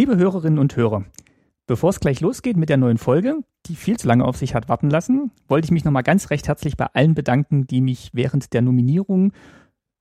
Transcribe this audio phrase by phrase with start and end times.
[0.00, 1.04] Liebe Hörerinnen und Hörer,
[1.66, 4.66] bevor es gleich losgeht mit der neuen Folge, die viel zu lange auf sich hat
[4.70, 8.54] warten lassen, wollte ich mich nochmal ganz recht herzlich bei allen bedanken, die mich während
[8.54, 9.34] der Nominierung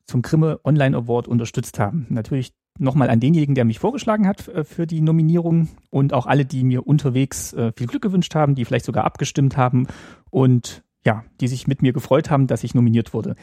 [0.05, 2.05] zum Grimme Online Award unterstützt haben.
[2.07, 6.45] Natürlich nochmal an denjenigen, der mich vorgeschlagen hat äh, für die Nominierung und auch alle,
[6.45, 9.85] die mir unterwegs äh, viel Glück gewünscht haben, die vielleicht sogar abgestimmt haben
[10.29, 13.35] und ja, die sich mit mir gefreut haben, dass ich nominiert wurde.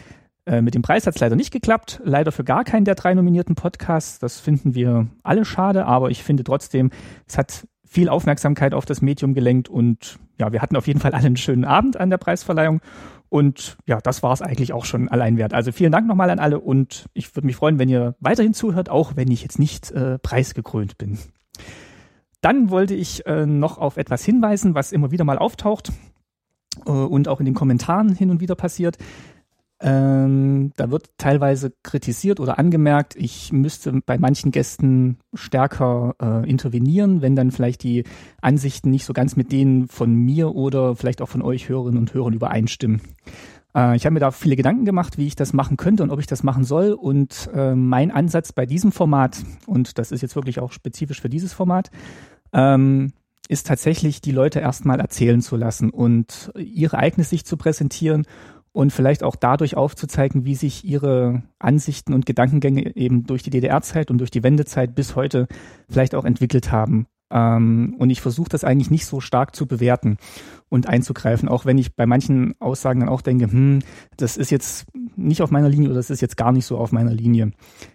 [0.46, 3.14] Äh, mit dem Preis hat es leider nicht geklappt, leider für gar keinen der drei
[3.14, 4.18] nominierten Podcasts.
[4.18, 6.90] Das finden wir alle schade, aber ich finde trotzdem,
[7.26, 11.12] es hat viel Aufmerksamkeit auf das Medium gelenkt und ja, wir hatten auf jeden Fall
[11.12, 12.80] alle einen schönen Abend an der Preisverleihung
[13.28, 15.52] und ja, das war es eigentlich auch schon allein wert.
[15.52, 18.88] Also vielen Dank nochmal an alle und ich würde mich freuen, wenn ihr weiterhin zuhört,
[18.88, 21.18] auch wenn ich jetzt nicht äh, preisgekrönt bin.
[22.40, 25.90] Dann wollte ich äh, noch auf etwas hinweisen, was immer wieder mal auftaucht
[26.86, 28.98] äh, und auch in den Kommentaren hin und wieder passiert.
[29.78, 37.20] Ähm, da wird teilweise kritisiert oder angemerkt, ich müsste bei manchen Gästen stärker äh, intervenieren,
[37.20, 38.04] wenn dann vielleicht die
[38.40, 42.14] Ansichten nicht so ganz mit denen von mir oder vielleicht auch von euch Hörerinnen und
[42.14, 43.02] Hörern übereinstimmen.
[43.74, 46.20] Äh, ich habe mir da viele Gedanken gemacht, wie ich das machen könnte und ob
[46.20, 46.92] ich das machen soll.
[46.92, 51.28] Und äh, mein Ansatz bei diesem Format, und das ist jetzt wirklich auch spezifisch für
[51.28, 51.90] dieses Format,
[52.54, 53.12] ähm,
[53.48, 58.26] ist tatsächlich, die Leute erstmal erzählen zu lassen und ihre eigene Sicht zu präsentieren
[58.76, 64.10] und vielleicht auch dadurch aufzuzeigen, wie sich ihre Ansichten und Gedankengänge eben durch die DDR-Zeit
[64.10, 65.48] und durch die Wendezeit bis heute
[65.88, 67.06] vielleicht auch entwickelt haben.
[67.30, 70.18] Ähm, und ich versuche das eigentlich nicht so stark zu bewerten
[70.68, 73.78] und einzugreifen, auch wenn ich bei manchen Aussagen dann auch denke, hm,
[74.18, 74.84] das ist jetzt
[75.16, 77.52] nicht auf meiner Linie oder das ist jetzt gar nicht so auf meiner Linie.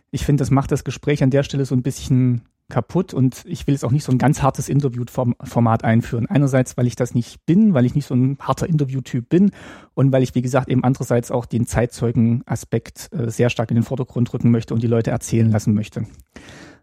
[0.09, 2.41] Ich finde, das macht das Gespräch an der Stelle so ein bisschen
[2.71, 6.25] kaputt und ich will jetzt auch nicht so ein ganz hartes Interviewformat einführen.
[6.27, 9.51] Einerseits, weil ich das nicht bin, weil ich nicht so ein harter Interviewtyp bin
[9.93, 13.83] und weil ich, wie gesagt, eben andererseits auch den Zeitzeugen-Aspekt äh, sehr stark in den
[13.83, 16.07] Vordergrund rücken möchte und die Leute erzählen lassen möchte.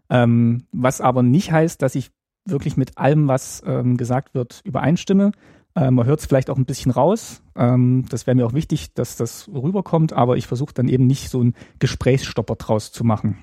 [0.09, 2.11] Ähm, was aber nicht heißt, dass ich
[2.45, 5.31] wirklich mit allem, was ähm, gesagt wird, übereinstimme.
[5.75, 7.41] Äh, man hört es vielleicht auch ein bisschen raus.
[7.55, 11.29] Ähm, das wäre mir auch wichtig, dass das rüberkommt, aber ich versuche dann eben nicht
[11.29, 13.37] so einen Gesprächsstopper draus zu machen.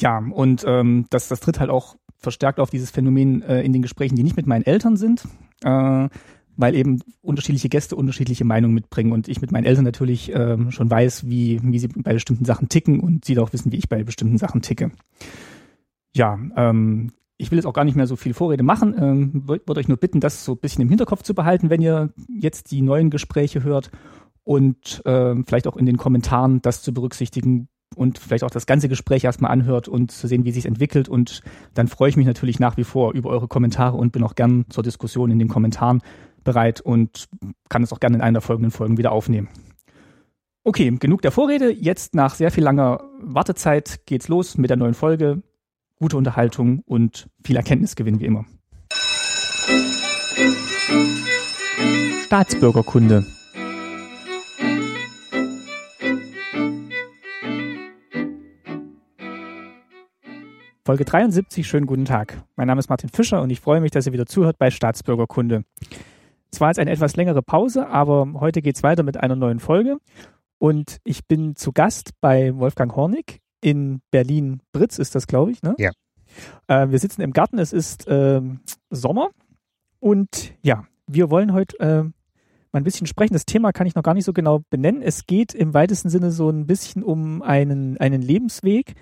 [0.00, 3.82] Ja, und ähm, das, das tritt halt auch verstärkt auf dieses Phänomen äh, in den
[3.82, 5.24] Gesprächen, die nicht mit meinen Eltern sind,
[5.62, 6.08] äh,
[6.56, 10.90] weil eben unterschiedliche Gäste unterschiedliche Meinungen mitbringen und ich mit meinen Eltern natürlich äh, schon
[10.90, 14.02] weiß, wie, wie sie bei bestimmten Sachen ticken und sie auch wissen, wie ich bei
[14.02, 14.90] bestimmten Sachen ticke.
[16.14, 19.80] Ja, ähm, ich will jetzt auch gar nicht mehr so viel Vorrede machen, ähm, würde
[19.80, 22.82] euch nur bitten, das so ein bisschen im Hinterkopf zu behalten, wenn ihr jetzt die
[22.82, 23.92] neuen Gespräche hört
[24.42, 28.88] und äh, vielleicht auch in den Kommentaren das zu berücksichtigen, und vielleicht auch das ganze
[28.88, 31.08] Gespräch erstmal anhört und zu sehen, wie sich entwickelt.
[31.08, 31.42] Und
[31.74, 34.66] dann freue ich mich natürlich nach wie vor über eure Kommentare und bin auch gern
[34.68, 36.02] zur Diskussion in den Kommentaren
[36.44, 37.28] bereit und
[37.68, 39.48] kann es auch gerne in einer der folgenden Folgen wieder aufnehmen.
[40.64, 41.70] Okay, genug der Vorrede.
[41.72, 45.42] Jetzt nach sehr viel langer Wartezeit geht's los mit der neuen Folge.
[45.98, 48.44] Gute Unterhaltung und viel Erkenntnisgewinn wie immer.
[52.26, 53.24] Staatsbürgerkunde.
[60.88, 62.42] Folge 73, schönen guten Tag.
[62.56, 65.64] Mein Name ist Martin Fischer und ich freue mich, dass ihr wieder zuhört bei Staatsbürgerkunde.
[66.50, 69.60] Es war jetzt eine etwas längere Pause, aber heute geht es weiter mit einer neuen
[69.60, 69.98] Folge.
[70.56, 75.74] Und ich bin zu Gast bei Wolfgang Hornig in Berlin-Britz, ist das, glaube ich, ne?
[75.76, 75.90] Ja.
[76.68, 78.40] Äh, wir sitzen im Garten, es ist äh,
[78.88, 79.28] Sommer.
[80.00, 82.12] Und ja, wir wollen heute äh, mal
[82.72, 83.34] ein bisschen sprechen.
[83.34, 85.02] Das Thema kann ich noch gar nicht so genau benennen.
[85.02, 88.94] Es geht im weitesten Sinne so ein bisschen um einen, einen Lebensweg,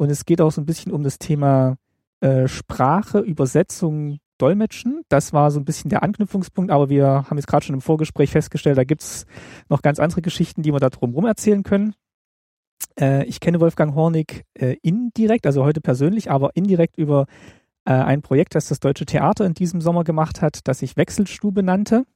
[0.00, 1.76] und es geht auch so ein bisschen um das Thema
[2.20, 5.02] äh, Sprache, Übersetzung, Dolmetschen.
[5.10, 8.30] Das war so ein bisschen der Anknüpfungspunkt, aber wir haben jetzt gerade schon im Vorgespräch
[8.30, 9.26] festgestellt, da gibt's
[9.68, 11.94] noch ganz andere Geschichten, die wir da drumherum erzählen können.
[12.98, 17.26] Äh, ich kenne Wolfgang Hornig äh, indirekt, also heute persönlich, aber indirekt über
[17.84, 21.62] äh, ein Projekt, das das Deutsche Theater in diesem Sommer gemacht hat, das sich Wechselstube
[21.62, 22.06] nannte.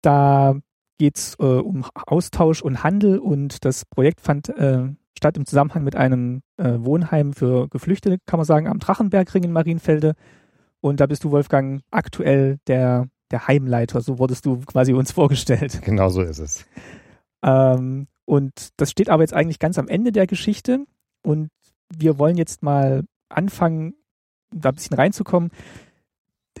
[0.00, 0.54] Da
[0.96, 4.88] geht's äh, um Austausch und Handel und das Projekt fand äh,
[5.22, 9.52] statt im Zusammenhang mit einem äh, Wohnheim für Geflüchtete, kann man sagen, am Drachenbergring in
[9.52, 10.14] Marienfelde.
[10.80, 14.00] Und da bist du, Wolfgang, aktuell der, der Heimleiter.
[14.00, 15.80] So wurdest du quasi uns vorgestellt.
[15.84, 16.66] Genau so ist es.
[17.44, 20.86] Ähm, und das steht aber jetzt eigentlich ganz am Ende der Geschichte.
[21.24, 21.50] Und
[21.96, 23.94] wir wollen jetzt mal anfangen,
[24.52, 25.50] da ein bisschen reinzukommen.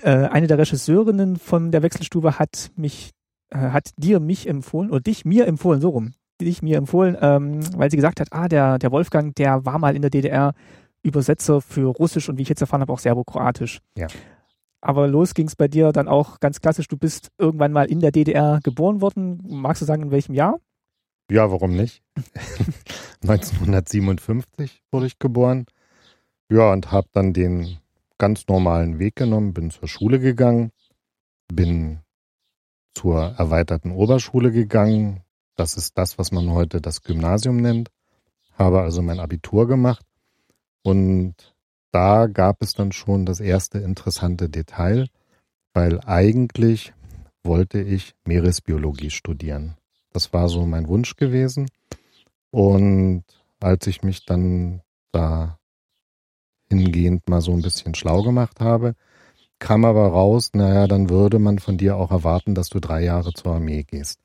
[0.02, 3.10] Äh, eine der Regisseurinnen von der Wechselstube hat mich,
[3.50, 6.12] äh, hat dir mich empfohlen, oder dich mir empfohlen, so rum
[6.44, 9.96] dich mir empfohlen, ähm, weil sie gesagt hat, ah, der, der Wolfgang, der war mal
[9.96, 10.54] in der DDR
[11.02, 13.80] Übersetzer für Russisch und wie ich jetzt erfahren habe, auch Serbokroatisch.
[13.96, 14.06] Ja.
[14.80, 16.88] Aber los ging es bei dir dann auch ganz klassisch.
[16.88, 19.40] Du bist irgendwann mal in der DDR geboren worden.
[19.44, 20.58] Magst du sagen, in welchem Jahr?
[21.30, 22.02] Ja, warum nicht?
[23.22, 25.66] 1957 wurde ich geboren.
[26.50, 27.78] Ja, und habe dann den
[28.18, 30.72] ganz normalen Weg genommen, bin zur Schule gegangen,
[31.48, 32.00] bin
[32.94, 35.22] zur erweiterten Oberschule gegangen.
[35.62, 37.88] Das ist das, was man heute das Gymnasium nennt.
[38.58, 40.04] Habe also mein Abitur gemacht
[40.82, 41.36] und
[41.92, 45.06] da gab es dann schon das erste interessante Detail,
[45.72, 46.92] weil eigentlich
[47.44, 49.76] wollte ich Meeresbiologie studieren.
[50.12, 51.68] Das war so mein Wunsch gewesen.
[52.50, 53.22] Und
[53.60, 54.82] als ich mich dann
[55.12, 55.60] da
[56.70, 58.96] hingehend mal so ein bisschen schlau gemacht habe,
[59.60, 63.32] kam aber raus, naja, dann würde man von dir auch erwarten, dass du drei Jahre
[63.32, 64.18] zur Armee gehst.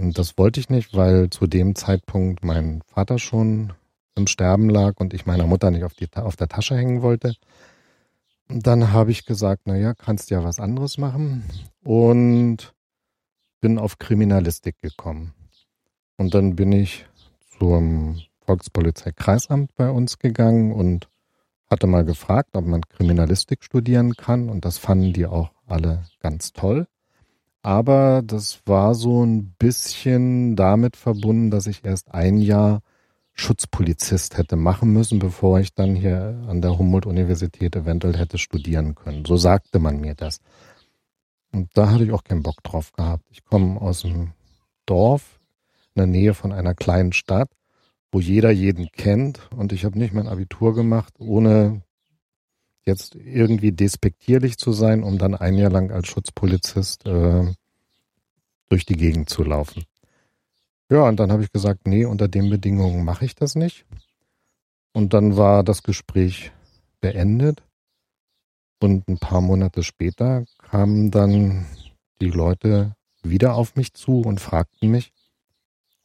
[0.00, 3.74] Und das wollte ich nicht, weil zu dem Zeitpunkt mein Vater schon
[4.14, 7.34] im Sterben lag und ich meiner Mutter nicht auf, die, auf der Tasche hängen wollte.
[8.48, 11.44] Und dann habe ich gesagt, naja, kannst ja was anderes machen
[11.84, 12.72] und
[13.60, 15.34] bin auf Kriminalistik gekommen.
[16.16, 17.06] Und dann bin ich
[17.58, 21.08] zum Volkspolizeikreisamt bei uns gegangen und
[21.70, 26.52] hatte mal gefragt, ob man Kriminalistik studieren kann und das fanden die auch alle ganz
[26.52, 26.86] toll.
[27.62, 32.80] Aber das war so ein bisschen damit verbunden, dass ich erst ein Jahr
[33.32, 39.24] Schutzpolizist hätte machen müssen, bevor ich dann hier an der Humboldt-Universität eventuell hätte studieren können.
[39.24, 40.40] So sagte man mir das.
[41.52, 43.24] Und da hatte ich auch keinen Bock drauf gehabt.
[43.30, 44.32] Ich komme aus einem
[44.86, 45.40] Dorf
[45.94, 47.50] in der Nähe von einer kleinen Stadt
[48.12, 49.40] wo jeder jeden kennt.
[49.54, 51.82] Und ich habe nicht mein Abitur gemacht, ohne
[52.86, 57.52] jetzt irgendwie despektierlich zu sein, um dann ein Jahr lang als Schutzpolizist äh,
[58.68, 59.84] durch die Gegend zu laufen.
[60.90, 63.86] Ja, und dann habe ich gesagt, nee, unter den Bedingungen mache ich das nicht.
[64.92, 66.50] Und dann war das Gespräch
[67.00, 67.62] beendet.
[68.80, 71.66] Und ein paar Monate später kamen dann
[72.20, 75.12] die Leute wieder auf mich zu und fragten mich,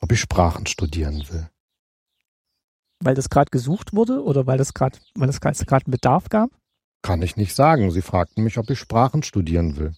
[0.01, 1.49] ob ich Sprachen studieren will.
[2.99, 6.51] Weil das gerade gesucht wurde oder weil das es gerade einen Bedarf gab?
[7.05, 7.91] Kann ich nicht sagen.
[7.91, 9.93] Sie fragten mich, ob ich Sprachen studieren will.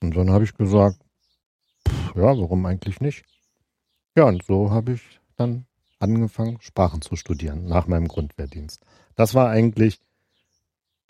[0.00, 0.98] Und dann habe ich gesagt,
[1.86, 3.26] pff, ja, warum eigentlich nicht?
[4.16, 5.66] Ja, und so habe ich dann
[5.98, 8.82] angefangen, Sprachen zu studieren nach meinem Grundwehrdienst.
[9.14, 10.00] Das war eigentlich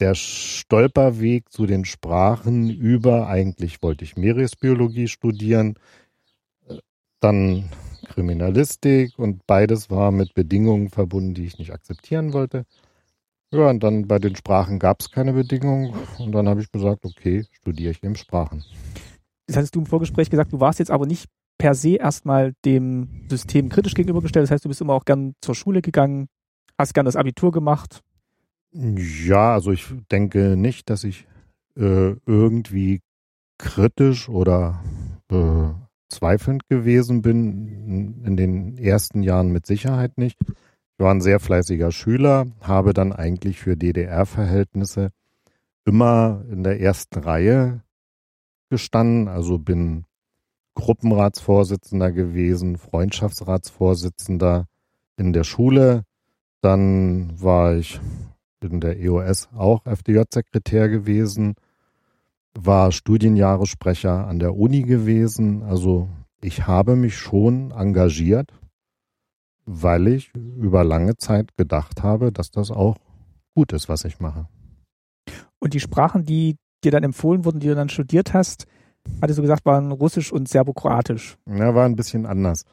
[0.01, 5.79] der Stolperweg zu den Sprachen über, eigentlich wollte ich Meeresbiologie studieren,
[7.21, 7.71] dann
[8.09, 12.67] Kriminalistik und beides war mit Bedingungen verbunden, die ich nicht akzeptieren wollte.
[13.51, 17.05] Ja, und dann bei den Sprachen gab es keine Bedingungen und dann habe ich gesagt,
[17.05, 18.63] okay, studiere ich eben Sprachen.
[19.47, 23.27] Das hattest du im Vorgespräch gesagt, du warst jetzt aber nicht per se erstmal dem
[23.29, 24.45] System kritisch gegenübergestellt.
[24.45, 26.29] Das heißt, du bist immer auch gern zur Schule gegangen,
[26.79, 28.03] hast gern das Abitur gemacht.
[28.73, 31.27] Ja, also ich denke nicht, dass ich
[31.77, 33.01] äh, irgendwie
[33.57, 34.83] kritisch oder
[35.31, 35.71] äh,
[36.11, 40.39] zweifelnd gewesen bin, in den ersten Jahren mit Sicherheit nicht.
[40.99, 45.11] Ich war ein sehr fleißiger Schüler, habe dann eigentlich für DDR-Verhältnisse
[45.85, 47.85] immer in der ersten Reihe
[48.69, 50.07] gestanden, also bin
[50.75, 54.67] Gruppenratsvorsitzender gewesen, Freundschaftsratsvorsitzender
[55.17, 56.03] in der Schule.
[56.63, 58.01] Dann war ich
[58.61, 61.55] in der EOS auch FDJ-Sekretär gewesen
[62.65, 65.63] war Studienjahressprecher an der Uni gewesen.
[65.63, 66.09] Also
[66.41, 68.53] ich habe mich schon engagiert,
[69.69, 72.97] weil ich über lange Zeit gedacht habe, dass das auch
[73.55, 74.49] gut ist, was ich mache.
[75.59, 78.67] Und die Sprachen, die dir dann empfohlen wurden, die du dann studiert hast,
[79.21, 81.37] hattest du gesagt, waren Russisch und Serbokroatisch.
[81.47, 82.65] Ja, war ein bisschen anders.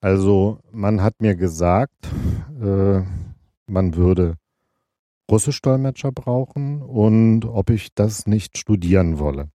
[0.00, 2.08] Also man hat mir gesagt,
[2.60, 3.02] äh,
[3.66, 4.36] man würde
[5.30, 9.48] Russisch-Dolmetscher brauchen und ob ich das nicht studieren wolle.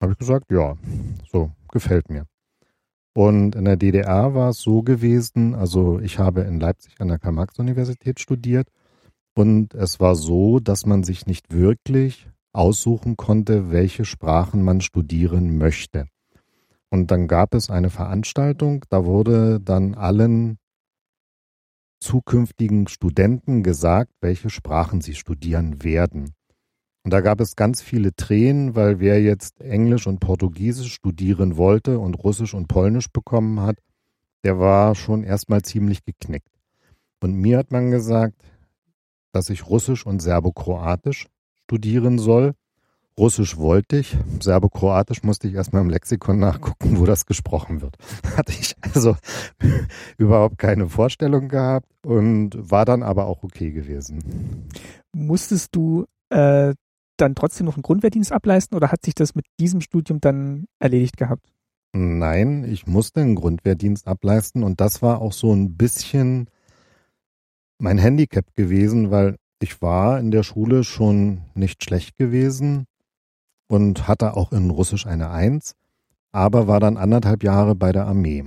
[0.00, 0.76] Habe ich gesagt, ja,
[1.30, 2.26] so, gefällt mir.
[3.14, 7.18] Und in der DDR war es so gewesen, also ich habe in Leipzig an der
[7.18, 8.68] Karl-Marx-Universität studiert
[9.34, 15.58] und es war so, dass man sich nicht wirklich aussuchen konnte, welche Sprachen man studieren
[15.58, 16.06] möchte.
[16.90, 20.58] Und dann gab es eine Veranstaltung, da wurde dann allen
[22.00, 26.34] zukünftigen Studenten gesagt, welche Sprachen sie studieren werden.
[27.04, 31.98] Und da gab es ganz viele Tränen, weil wer jetzt Englisch und Portugiesisch studieren wollte
[31.98, 33.78] und Russisch und Polnisch bekommen hat,
[34.44, 36.48] der war schon erstmal ziemlich geknickt.
[37.20, 38.34] Und mir hat man gesagt,
[39.32, 41.28] dass ich Russisch und Serbokroatisch
[41.64, 42.54] studieren soll.
[43.18, 47.96] Russisch wollte ich, Serbokroatisch musste ich erstmal im Lexikon nachgucken, wo das gesprochen wird.
[48.36, 49.16] Hatte ich also
[50.18, 54.68] überhaupt keine Vorstellung gehabt und war dann aber auch okay gewesen.
[55.12, 56.74] Musstest du äh,
[57.16, 61.16] dann trotzdem noch einen Grundwehrdienst ableisten oder hat sich das mit diesem Studium dann erledigt
[61.16, 61.52] gehabt?
[61.94, 66.48] Nein, ich musste einen Grundwehrdienst ableisten und das war auch so ein bisschen
[67.78, 72.86] mein Handicap gewesen, weil ich war in der Schule schon nicht schlecht gewesen
[73.68, 75.74] und hatte auch in Russisch eine Eins,
[76.32, 78.44] aber war dann anderthalb Jahre bei der Armee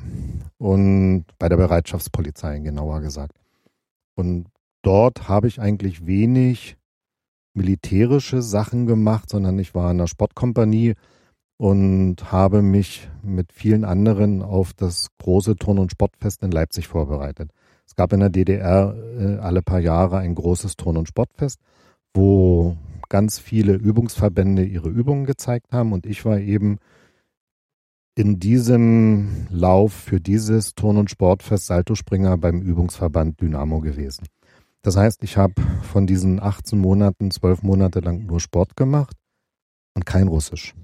[0.57, 3.37] und bei der Bereitschaftspolizei genauer gesagt.
[4.15, 4.47] Und
[4.81, 6.77] dort habe ich eigentlich wenig
[7.55, 10.93] militärische Sachen gemacht, sondern ich war in einer Sportkompanie
[11.57, 17.51] und habe mich mit vielen anderen auf das große Turn- und Sportfest in Leipzig vorbereitet.
[17.87, 21.59] Es gab in der DDR äh, alle paar Jahre ein großes Turn- und Sportfest,
[22.13, 22.75] wo
[23.09, 26.77] ganz viele Übungsverbände ihre Übungen gezeigt haben und ich war eben
[28.15, 34.25] in diesem Lauf für dieses Turn- und Sportfest Saltospringer beim Übungsverband Dynamo gewesen.
[34.85, 39.17] Das heißt, ich habe von diesen 18 Monaten, 12 Monate lang nur Sport gemacht
[39.95, 40.75] und kein Russisch.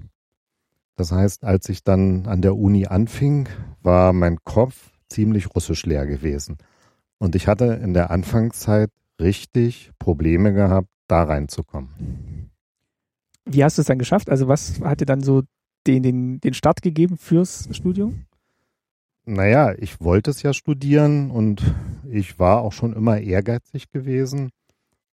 [0.95, 3.47] Das heißt, als ich dann an der Uni anfing,
[3.83, 6.57] war mein Kopf ziemlich russisch leer gewesen.
[7.19, 8.89] Und ich hatte in der Anfangszeit
[9.19, 12.49] richtig Probleme gehabt, da reinzukommen.
[13.45, 14.31] Wie hast du es dann geschafft?
[14.31, 15.43] Also was hat dir dann so
[15.85, 18.25] den, den, den Start gegeben fürs Studium?
[19.25, 21.61] Naja, ich wollte es ja studieren und
[22.11, 24.49] ich war auch schon immer ehrgeizig gewesen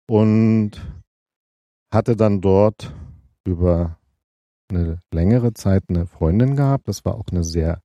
[0.09, 0.73] und
[1.93, 2.95] hatte dann dort
[3.45, 3.99] über
[4.71, 6.89] eine längere Zeit eine Freundin gehabt.
[6.89, 7.81] Das war auch eine sehr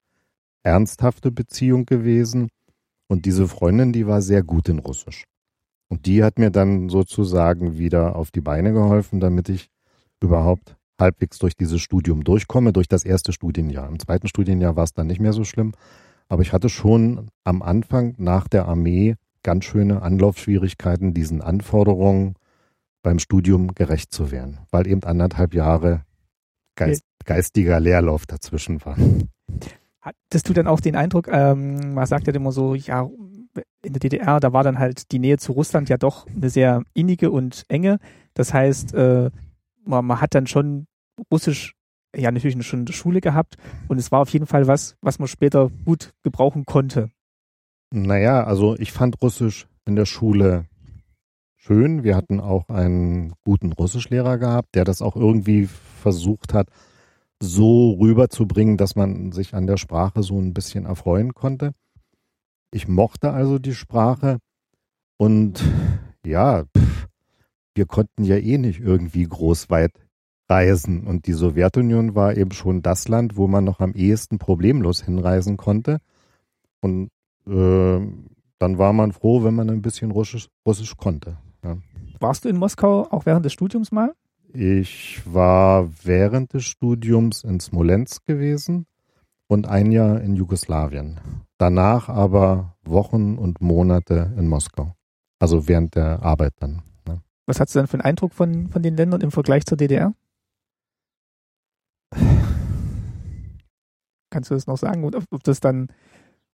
[0.63, 2.49] ernsthafte Beziehung gewesen.
[3.07, 5.25] Und diese Freundin, die war sehr gut in Russisch.
[5.89, 9.69] Und die hat mir dann sozusagen wieder auf die Beine geholfen, damit ich
[10.19, 13.87] überhaupt halbwegs durch dieses Studium durchkomme, durch das erste Studienjahr.
[13.87, 15.73] Im zweiten Studienjahr war es dann nicht mehr so schlimm.
[16.29, 22.35] Aber ich hatte schon am Anfang nach der Armee ganz schöne Anlaufschwierigkeiten, diesen Anforderungen
[23.01, 26.03] beim Studium gerecht zu werden, weil eben anderthalb Jahre
[26.75, 28.97] Geist, geistiger Leerlauf dazwischen war.
[30.01, 33.09] Hattest du dann auch den Eindruck, ähm, man sagt ja immer so, ja,
[33.83, 36.83] in der DDR, da war dann halt die Nähe zu Russland ja doch eine sehr
[36.93, 37.99] innige und enge.
[38.33, 39.29] Das heißt, äh,
[39.85, 40.87] man, man hat dann schon
[41.31, 41.75] Russisch,
[42.15, 45.19] ja natürlich schon in der Schule gehabt und es war auf jeden Fall was, was
[45.19, 47.09] man später gut gebrauchen konnte.
[47.91, 50.65] Naja, also ich fand Russisch in der Schule
[51.57, 52.03] schön.
[52.03, 55.67] Wir hatten auch einen guten Russischlehrer gehabt, der das auch irgendwie
[56.01, 56.69] versucht hat,
[57.41, 61.71] so rüberzubringen, dass man sich an der Sprache so ein bisschen erfreuen konnte.
[62.71, 64.39] Ich mochte also die Sprache
[65.17, 65.63] und
[66.25, 67.07] ja, pff,
[67.75, 69.91] wir konnten ja eh nicht irgendwie groß weit
[70.49, 75.03] reisen und die Sowjetunion war eben schon das Land, wo man noch am ehesten problemlos
[75.03, 75.99] hinreisen konnte
[76.81, 77.09] und
[77.47, 77.99] äh,
[78.59, 81.37] dann war man froh, wenn man ein bisschen Russisch, Russisch konnte.
[81.63, 81.77] Ja.
[82.19, 84.13] Warst du in Moskau auch während des Studiums mal?
[84.53, 88.85] Ich war während des Studiums in Smolensk gewesen
[89.47, 91.19] und ein Jahr in Jugoslawien.
[91.57, 94.93] Danach aber Wochen und Monate in Moskau.
[95.39, 96.83] Also während der Arbeit dann.
[97.07, 97.21] Ne?
[97.45, 100.13] Was hast du denn für einen Eindruck von, von den Ländern im Vergleich zur DDR?
[104.29, 105.03] Kannst du das noch sagen?
[105.05, 105.89] Ob, ob das dann,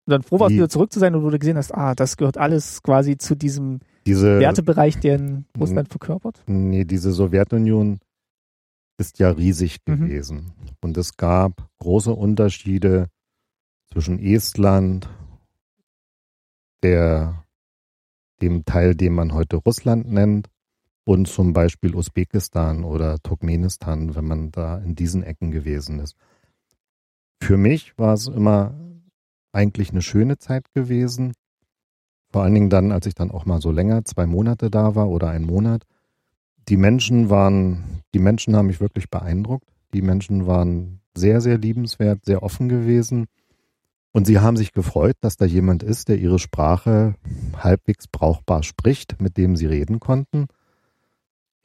[0.07, 2.83] dann froh warst, wieder zurück zu sein oder du gesehen hast, ah, das gehört alles
[2.83, 6.43] quasi zu diesem diese, Wertebereich, der in Russland verkörpert?
[6.47, 7.99] Nee, diese Sowjetunion
[8.99, 10.01] ist ja riesig mhm.
[10.01, 10.53] gewesen.
[10.81, 13.09] Und es gab große Unterschiede
[13.93, 15.09] zwischen Estland,
[16.83, 17.45] der,
[18.41, 20.49] dem Teil, den man heute Russland nennt,
[21.07, 26.17] und zum Beispiel Usbekistan oder Turkmenistan, wenn man da in diesen Ecken gewesen ist.
[27.41, 28.75] Für mich war es immer
[29.53, 31.33] eigentlich eine schöne Zeit gewesen,
[32.33, 35.09] vor allen Dingen dann, als ich dann auch mal so länger, zwei Monate da war
[35.09, 35.85] oder einen Monat.
[36.69, 39.69] Die Menschen waren, die Menschen haben mich wirklich beeindruckt.
[39.95, 43.27] Die Menschen waren sehr, sehr liebenswert, sehr offen gewesen.
[44.13, 47.15] Und sie haben sich gefreut, dass da jemand ist, der ihre Sprache
[47.57, 50.49] halbwegs brauchbar spricht, mit dem sie reden konnten.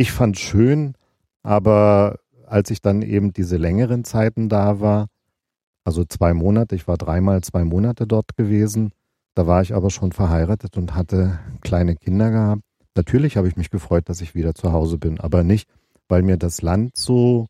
[0.01, 0.95] Ich fand schön,
[1.43, 2.17] aber
[2.47, 5.09] als ich dann eben diese längeren Zeiten da war,
[5.83, 8.93] also zwei Monate, ich war dreimal zwei Monate dort gewesen,
[9.35, 12.63] da war ich aber schon verheiratet und hatte kleine Kinder gehabt.
[12.95, 15.69] Natürlich habe ich mich gefreut, dass ich wieder zu Hause bin, aber nicht,
[16.07, 17.45] weil mir das Land so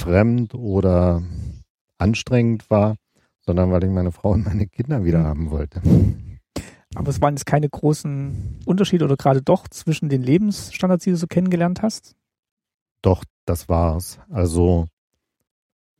[0.00, 1.22] fremd oder
[1.98, 2.96] anstrengend war,
[3.40, 5.26] sondern weil ich meine Frau und meine Kinder wieder mhm.
[5.26, 5.82] haben wollte.
[6.94, 11.16] Aber es waren jetzt keine großen Unterschiede oder gerade doch zwischen den Lebensstandards, die du
[11.16, 12.14] so kennengelernt hast?
[13.02, 14.18] Doch, das war's.
[14.30, 14.86] Also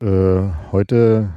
[0.01, 1.33] äh, heute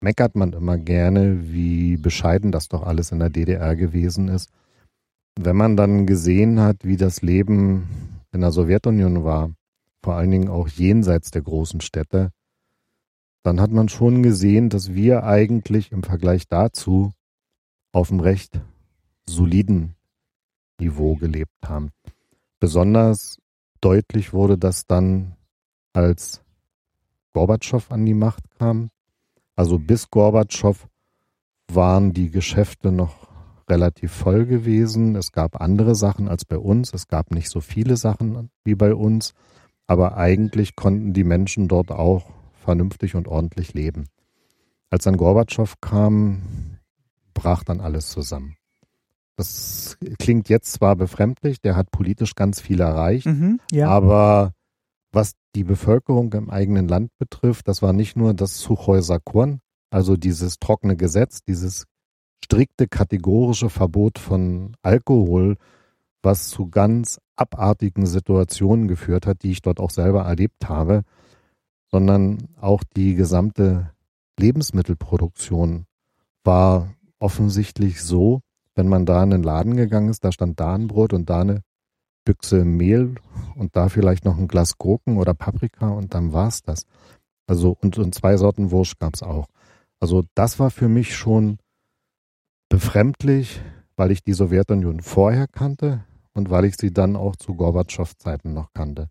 [0.00, 4.50] meckert man immer gerne, wie bescheiden das doch alles in der DDR gewesen ist.
[5.38, 9.50] Wenn man dann gesehen hat, wie das Leben in der Sowjetunion war,
[10.02, 12.30] vor allen Dingen auch jenseits der großen Städte,
[13.44, 17.12] dann hat man schon gesehen, dass wir eigentlich im Vergleich dazu
[17.92, 18.60] auf einem recht
[19.26, 19.94] soliden
[20.78, 21.90] Niveau gelebt haben.
[22.58, 23.38] besonders
[23.80, 25.36] deutlich wurde das dann,
[25.92, 26.42] als
[27.32, 28.90] Gorbatschow an die Macht kam.
[29.56, 30.88] Also bis Gorbatschow
[31.68, 33.28] waren die Geschäfte noch
[33.68, 35.16] relativ voll gewesen.
[35.16, 36.92] Es gab andere Sachen als bei uns.
[36.92, 39.34] Es gab nicht so viele Sachen wie bei uns.
[39.86, 44.06] Aber eigentlich konnten die Menschen dort auch vernünftig und ordentlich leben.
[44.90, 46.71] Als dann Gorbatschow kam,
[47.42, 48.56] brach dann alles zusammen.
[49.36, 53.88] Das klingt jetzt zwar befremdlich, der hat politisch ganz viel erreicht, Mhm, ja.
[53.88, 54.52] aber
[55.10, 60.16] was die Bevölkerung im eigenen Land betrifft, das war nicht nur das Suchoi Sakon, also
[60.16, 61.86] dieses trockene Gesetz, dieses
[62.44, 65.56] strikte kategorische Verbot von Alkohol,
[66.22, 71.02] was zu ganz abartigen Situationen geführt hat, die ich dort auch selber erlebt habe,
[71.90, 73.90] sondern auch die gesamte
[74.38, 75.86] Lebensmittelproduktion
[76.44, 78.40] war offensichtlich so,
[78.74, 81.40] wenn man da in einen Laden gegangen ist, da stand da ein Brot und da
[81.40, 81.62] eine
[82.24, 83.16] Büchse Mehl
[83.56, 86.86] und da vielleicht noch ein Glas Gurken oder Paprika und dann war's das.
[87.46, 89.46] Also und, und zwei Sorten Wurst gab's auch.
[90.00, 91.58] Also das war für mich schon
[92.68, 93.60] befremdlich,
[93.96, 98.72] weil ich die Sowjetunion vorher kannte und weil ich sie dann auch zu Gorbatschow-Zeiten noch
[98.72, 99.08] kannte.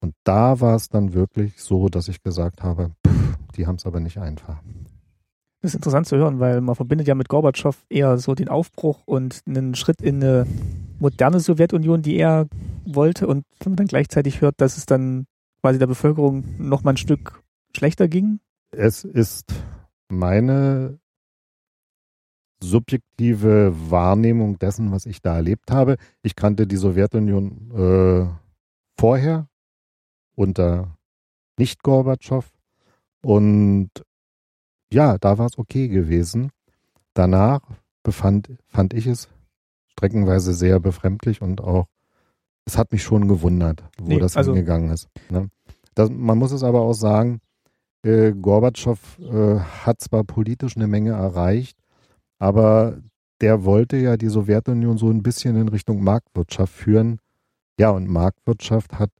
[0.00, 3.86] Und da war es dann wirklich so, dass ich gesagt habe, pff, die haben es
[3.86, 4.62] aber nicht einfach.
[5.66, 9.40] Ist interessant zu hören, weil man verbindet ja mit Gorbatschow eher so den Aufbruch und
[9.48, 10.46] einen Schritt in eine
[11.00, 12.46] moderne Sowjetunion, die er
[12.84, 13.26] wollte.
[13.26, 15.26] Und wenn man dann gleichzeitig hört, dass es dann
[15.62, 17.42] quasi der Bevölkerung noch mal ein Stück
[17.76, 18.38] schlechter ging.
[18.70, 19.52] Es ist
[20.08, 21.00] meine
[22.62, 25.96] subjektive Wahrnehmung dessen, was ich da erlebt habe.
[26.22, 29.48] Ich kannte die Sowjetunion äh, vorher
[30.36, 30.96] unter
[31.58, 32.48] nicht Gorbatschow
[33.22, 33.90] und
[34.96, 36.50] ja, da war es okay gewesen.
[37.14, 37.60] Danach
[38.02, 39.28] befand, fand ich es
[39.88, 41.86] streckenweise sehr befremdlich und auch,
[42.64, 45.08] es hat mich schon gewundert, wo Nee, das also- hingegangen ist.
[45.30, 45.48] Ne?
[45.94, 47.40] Das, man muss es aber auch sagen,
[48.04, 51.78] äh, Gorbatschow äh, hat zwar politisch eine Menge erreicht,
[52.38, 52.98] aber
[53.40, 57.18] der wollte ja die Sowjetunion so ein bisschen in Richtung Marktwirtschaft führen.
[57.78, 59.10] Ja, und Marktwirtschaft hat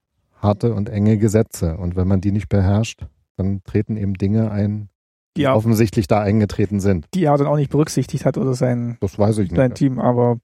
[0.40, 1.76] harte und enge Gesetze.
[1.76, 4.88] Und wenn man die nicht beherrscht, dann treten eben Dinge ein,
[5.36, 7.06] Die er, offensichtlich da eingetreten sind.
[7.14, 9.78] die er dann auch nicht berücksichtigt hat oder sein, Das weiß ich dein nicht.
[9.78, 9.98] Team.
[9.98, 10.38] Aber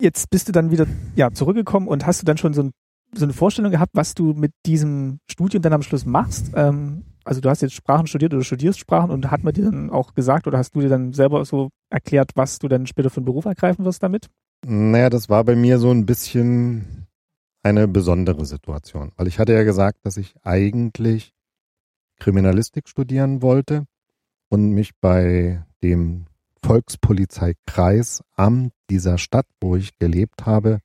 [0.00, 2.70] jetzt bist du dann wieder ja, zurückgekommen und hast du dann schon so, ein,
[3.14, 6.50] so eine Vorstellung gehabt, was du mit diesem Studium dann am Schluss machst?
[6.54, 9.90] Ähm, also du hast jetzt Sprachen studiert oder studierst Sprachen und hat man dir dann
[9.90, 13.18] auch gesagt oder hast du dir dann selber so erklärt, was du dann später für
[13.18, 14.28] einen Beruf ergreifen wirst damit?
[14.66, 17.06] Naja, das war bei mir so ein bisschen
[17.62, 21.32] eine besondere Situation, weil ich hatte ja gesagt, dass ich eigentlich
[22.18, 23.84] Kriminalistik studieren wollte
[24.50, 26.26] und mich bei dem
[26.62, 30.80] Volkspolizeikreisamt dieser Stadt, wo ich gelebt habe,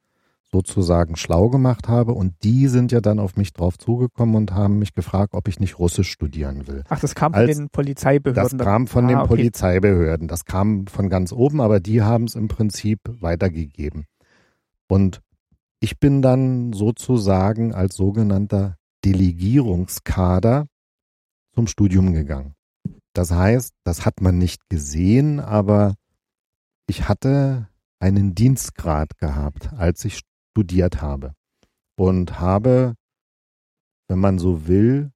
[0.51, 2.13] sozusagen schlau gemacht habe.
[2.13, 5.59] Und die sind ja dann auf mich drauf zugekommen und haben mich gefragt, ob ich
[5.59, 6.83] nicht Russisch studieren will.
[6.87, 8.57] Ach, das kam von Als- den Polizeibehörden.
[8.57, 9.27] Das kam von Ah, den okay.
[9.27, 10.27] Polizeibehörden.
[10.29, 14.05] Das kam von ganz oben, aber die haben es im Prinzip weitergegeben.
[14.87, 15.21] Und
[15.81, 20.67] ich bin dann sozusagen als sogenannter Delegierungskader
[21.53, 22.54] zum Studium gegangen.
[23.15, 25.95] Das heißt, das hat man nicht gesehen, aber
[26.85, 30.19] ich hatte einen Dienstgrad gehabt, als ich
[30.51, 31.33] studiert habe.
[31.95, 32.95] Und habe,
[34.09, 35.13] wenn man so will,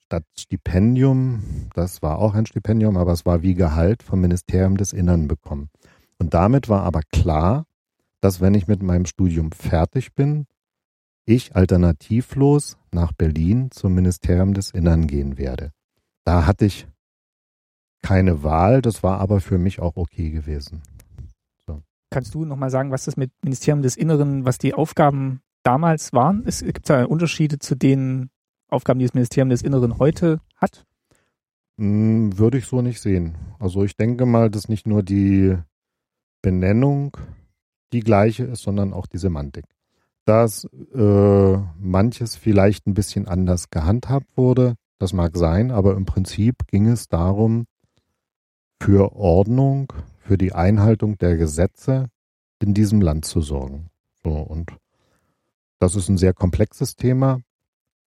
[0.00, 4.92] statt Stipendium, das war auch ein Stipendium, aber es war wie Gehalt vom Ministerium des
[4.92, 5.70] Innern bekommen.
[6.18, 7.64] Und damit war aber klar,
[8.20, 10.46] dass wenn ich mit meinem Studium fertig bin,
[11.26, 15.70] ich alternativlos nach Berlin zum Ministerium des Innern gehen werde.
[16.24, 16.88] Da hatte ich
[18.04, 20.82] keine Wahl, das war aber für mich auch okay gewesen.
[22.10, 26.44] Kannst du nochmal sagen, was das mit Ministerium des Inneren, was die Aufgaben damals waren?
[26.46, 28.28] Es gibt da Unterschiede zu den
[28.68, 30.84] Aufgaben, die das Ministerium des Inneren heute hat?
[31.78, 33.36] Hm, Würde ich so nicht sehen.
[33.58, 35.56] Also ich denke mal, dass nicht nur die
[36.42, 37.16] Benennung
[37.94, 39.64] die gleiche ist, sondern auch die Semantik.
[40.26, 46.66] Dass äh, manches vielleicht ein bisschen anders gehandhabt wurde, das mag sein, aber im Prinzip
[46.66, 47.64] ging es darum,
[48.80, 52.06] für Ordnung, für die Einhaltung der Gesetze
[52.60, 53.90] in diesem Land zu sorgen.
[54.22, 54.72] So, und
[55.80, 57.40] das ist ein sehr komplexes Thema.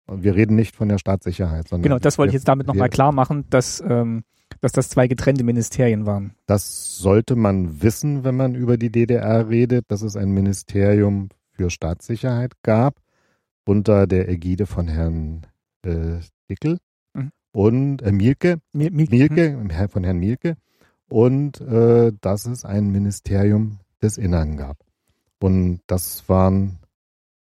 [0.08, 3.12] Wir reden nicht von der Staatssicherheit, sondern Genau, das wollte ich jetzt damit nochmal klar
[3.12, 4.24] machen, dass, ähm,
[4.62, 6.34] dass das zwei getrennte Ministerien waren.
[6.46, 11.70] Das sollte man wissen, wenn man über die DDR redet, dass es ein Ministerium für
[11.70, 12.96] Staatssicherheit gab
[13.66, 15.46] unter der Ägide von Herrn
[15.84, 16.80] äh, Dickel.
[17.58, 20.58] Und äh, Mielke, Mir, mir, Mielke, Herr- von Herrn Mielke
[21.10, 24.78] und äh, dass es ein Ministerium des Innern gab.
[25.40, 26.78] Und das waren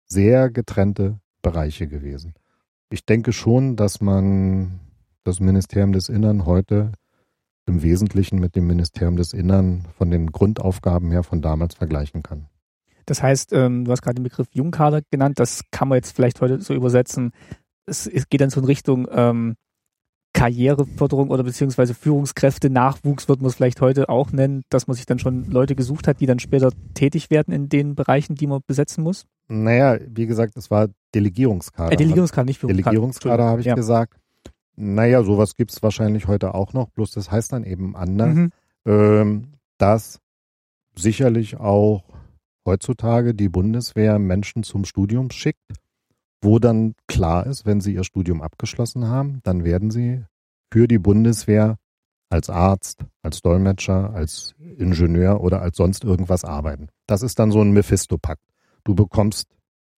[0.04, 2.34] sehr getrennte Bereiche gewesen.
[2.90, 4.78] Ich denke schon, dass man
[5.24, 6.92] das Ministerium des Innern heute
[7.64, 12.48] im Wesentlichen mit dem Ministerium des Innern von den Grundaufgaben her von damals vergleichen kann.
[13.06, 16.42] Das heißt, ähm, du hast gerade den Begriff Jungkader genannt, das kann man jetzt vielleicht
[16.42, 17.32] heute so übersetzen.
[17.86, 19.56] Es, es geht dann so in Richtung ähm,
[20.34, 25.06] Karriereförderung oder beziehungsweise Führungskräfte, Nachwuchs wird man es vielleicht heute auch nennen, dass man sich
[25.06, 28.60] dann schon Leute gesucht hat, die dann später tätig werden in den Bereichen, die man
[28.66, 29.26] besetzen muss?
[29.48, 31.92] Naja, wie gesagt, es war Delegierungskader.
[31.92, 32.90] Äh, Delegierungskader, nicht Führungskader.
[32.90, 33.74] Delegierungskader habe ich ja.
[33.74, 34.18] gesagt.
[34.76, 38.50] Naja, sowas gibt es wahrscheinlich heute auch noch, bloß das heißt dann eben anders, mhm.
[38.86, 40.18] ähm, dass
[40.96, 42.02] sicherlich auch
[42.66, 45.62] heutzutage die Bundeswehr Menschen zum Studium schickt
[46.40, 50.24] wo dann klar ist, wenn sie ihr Studium abgeschlossen haben, dann werden sie
[50.72, 51.76] für die Bundeswehr
[52.28, 56.88] als Arzt, als Dolmetscher, als Ingenieur oder als sonst irgendwas arbeiten.
[57.06, 58.42] Das ist dann so ein Mephisto-Pakt.
[58.82, 59.48] Du bekommst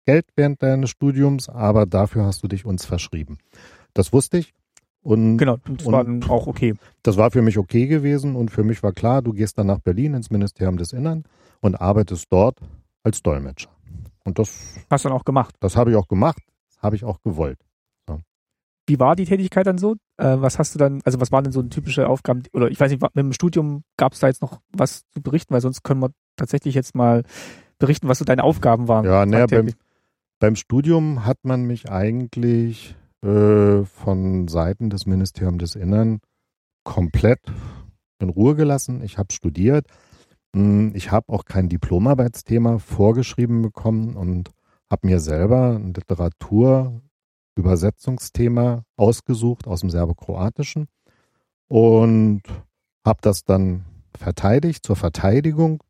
[0.05, 3.39] Geld während deines Studiums, aber dafür hast du dich uns verschrieben.
[3.95, 4.55] Das wusste ich.
[5.03, 6.75] Und, genau, das und war dann auch okay.
[7.03, 9.79] Das war für mich okay gewesen und für mich war klar, du gehst dann nach
[9.79, 11.25] Berlin ins Ministerium des Innern
[11.61, 12.59] und arbeitest dort
[13.03, 13.71] als Dolmetscher.
[14.27, 15.55] Und das hast du dann auch gemacht.
[15.61, 17.61] Das habe ich auch gemacht, das habe ich auch gewollt.
[18.09, 18.19] Ja.
[18.87, 19.95] Wie war die Tätigkeit dann so?
[20.17, 22.43] Äh, was hast du dann, also was waren denn so typische Aufgaben?
[22.53, 25.55] Oder ich weiß nicht, mit dem Studium gab es da jetzt noch was zu berichten,
[25.55, 27.23] weil sonst können wir tatsächlich jetzt mal
[27.79, 29.05] berichten, was so deine Aufgaben waren.
[29.05, 29.71] Ja, naja, beim,
[30.41, 36.19] beim Studium hat man mich eigentlich äh, von Seiten des Ministeriums des Innern
[36.83, 37.41] komplett
[38.19, 39.03] in Ruhe gelassen.
[39.03, 39.87] Ich habe studiert,
[40.95, 44.53] ich habe auch kein Diplomarbeitsthema vorgeschrieben bekommen und
[44.91, 50.89] habe mir selber ein Literaturübersetzungsthema ausgesucht aus dem Serbokroatischen
[51.69, 52.41] und
[53.05, 53.85] habe das dann
[54.17, 54.87] verteidigt.
[54.87, 55.83] Zur Verteidigung,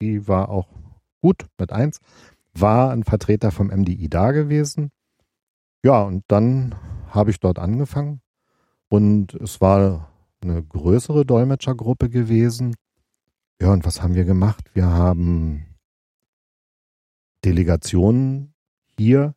[0.00, 0.68] die war auch
[1.20, 1.98] gut mit eins,
[2.54, 4.90] war ein Vertreter vom MDI da gewesen.
[5.84, 6.74] Ja, und dann
[7.10, 8.22] habe ich dort angefangen
[8.88, 10.08] und es war
[10.40, 12.74] eine größere Dolmetschergruppe gewesen
[13.60, 14.70] ja, und was haben wir gemacht?
[14.74, 15.66] Wir haben
[17.44, 18.54] Delegationen
[18.98, 19.34] hier,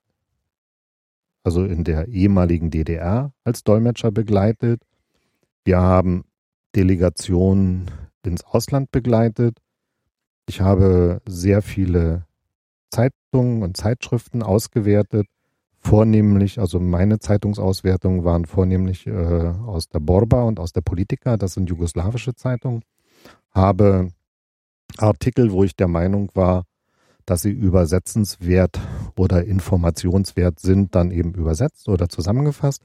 [1.43, 4.81] also in der ehemaligen DDR, als Dolmetscher begleitet.
[5.65, 6.25] Wir haben
[6.75, 7.91] Delegationen
[8.23, 9.57] ins Ausland begleitet.
[10.47, 12.25] Ich habe sehr viele
[12.89, 15.27] Zeitungen und Zeitschriften ausgewertet.
[15.79, 21.53] Vornehmlich, also meine Zeitungsauswertungen waren vornehmlich äh, aus der Borba und aus der Politika, das
[21.53, 22.83] sind jugoslawische Zeitungen
[23.53, 24.09] habe
[24.97, 26.63] Artikel, wo ich der Meinung war,
[27.25, 28.79] dass sie übersetzenswert
[29.17, 32.81] oder informationswert sind, dann eben übersetzt oder zusammengefasst.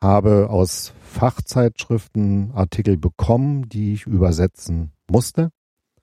[0.00, 5.50] Habe aus Fachzeitschriften Artikel bekommen, die ich übersetzen musste.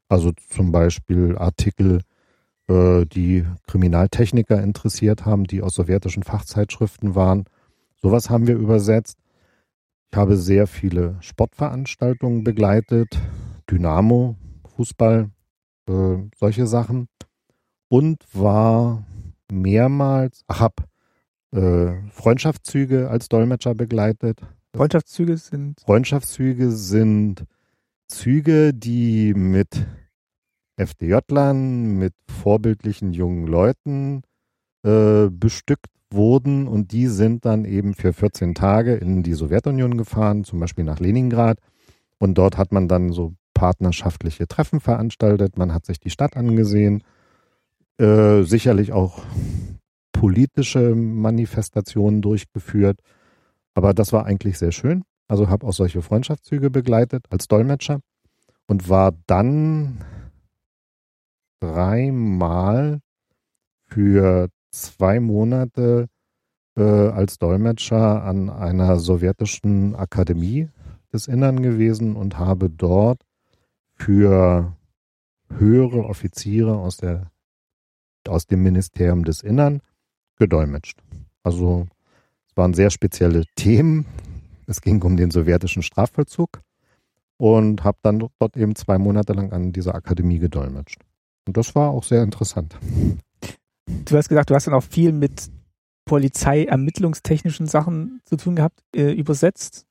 [0.10, 2.02] Also zum Beispiel Artikel,
[2.68, 7.46] äh, die Kriminaltechniker interessiert haben, die aus sowjetischen Fachzeitschriften waren.
[8.02, 9.18] Sowas haben wir übersetzt.
[10.12, 13.18] Ich habe sehr viele Sportveranstaltungen begleitet,
[13.70, 14.36] Dynamo,
[14.76, 15.30] Fußball,
[15.88, 17.08] äh, solche Sachen.
[17.88, 19.06] Und war
[19.52, 20.88] mehrmals, ach, hab
[21.52, 24.42] äh, Freundschaftszüge als Dolmetscher begleitet.
[24.76, 25.80] Freundschaftszüge sind?
[25.82, 27.46] Freundschaftszüge sind
[28.08, 29.88] Züge, die mit
[30.78, 34.24] FDJ-Lern, mit vorbildlichen jungen Leuten
[34.84, 40.44] äh, bestückt wurden und die sind dann eben für 14 Tage in die Sowjetunion gefahren,
[40.44, 41.60] zum Beispiel nach Leningrad.
[42.20, 47.02] Und dort hat man dann so partnerschaftliche Treffen veranstaltet, man hat sich die Stadt angesehen,
[47.98, 49.24] äh, sicherlich auch
[50.12, 53.00] politische Manifestationen durchgeführt.
[53.74, 55.04] Aber das war eigentlich sehr schön.
[55.28, 58.00] Also habe auch solche Freundschaftszüge begleitet als Dolmetscher
[58.68, 60.04] und war dann
[61.60, 63.00] dreimal
[63.88, 66.08] für zwei Monate
[66.78, 70.70] äh, als Dolmetscher an einer sowjetischen Akademie
[71.14, 73.25] des Innern gewesen und habe dort
[73.96, 74.76] für
[75.50, 77.32] höhere Offiziere aus, der,
[78.28, 79.82] aus dem Ministerium des Innern
[80.38, 81.02] gedolmetscht.
[81.44, 81.88] Also
[82.50, 84.06] es waren sehr spezielle Themen.
[84.68, 86.62] Es ging um den sowjetischen Strafvollzug
[87.38, 91.02] und habe dann dort eben zwei Monate lang an dieser Akademie gedolmetscht.
[91.48, 92.78] Und das war auch sehr interessant.
[93.88, 95.52] Du hast gesagt, du hast dann auch viel mit
[96.06, 99.86] Polizei-ermittlungstechnischen Sachen zu tun gehabt, äh, übersetzt.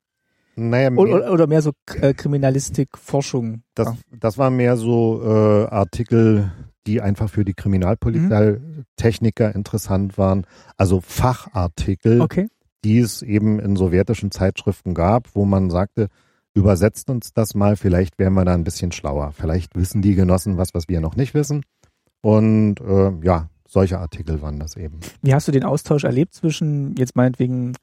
[0.55, 3.63] Naja, oder, oder, mehr so äh, Kriminalistik, Forschung.
[3.73, 6.51] Das, das war mehr so äh, Artikel,
[6.87, 9.55] die einfach für die Kriminalpolizei-Techniker mhm.
[9.55, 10.45] interessant waren.
[10.77, 12.47] Also Fachartikel, okay.
[12.83, 16.07] die es eben in sowjetischen Zeitschriften gab, wo man sagte,
[16.53, 19.33] übersetzt uns das mal, vielleicht wären wir da ein bisschen schlauer.
[19.33, 21.63] Vielleicht wissen die Genossen was, was wir noch nicht wissen.
[22.21, 24.99] Und äh, ja, solche Artikel waren das eben.
[25.21, 27.73] Wie hast du den Austausch erlebt zwischen jetzt meinetwegen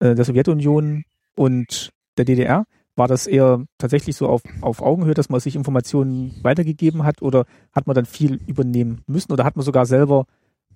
[0.00, 1.04] äh, der Sowjetunion
[1.36, 2.64] und der DDR?
[2.94, 7.46] War das eher tatsächlich so auf, auf Augenhöhe, dass man sich Informationen weitergegeben hat oder
[7.72, 10.26] hat man dann viel übernehmen müssen oder hat man sogar selber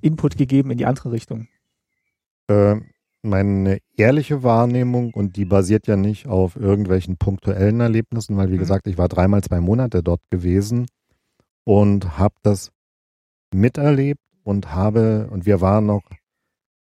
[0.01, 1.49] Input gegeben in die andere Richtung?
[2.49, 2.77] Äh,
[3.23, 8.61] meine ehrliche Wahrnehmung, und die basiert ja nicht auf irgendwelchen punktuellen Erlebnissen, weil wie mhm.
[8.61, 10.87] gesagt, ich war dreimal zwei Monate dort gewesen
[11.65, 12.71] und habe das
[13.53, 16.03] miterlebt und habe, und wir waren noch,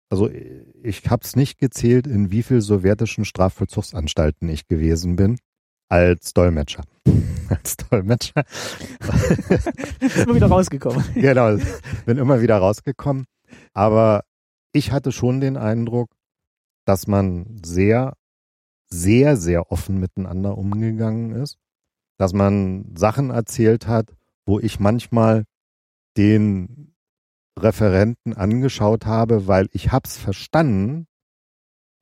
[0.09, 0.29] also
[0.83, 5.37] ich habe es nicht gezählt, in wie viel sowjetischen Strafvollzugsanstalten ich gewesen bin
[5.89, 6.83] als Dolmetscher.
[7.49, 8.43] als Dolmetscher.
[10.23, 11.03] immer wieder rausgekommen.
[11.13, 11.57] genau,
[12.05, 13.25] bin immer wieder rausgekommen.
[13.73, 14.23] Aber
[14.73, 16.11] ich hatte schon den Eindruck,
[16.85, 18.13] dass man sehr,
[18.89, 21.57] sehr, sehr offen miteinander umgegangen ist,
[22.17, 24.15] dass man Sachen erzählt hat,
[24.45, 25.43] wo ich manchmal
[26.15, 26.95] den
[27.57, 31.07] Referenten angeschaut habe, weil ich hab's verstanden,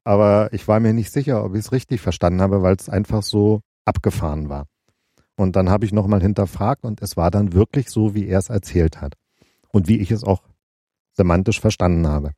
[0.03, 3.23] aber ich war mir nicht sicher, ob ich es richtig verstanden habe, weil es einfach
[3.23, 4.67] so abgefahren war.
[5.35, 8.49] Und dann habe ich nochmal hinterfragt und es war dann wirklich so, wie er es
[8.49, 9.15] erzählt hat
[9.69, 10.43] und wie ich es auch
[11.13, 12.31] semantisch verstanden habe.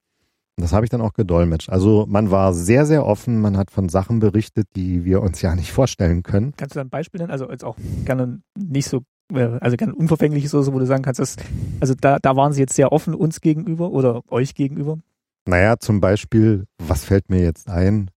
[0.58, 1.70] Und das habe ich dann auch gedolmetscht.
[1.70, 5.56] Also man war sehr, sehr offen, man hat von Sachen berichtet, die wir uns ja
[5.56, 6.54] nicht vorstellen können.
[6.58, 7.32] Kannst du da ein Beispiel nennen?
[7.32, 11.20] Also jetzt auch gerne nicht so, also gerne unverfängliches oder so, wo du sagen kannst,
[11.20, 11.36] dass,
[11.80, 15.00] also da, da waren sie jetzt sehr offen uns gegenüber oder euch gegenüber?
[15.46, 18.12] Naja, zum Beispiel, was fällt mir jetzt ein?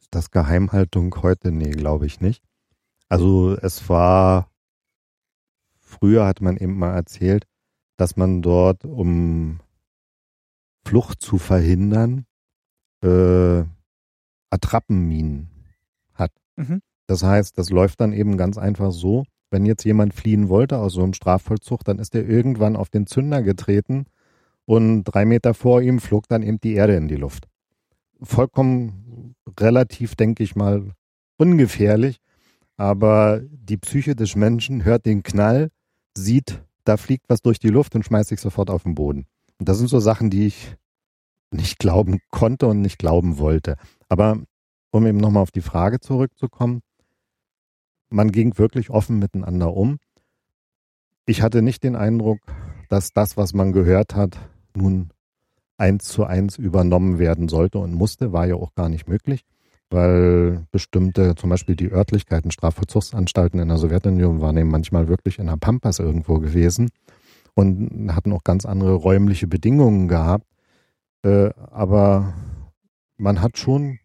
[0.00, 1.52] Ist das Geheimhaltung heute?
[1.52, 2.42] Nee, glaube ich nicht.
[3.08, 4.50] Also es war,
[5.80, 7.46] früher hat man eben mal erzählt,
[7.96, 9.60] dass man dort, um
[10.84, 12.26] Flucht zu verhindern,
[13.02, 13.64] äh,
[14.50, 15.50] Attrappenminen
[16.14, 16.32] hat.
[16.56, 16.82] Mhm.
[17.06, 20.94] Das heißt, das läuft dann eben ganz einfach so, wenn jetzt jemand fliehen wollte aus
[20.94, 24.06] so einem Strafvollzug, dann ist er irgendwann auf den Zünder getreten
[24.64, 27.48] und drei Meter vor ihm flog dann eben die Erde in die Luft.
[28.22, 30.92] Vollkommen relativ, denke ich mal,
[31.36, 32.18] ungefährlich,
[32.76, 35.70] aber die Psyche des Menschen hört den Knall,
[36.16, 39.26] sieht, da fliegt was durch die Luft und schmeißt sich sofort auf den Boden.
[39.58, 40.76] Und das sind so Sachen, die ich
[41.50, 43.76] nicht glauben konnte und nicht glauben wollte.
[44.08, 44.38] Aber
[44.90, 46.80] um eben nochmal auf die Frage zurückzukommen,
[48.12, 49.98] man ging wirklich offen miteinander um.
[51.26, 52.38] Ich hatte nicht den Eindruck,
[52.88, 54.38] dass das, was man gehört hat,
[54.76, 55.10] nun
[55.78, 59.44] eins zu eins übernommen werden sollte und musste, war ja auch gar nicht möglich,
[59.90, 65.46] weil bestimmte, zum Beispiel die Örtlichkeiten, Strafvollzugsanstalten in der Sowjetunion waren eben manchmal wirklich in
[65.46, 66.90] der Pampas irgendwo gewesen
[67.54, 70.46] und hatten auch ganz andere räumliche Bedingungen gehabt.
[71.24, 72.34] Äh, aber
[73.16, 73.98] man hat schon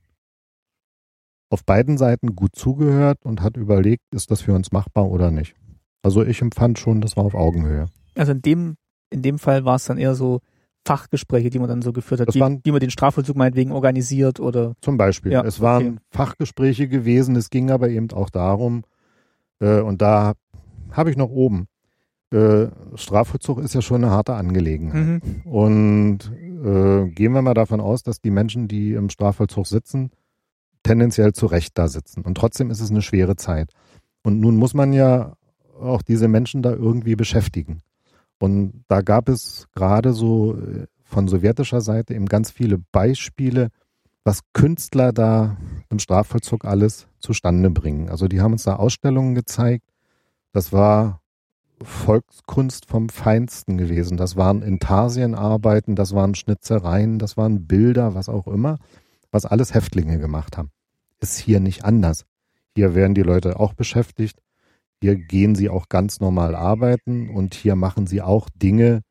[1.50, 5.56] auf beiden Seiten gut zugehört und hat überlegt, ist das für uns machbar oder nicht.
[6.04, 7.88] Also ich empfand schon, das war auf Augenhöhe.
[8.16, 8.76] Also in dem,
[9.10, 10.42] in dem Fall war es dann eher so
[10.86, 14.40] Fachgespräche, die man dann so geführt hat, die, waren, die man den Strafvollzug meinetwegen organisiert
[14.40, 14.74] oder.
[14.82, 15.34] Zum Beispiel.
[15.34, 15.98] Ja, es waren okay.
[16.12, 18.84] Fachgespräche gewesen, es ging aber eben auch darum,
[19.60, 20.34] äh, und da
[20.92, 21.68] habe ich noch oben,
[22.32, 25.24] äh, Strafvollzug ist ja schon eine harte Angelegenheit.
[25.24, 25.42] Mhm.
[25.44, 26.32] Und
[26.64, 30.12] äh, gehen wir mal davon aus, dass die Menschen, die im Strafvollzug sitzen,
[30.88, 32.22] tendenziell zu Recht da sitzen.
[32.22, 33.72] Und trotzdem ist es eine schwere Zeit.
[34.24, 35.34] Und nun muss man ja
[35.80, 37.82] auch diese Menschen da irgendwie beschäftigen.
[38.40, 43.70] Und da gab es gerade so äh, von sowjetischer Seite eben ganz viele Beispiele,
[44.24, 45.58] was Künstler da
[45.90, 48.10] im Strafvollzug alles zustande bringen.
[48.10, 49.86] Also die haben uns da Ausstellungen gezeigt.
[50.52, 51.22] Das war
[51.82, 54.18] Volkskunst vom Feinsten gewesen.
[54.18, 58.78] Das waren Intarsienarbeiten, das waren Schnitzereien, das waren Bilder, was auch immer,
[59.32, 60.72] was alles Häftlinge gemacht haben.
[61.22, 62.26] Ist hier nicht anders.
[62.76, 64.40] Hier werden die Leute auch beschäftigt.
[65.02, 69.02] Hier gehen sie auch ganz normal arbeiten und hier machen sie auch Dinge,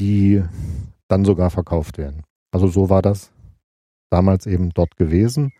[0.00, 0.42] die
[1.08, 2.22] dann sogar verkauft werden.
[2.52, 3.30] Also so war das
[4.10, 5.52] damals eben dort gewesen.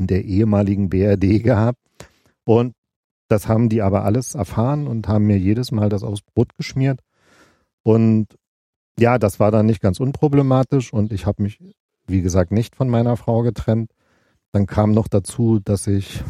[0.00, 1.78] in der ehemaligen BRD gehabt.
[2.44, 2.72] Und
[3.28, 7.00] das haben die aber alles erfahren und haben mir jedes Mal das aufs Brot geschmiert.
[7.82, 8.26] Und
[8.98, 11.58] ja, das war dann nicht ganz unproblematisch und ich habe mich,
[12.06, 13.92] wie gesagt, nicht von meiner Frau getrennt.
[14.52, 16.24] Dann kam noch dazu, dass ich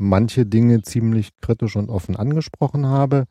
[0.00, 3.24] manche Dinge ziemlich kritisch und offen angesprochen habe.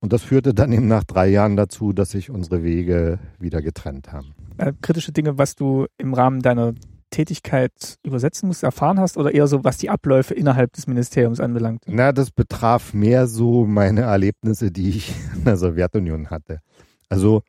[0.00, 4.12] Und das führte dann eben nach drei Jahren dazu, dass sich unsere Wege wieder getrennt
[4.12, 4.34] haben.
[4.58, 6.74] Äh, kritische Dinge, was du im Rahmen deiner
[7.10, 11.84] Tätigkeit übersetzen musst, erfahren hast oder eher so, was die Abläufe innerhalb des Ministeriums anbelangt?
[11.86, 16.60] Na, das betraf mehr so meine Erlebnisse, die ich in der Sowjetunion hatte.
[17.08, 17.42] Also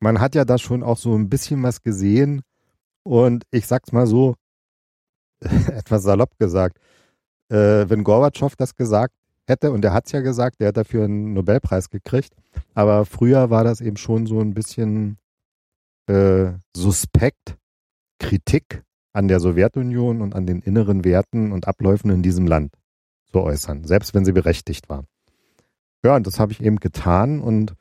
[0.00, 2.42] man hat ja da schon auch so ein bisschen was gesehen
[3.04, 4.34] und ich sag's mal so,
[5.40, 6.78] etwas salopp gesagt,
[7.48, 9.14] äh, wenn Gorbatschow das gesagt
[9.46, 12.34] hätte, und er hat's ja gesagt, der hat dafür einen Nobelpreis gekriegt,
[12.74, 15.16] aber früher war das eben schon so ein bisschen
[16.06, 17.56] äh, suspekt,
[18.18, 18.82] Kritik
[19.12, 22.74] an der Sowjetunion und an den inneren Werten und Abläufen in diesem Land
[23.30, 25.04] zu äußern, selbst wenn sie berechtigt war.
[26.04, 27.74] Ja, und das habe ich eben getan und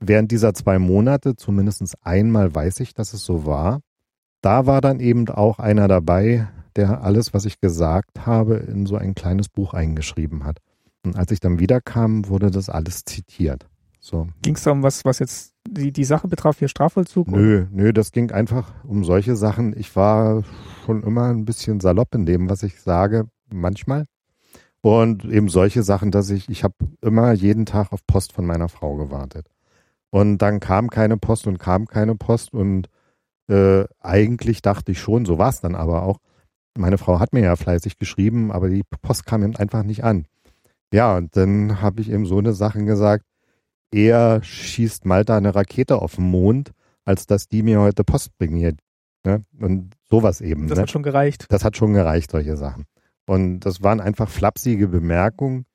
[0.00, 3.80] während dieser zwei Monate, zumindest einmal weiß ich, dass es so war,
[4.40, 8.96] da war dann eben auch einer dabei, der alles, was ich gesagt habe, in so
[8.96, 10.58] ein kleines Buch eingeschrieben hat.
[11.04, 13.66] Und als ich dann wiederkam, wurde das alles zitiert.
[14.00, 14.28] So.
[14.42, 17.28] Ging es darum, was, was jetzt die, die Sache betraf, hier Strafvollzug?
[17.28, 17.68] Nö, oder?
[17.70, 19.78] nö, das ging einfach um solche Sachen.
[19.78, 20.44] Ich war
[20.86, 24.06] schon immer ein bisschen salopp in dem, was ich sage, manchmal.
[24.80, 28.68] Und eben solche Sachen, dass ich, ich habe immer jeden Tag auf Post von meiner
[28.68, 29.46] Frau gewartet.
[30.10, 32.88] Und dann kam keine Post und kam keine Post und
[33.48, 36.18] äh, eigentlich dachte ich schon, so war es dann aber auch.
[36.76, 40.26] Meine Frau hat mir ja fleißig geschrieben, aber die Post kam eben einfach nicht an.
[40.92, 43.24] Ja, und dann habe ich eben so eine Sachen gesagt,
[43.90, 46.72] eher schießt Malta eine Rakete auf den Mond,
[47.04, 48.74] als dass die mir heute Post bringen hier.
[49.24, 49.44] Ne?
[49.58, 50.68] Und sowas eben.
[50.68, 50.82] Das ne?
[50.82, 51.46] hat schon gereicht.
[51.48, 52.84] Das hat schon gereicht, solche Sachen.
[53.26, 55.66] Und das waren einfach flapsige Bemerkungen,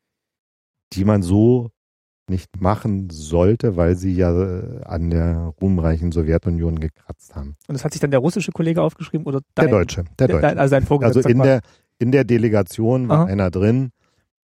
[0.93, 1.71] die man so
[2.29, 7.55] nicht machen sollte, weil sie ja äh, an der ruhmreichen Sowjetunion gekratzt haben.
[7.67, 10.05] Und das hat sich dann der russische Kollege aufgeschrieben oder dein, der Deutsche?
[10.17, 10.57] Der Deutsche.
[10.57, 11.61] Also, sein Vorgesetzter also in der
[11.99, 13.25] in der Delegation war Aha.
[13.25, 13.91] einer drin,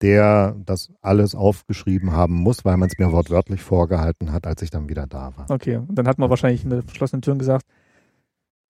[0.02, 4.70] der das alles aufgeschrieben haben muss, weil man es mir wortwörtlich vorgehalten hat, als ich
[4.70, 5.46] dann wieder da war.
[5.48, 7.64] Okay, und dann hat man wahrscheinlich in der verschlossenen Türen gesagt,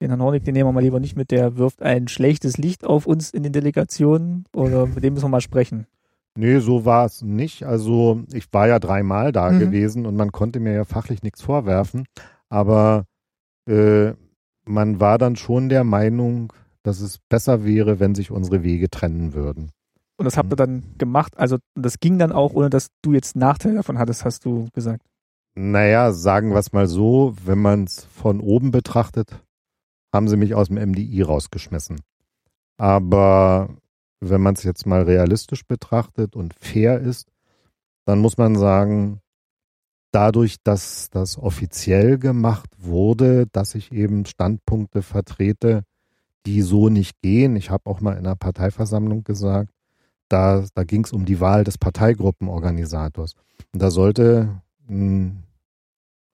[0.01, 2.85] den Herrn Hornig, den nehmen wir mal lieber nicht mit, der wirft ein schlechtes Licht
[2.85, 5.87] auf uns in den Delegationen oder mit dem müssen wir mal sprechen.
[6.37, 7.65] Nee, so war es nicht.
[7.65, 9.59] Also ich war ja dreimal da mhm.
[9.59, 12.05] gewesen und man konnte mir ja fachlich nichts vorwerfen.
[12.51, 13.07] Aber
[13.69, 14.13] äh,
[14.67, 19.33] man war dann schon der Meinung, dass es besser wäre, wenn sich unsere Wege trennen
[19.33, 19.71] würden.
[20.17, 21.37] Und das habt ihr dann gemacht?
[21.37, 25.03] Also das ging dann auch, ohne dass du jetzt Nachteile davon hattest, hast du gesagt.
[25.55, 29.43] Naja, sagen wir es mal so, wenn man es von oben betrachtet,
[30.13, 32.01] haben sie mich aus dem MDI rausgeschmissen.
[32.79, 33.71] Aber
[34.21, 37.31] wenn man es jetzt mal realistisch betrachtet und fair ist,
[38.07, 39.21] dann muss man sagen,
[40.13, 45.83] dadurch, dass das offiziell gemacht wurde, dass ich eben Standpunkte vertrete,
[46.47, 47.57] die so nicht gehen.
[47.57, 49.73] Ich habe auch mal in einer Parteiversammlung gesagt,
[50.29, 53.35] da, da ging es um die Wahl des Parteigruppenorganisators.
[53.73, 55.45] Und da sollte ein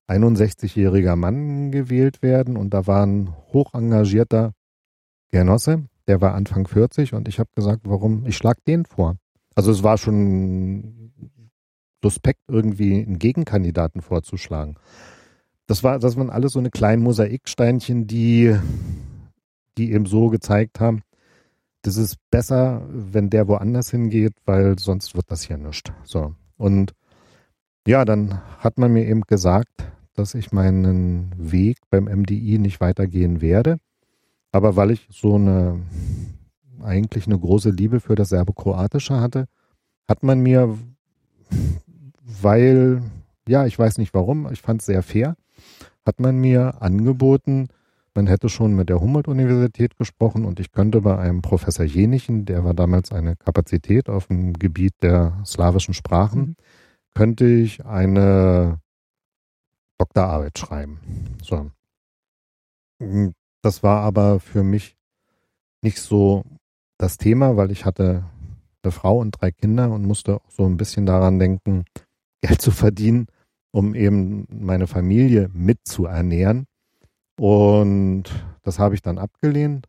[0.09, 4.53] 61-jähriger Mann gewählt werden und da war ein hoch engagierter
[5.31, 9.15] Genosse, der war Anfang 40 und ich habe gesagt, warum, ich schlag den vor.
[9.55, 11.11] Also es war schon
[12.01, 14.75] suspekt, irgendwie einen Gegenkandidaten vorzuschlagen.
[15.67, 18.55] Das war, das waren alles so eine kleinen Mosaiksteinchen, die,
[19.77, 21.01] die eben so gezeigt haben,
[21.83, 25.91] das ist besser, wenn der woanders hingeht, weil sonst wird das hier nichts.
[26.03, 26.33] So.
[26.57, 26.93] Und
[27.85, 33.41] ja, dann hat man mir eben gesagt, dass ich meinen Weg beim MDI nicht weitergehen
[33.41, 33.77] werde.
[34.51, 35.81] Aber weil ich so eine
[36.81, 39.47] eigentlich eine große Liebe für das Serbo-Kroatische hatte,
[40.07, 40.77] hat man mir,
[42.23, 43.01] weil,
[43.47, 45.35] ja, ich weiß nicht warum, ich fand es sehr fair,
[46.05, 47.69] hat man mir angeboten,
[48.15, 52.63] Man hätte schon mit der Humboldt-Universität gesprochen und ich könnte bei einem Professor Jenichen, der
[52.63, 56.55] war damals eine Kapazität auf dem Gebiet der slawischen Sprachen, mhm.
[57.15, 58.79] könnte ich eine
[59.97, 60.99] Doktorarbeit schreiben.
[61.41, 61.71] So.
[63.63, 64.95] Das war aber für mich
[65.81, 66.43] nicht so
[66.97, 68.25] das Thema, weil ich hatte
[68.83, 71.85] eine Frau und drei Kinder und musste auch so ein bisschen daran denken,
[72.41, 73.27] Geld zu verdienen,
[73.71, 76.67] um eben meine Familie mitzuernähren.
[77.37, 78.23] Und
[78.63, 79.87] das habe ich dann abgelehnt.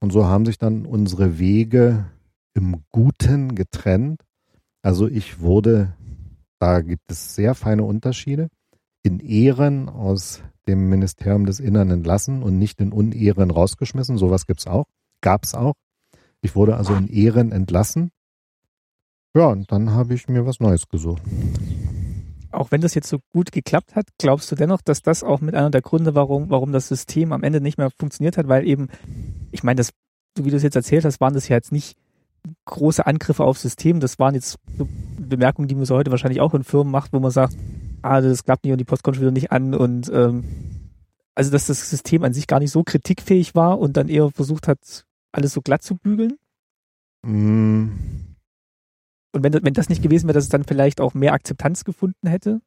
[0.00, 2.06] Und so haben sich dann unsere Wege
[2.54, 4.22] im Guten getrennt.
[4.82, 5.94] Also ich wurde,
[6.58, 8.48] da gibt es sehr feine Unterschiede,
[9.02, 14.18] in Ehren aus dem Ministerium des Innern entlassen und nicht in Unehren rausgeschmissen.
[14.18, 14.86] Sowas gibt's auch,
[15.20, 15.74] gab's auch.
[16.40, 18.10] Ich wurde also in Ehren entlassen.
[19.34, 21.22] Ja, und dann habe ich mir was Neues gesucht
[22.52, 25.54] auch wenn das jetzt so gut geklappt hat, glaubst du dennoch, dass das auch mit
[25.54, 28.88] einer der Gründe, warum, warum das System am Ende nicht mehr funktioniert hat, weil eben,
[29.50, 29.92] ich meine, das,
[30.36, 31.96] so wie du es jetzt erzählt hast, waren das ja jetzt nicht
[32.64, 34.58] große Angriffe aufs System, das waren jetzt
[35.18, 37.56] Bemerkungen, die man so heute wahrscheinlich auch in Firmen macht, wo man sagt,
[38.02, 40.44] ah, das klappt nicht und die Post kommt wieder nicht an und ähm,
[41.34, 44.68] also dass das System an sich gar nicht so kritikfähig war und dann eher versucht
[44.68, 46.36] hat, alles so glatt zu bügeln?
[47.22, 48.31] Mm
[49.32, 52.28] und wenn, wenn das nicht gewesen wäre, dass es dann vielleicht auch mehr Akzeptanz gefunden
[52.28, 52.60] hätte?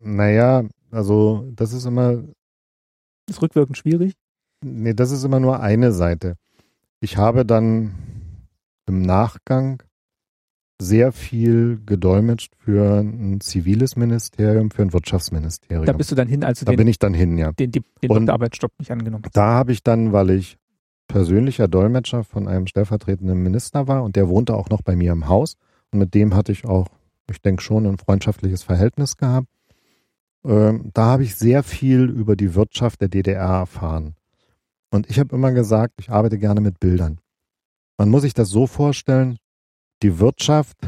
[0.00, 2.22] Naja, also das ist immer.
[3.28, 4.14] Ist rückwirkend schwierig?
[4.64, 6.36] Nee, das ist immer nur eine Seite.
[7.00, 7.94] Ich habe dann
[8.86, 9.82] im Nachgang
[10.80, 15.86] sehr viel gedolmetscht für ein ziviles Ministerium, für ein Wirtschaftsministerium.
[15.86, 17.52] Da bist du dann hin, als du da den, bin ich dann hin, ja.
[17.52, 19.36] den, den, den Doktorarbeitsstopp nicht angenommen hast.
[19.36, 20.56] Da habe ich dann, weil ich
[21.08, 25.26] persönlicher Dolmetscher von einem stellvertretenden Minister war und der wohnte auch noch bei mir im
[25.28, 25.56] Haus.
[25.90, 26.88] Und mit dem hatte ich auch,
[27.28, 29.48] ich denke schon, ein freundschaftliches Verhältnis gehabt.
[30.44, 34.14] Ähm, da habe ich sehr viel über die Wirtschaft der DDR erfahren.
[34.90, 37.20] Und ich habe immer gesagt, ich arbeite gerne mit Bildern.
[37.96, 39.38] Man muss sich das so vorstellen,
[40.02, 40.78] die Wirtschaft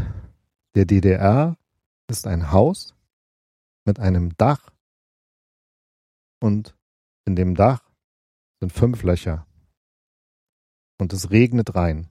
[0.75, 1.57] der DDR
[2.09, 2.95] ist ein Haus
[3.85, 4.71] mit einem Dach
[6.41, 6.77] und
[7.25, 7.83] in dem Dach
[8.61, 9.47] sind fünf Löcher.
[11.01, 12.07] Und es regnet rein.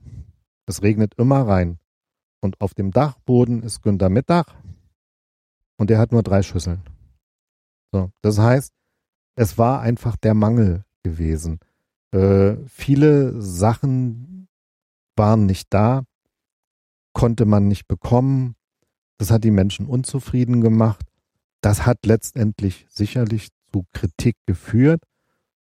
[0.66, 1.78] Es regnet immer rein.
[2.40, 4.52] Und auf dem Dachboden ist Günter Mittag
[5.76, 6.82] und der hat nur drei Schüsseln.
[7.92, 8.72] So, das heißt,
[9.36, 11.60] es war einfach der Mangel gewesen.
[12.12, 14.48] Äh, viele Sachen
[15.16, 16.02] waren nicht da,
[17.12, 18.56] konnte man nicht bekommen.
[19.18, 21.06] Das hat die Menschen unzufrieden gemacht.
[21.60, 25.04] Das hat letztendlich sicherlich zu Kritik geführt.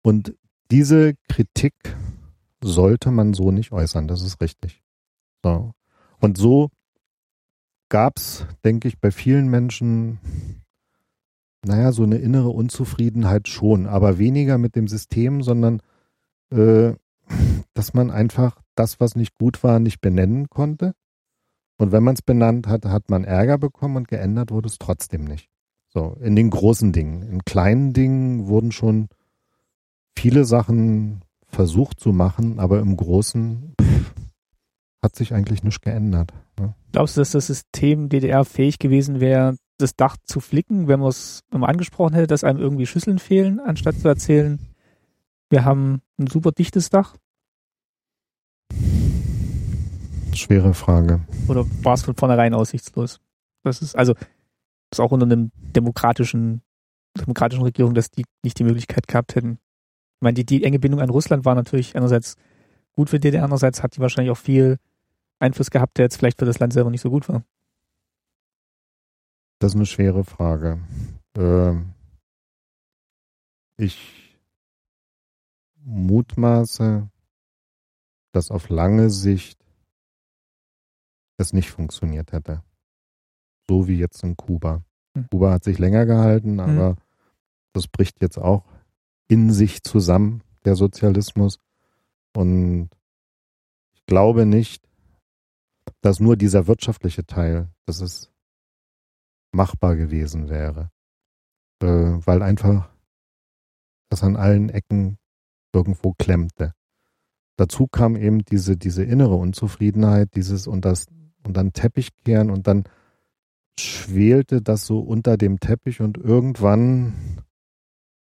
[0.03, 0.35] Und
[0.71, 1.75] diese Kritik
[2.63, 4.83] sollte man so nicht äußern, das ist richtig.
[5.43, 5.73] So.
[6.21, 6.71] Und so
[7.89, 10.19] gab es, denke ich, bei vielen Menschen,
[11.65, 15.83] naja, so eine innere Unzufriedenheit schon, aber weniger mit dem System, sondern
[16.51, 16.93] äh,
[17.75, 20.95] dass man einfach das, was nicht gut war, nicht benennen konnte.
[21.79, 25.25] Und wenn man es benannt hat, hat man Ärger bekommen und geändert wurde es trotzdem
[25.25, 25.49] nicht.
[25.89, 27.23] So, in den großen Dingen.
[27.23, 29.09] In kleinen Dingen wurden schon
[30.17, 34.15] viele Sachen versucht zu machen, aber im Großen pff,
[35.03, 36.33] hat sich eigentlich nichts geändert.
[36.59, 36.75] Ne?
[36.93, 41.09] Glaubst du, dass das System DDR fähig gewesen wäre, das Dach zu flicken, wenn man
[41.09, 44.59] es angesprochen hätte, dass einem irgendwie Schüsseln fehlen, anstatt zu erzählen,
[45.49, 47.17] wir haben ein super dichtes Dach?
[50.35, 51.21] Schwere Frage.
[51.49, 53.21] Oder war es von vornherein aussichtslos?
[53.65, 56.63] Das ist also das ist auch unter einem demokratischen
[57.19, 59.59] demokratischen Regierung, dass die nicht die Möglichkeit gehabt hätten,
[60.21, 62.37] ich meine, die, die enge Bindung an Russland war natürlich einerseits
[62.93, 64.77] gut für DDR, andererseits hat die wahrscheinlich auch viel
[65.39, 67.43] Einfluss gehabt, der jetzt vielleicht für das Land selber nicht so gut war.
[69.61, 70.79] Das ist eine schwere Frage.
[71.39, 71.95] Ähm,
[73.79, 74.39] ich
[75.85, 77.09] mutmaße,
[78.33, 79.59] dass auf lange Sicht
[81.39, 82.63] es nicht funktioniert hätte.
[83.71, 84.83] So wie jetzt in Kuba.
[85.17, 85.29] Hm.
[85.31, 86.61] Kuba hat sich länger gehalten, hm.
[86.61, 86.97] aber hm.
[87.73, 88.70] das bricht jetzt auch
[89.31, 91.59] in sich zusammen, der Sozialismus.
[92.35, 92.91] Und
[93.95, 94.89] ich glaube nicht,
[96.01, 98.33] dass nur dieser wirtschaftliche Teil, dass es
[99.53, 100.91] machbar gewesen wäre.
[101.81, 102.91] Äh, weil einfach
[104.11, 105.17] das an allen Ecken
[105.73, 106.75] irgendwo klemmte.
[107.57, 111.07] Dazu kam eben diese, diese innere Unzufriedenheit, dieses und das
[111.45, 112.85] und dann Teppich kehren und dann
[113.79, 117.45] schwelte das so unter dem Teppich und irgendwann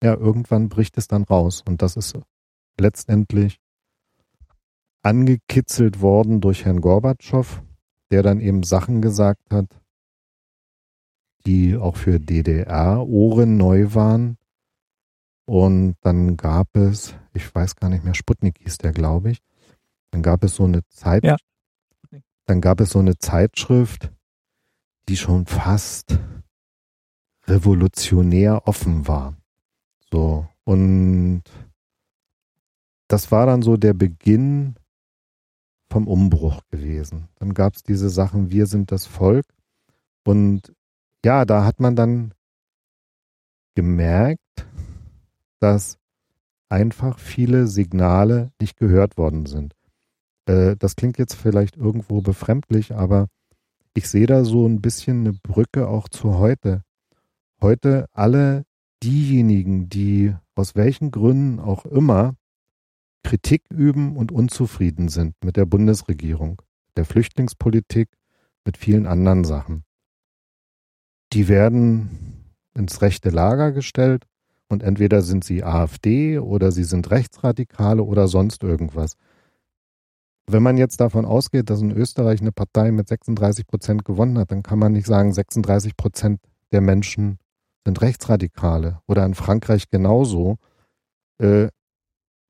[0.03, 1.62] ja, irgendwann bricht es dann raus.
[1.66, 2.18] Und das ist
[2.78, 3.61] letztendlich
[5.03, 7.62] angekitzelt worden durch Herrn Gorbatschow,
[8.11, 9.66] der dann eben Sachen gesagt hat,
[11.46, 14.36] die auch für DDR-Ohren neu waren.
[15.46, 19.42] Und dann gab es, ich weiß gar nicht mehr, Sputnik hieß der, glaube ich.
[20.11, 21.36] Dann gab es so eine Zeit, Ja.
[22.46, 24.12] dann gab es so eine Zeitschrift,
[25.09, 26.18] die schon fast
[27.46, 29.36] revolutionär offen war.
[30.12, 30.46] So.
[30.64, 31.42] Und
[33.08, 34.76] das war dann so der Beginn
[35.90, 37.28] vom Umbruch gewesen.
[37.36, 39.46] Dann gab es diese Sachen, wir sind das Volk.
[40.24, 40.72] Und
[41.24, 42.34] ja, da hat man dann
[43.74, 44.66] gemerkt,
[45.58, 45.98] dass
[46.68, 49.74] einfach viele Signale nicht gehört worden sind.
[50.46, 53.26] Äh, das klingt jetzt vielleicht irgendwo befremdlich, aber
[53.94, 56.82] ich sehe da so ein bisschen eine Brücke auch zu heute.
[57.61, 58.64] Heute alle
[59.03, 62.34] diejenigen, die aus welchen Gründen auch immer
[63.22, 66.62] Kritik üben und unzufrieden sind mit der Bundesregierung,
[66.96, 68.09] der Flüchtlingspolitik,
[68.64, 69.84] mit vielen anderen Sachen.
[71.32, 74.26] Die werden ins rechte Lager gestellt
[74.68, 79.16] und entweder sind sie AfD oder sie sind Rechtsradikale oder sonst irgendwas.
[80.46, 84.51] Wenn man jetzt davon ausgeht, dass in Österreich eine Partei mit 36 Prozent gewonnen hat,
[84.51, 86.40] dann kann man nicht sagen, 36 Prozent
[86.72, 87.38] der Menschen
[87.85, 90.59] sind Rechtsradikale oder in Frankreich genauso.
[91.39, 91.68] Äh,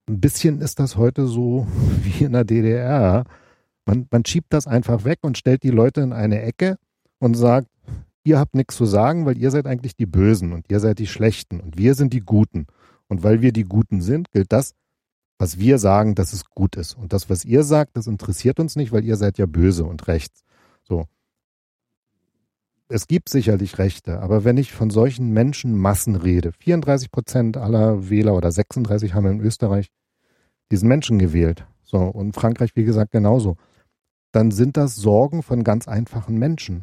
[0.09, 1.66] ein bisschen ist das heute so
[2.03, 3.24] wie in der DDR.
[3.87, 6.76] Man, man schiebt das einfach weg und stellt die Leute in eine Ecke
[7.18, 7.68] und sagt,
[8.24, 11.07] ihr habt nichts zu sagen, weil ihr seid eigentlich die Bösen und ihr seid die
[11.07, 12.66] Schlechten und wir sind die Guten.
[13.09, 14.74] Und weil wir die Guten sind, gilt das,
[15.39, 16.95] was wir sagen, dass es gut ist.
[16.95, 20.07] Und das, was ihr sagt, das interessiert uns nicht, weil ihr seid ja böse und
[20.07, 20.45] rechts.
[20.83, 21.07] So.
[22.93, 28.34] Es gibt sicherlich Rechte, aber wenn ich von solchen Menschenmassen rede, 34 Prozent aller Wähler
[28.34, 29.93] oder 36 haben in Österreich
[30.72, 31.64] diesen Menschen gewählt.
[31.84, 31.99] So.
[31.99, 33.57] Und Frankreich, wie gesagt, genauso.
[34.32, 36.82] Dann sind das Sorgen von ganz einfachen Menschen,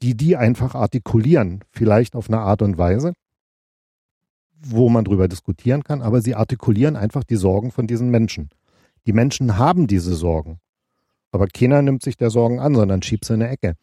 [0.00, 1.60] die die einfach artikulieren.
[1.70, 3.12] Vielleicht auf eine Art und Weise,
[4.58, 8.48] wo man drüber diskutieren kann, aber sie artikulieren einfach die Sorgen von diesen Menschen.
[9.06, 10.60] Die Menschen haben diese Sorgen.
[11.30, 13.76] Aber keiner nimmt sich der Sorgen an, sondern schiebt sie in eine Ecke.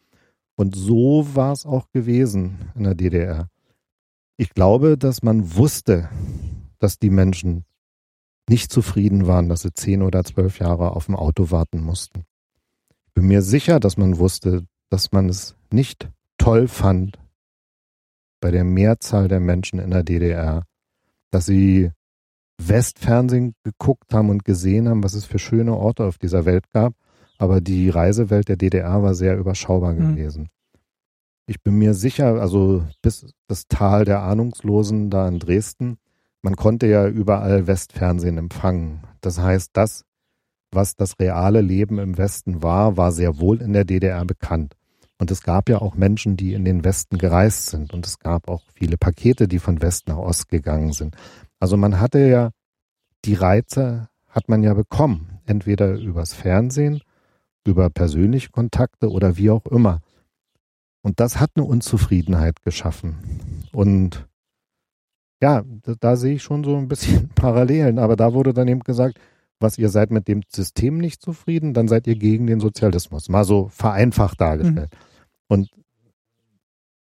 [0.60, 3.48] Und so war es auch gewesen in der DDR.
[4.36, 6.10] Ich glaube, dass man wusste,
[6.78, 7.64] dass die Menschen
[8.46, 12.24] nicht zufrieden waren, dass sie zehn oder zwölf Jahre auf dem Auto warten mussten.
[13.06, 17.18] Ich bin mir sicher, dass man wusste, dass man es nicht toll fand
[18.42, 20.66] bei der Mehrzahl der Menschen in der DDR,
[21.30, 21.90] dass sie
[22.58, 26.92] Westfernsehen geguckt haben und gesehen haben, was es für schöne Orte auf dieser Welt gab,
[27.40, 30.14] aber die Reisewelt der DDR war sehr überschaubar Mhm.
[30.14, 30.48] gewesen.
[31.46, 35.96] Ich bin mir sicher, also bis das Tal der Ahnungslosen da in Dresden,
[36.42, 39.00] man konnte ja überall Westfernsehen empfangen.
[39.22, 40.04] Das heißt, das,
[40.70, 44.76] was das reale Leben im Westen war, war sehr wohl in der DDR bekannt.
[45.18, 47.92] Und es gab ja auch Menschen, die in den Westen gereist sind.
[47.92, 51.16] Und es gab auch viele Pakete, die von West nach Ost gegangen sind.
[51.58, 52.50] Also man hatte ja,
[53.24, 55.40] die Reize hat man ja bekommen.
[55.46, 57.00] Entweder übers Fernsehen,
[57.64, 60.00] über persönliche Kontakte oder wie auch immer.
[61.02, 63.16] Und das hat eine Unzufriedenheit geschaffen.
[63.72, 64.28] Und
[65.42, 67.98] ja, da, da sehe ich schon so ein bisschen Parallelen.
[67.98, 69.18] Aber da wurde dann eben gesagt,
[69.58, 73.28] was ihr seid mit dem System nicht zufrieden, dann seid ihr gegen den Sozialismus.
[73.28, 74.90] Mal so vereinfacht dargestellt.
[75.48, 75.70] Und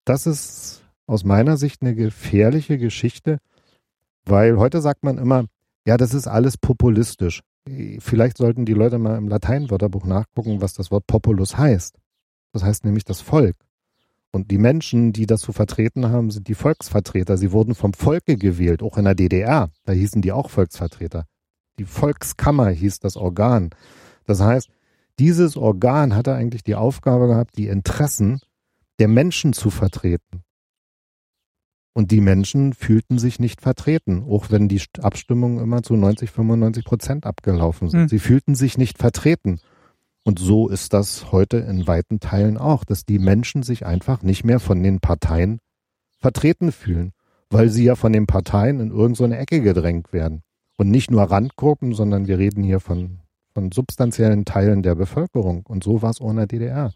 [0.05, 3.39] das ist aus meiner Sicht eine gefährliche Geschichte,
[4.25, 5.45] weil heute sagt man immer,
[5.87, 7.43] ja, das ist alles populistisch.
[8.01, 11.99] Vielleicht sollten die Leute mal im Lateinwörterbuch nachgucken, was das Wort Populus heißt.
[12.53, 13.57] Das heißt nämlich das Volk.
[14.31, 17.37] Und die Menschen, die das zu vertreten haben, sind die Volksvertreter.
[17.37, 19.71] Sie wurden vom Volke gewählt, auch in der DDR.
[19.85, 21.25] Da hießen die auch Volksvertreter.
[21.79, 23.71] Die Volkskammer hieß das Organ.
[24.27, 24.69] Das heißt,
[25.19, 28.41] dieses Organ hatte eigentlich die Aufgabe gehabt, die Interessen
[28.99, 30.43] der Menschen zu vertreten.
[31.99, 36.85] Und die Menschen fühlten sich nicht vertreten, auch wenn die Abstimmungen immer zu 90, 95
[36.85, 38.03] Prozent abgelaufen sind.
[38.03, 38.09] Hm.
[38.09, 39.59] Sie fühlten sich nicht vertreten.
[40.23, 44.45] Und so ist das heute in weiten Teilen auch, dass die Menschen sich einfach nicht
[44.45, 45.59] mehr von den Parteien
[46.21, 47.15] vertreten fühlen,
[47.51, 50.43] weil sie ja von den Parteien in irgendeine so eine Ecke gedrängt werden.
[50.77, 53.23] Und nicht nur Randgruppen, sondern wir reden hier von,
[53.55, 55.67] von substanziellen Teilen der Bevölkerung.
[55.67, 56.93] Und so war es auch in der DDR.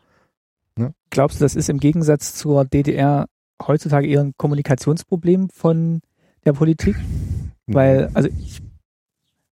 [1.10, 3.26] Glaubst du, das ist im Gegensatz zur DDR
[3.68, 6.00] heutzutage eher ein Kommunikationsproblem von
[6.44, 6.96] der Politik?
[7.66, 8.60] Weil, also ich,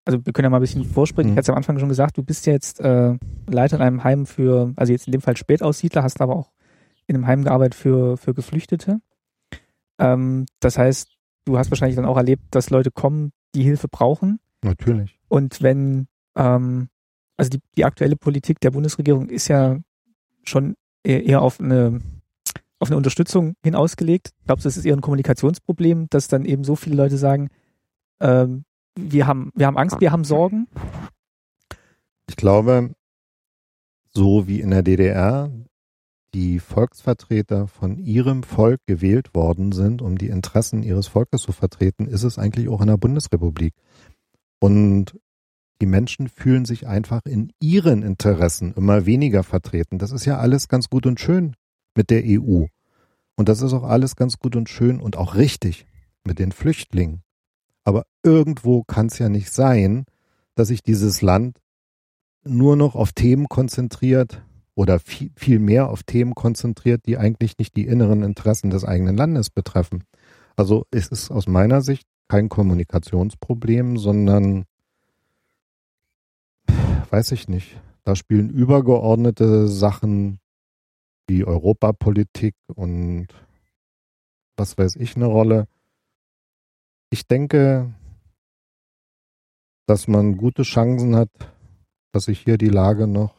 [0.05, 1.31] also wir können ja mal ein bisschen vorspringen.
[1.31, 1.39] Ich Mhm.
[1.39, 3.15] hatte es am Anfang schon gesagt, du bist ja jetzt äh,
[3.47, 6.51] Leiter in einem Heim für, also jetzt in dem Fall Spätaussiedler, hast aber auch
[7.07, 9.01] in einem Heim gearbeitet für, für Geflüchtete.
[9.99, 11.11] Ähm, das heißt,
[11.45, 14.41] du hast wahrscheinlich dann auch erlebt, dass Leute kommen, die Hilfe brauchen.
[14.63, 15.19] Natürlich.
[15.29, 16.89] Und wenn, ähm,
[17.37, 19.79] also die, die aktuelle Politik der Bundesregierung ist ja
[20.45, 22.01] schon eher, eher auf eine
[22.79, 23.73] auf eine Unterstützung hin.
[23.73, 27.49] Glaubst du, es ist eher ein Kommunikationsproblem, dass dann eben so viele Leute sagen,
[28.21, 28.65] ähm,
[28.97, 30.67] wir haben, wir haben Angst, wir haben Sorgen?
[32.29, 32.95] Ich glaube,
[34.13, 35.51] so wie in der DDR
[36.35, 42.07] die Volksvertreter von ihrem Volk gewählt worden sind, um die Interessen ihres Volkes zu vertreten,
[42.07, 43.73] ist es eigentlich auch in der Bundesrepublik.
[44.61, 45.19] Und
[45.81, 49.99] die Menschen fühlen sich einfach in ihren Interessen immer weniger vertreten.
[49.99, 51.55] Das ist ja alles ganz gut und schön
[51.95, 52.67] mit der EU.
[53.37, 55.87] Und das ist auch alles ganz gut und schön und auch richtig
[56.25, 57.23] mit den Flüchtlingen.
[57.85, 60.05] Aber irgendwo kann es ja nicht sein,
[60.55, 61.59] dass sich dieses Land
[62.45, 64.43] nur noch auf Themen konzentriert
[64.75, 69.17] oder viel, viel mehr auf Themen konzentriert, die eigentlich nicht die inneren Interessen des eigenen
[69.17, 70.05] Landes betreffen.
[70.57, 74.65] Also es ist aus meiner Sicht kein Kommunikationsproblem, sondern
[77.11, 77.81] weiß ich nicht.
[78.05, 80.41] Da spielen übergeordnete Sachen
[81.29, 83.29] wie Europapolitik und
[84.57, 85.69] was weiß ich eine Rolle.
[87.11, 87.95] Ich denke,
[89.87, 91.31] dass man gute Chancen hat,
[92.13, 93.35] dass sich hier die Lage noch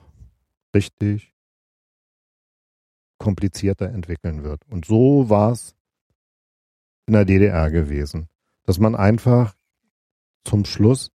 [0.73, 1.35] richtig
[3.17, 4.65] komplizierter entwickeln wird.
[4.69, 5.75] Und so war es
[7.07, 8.29] in der DDR gewesen,
[8.63, 9.55] dass man einfach
[10.45, 11.11] zum Schluss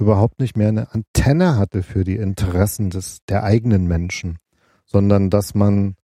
[0.00, 4.38] überhaupt nicht mehr eine Antenne hatte für die Interessen des, der eigenen Menschen,
[4.88, 5.94] sondern dass man,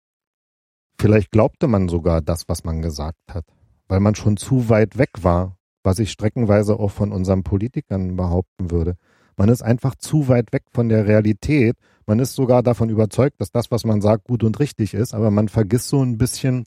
[1.01, 3.45] vielleicht glaubte man sogar das, was man gesagt hat,
[3.89, 8.71] weil man schon zu weit weg war, was ich streckenweise auch von unseren Politikern behaupten
[8.71, 8.97] würde.
[9.37, 11.77] Man ist einfach zu weit weg von der Realität.
[12.07, 15.31] Man ist sogar davon überzeugt, dass das, was man sagt, gut und richtig ist, aber
[15.31, 16.65] man vergisst so ein bisschen,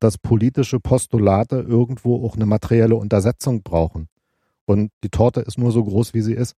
[0.00, 4.08] dass politische Postulate irgendwo auch eine materielle Untersetzung brauchen.
[4.64, 6.54] Und die Torte ist nur so groß, wie sie ist.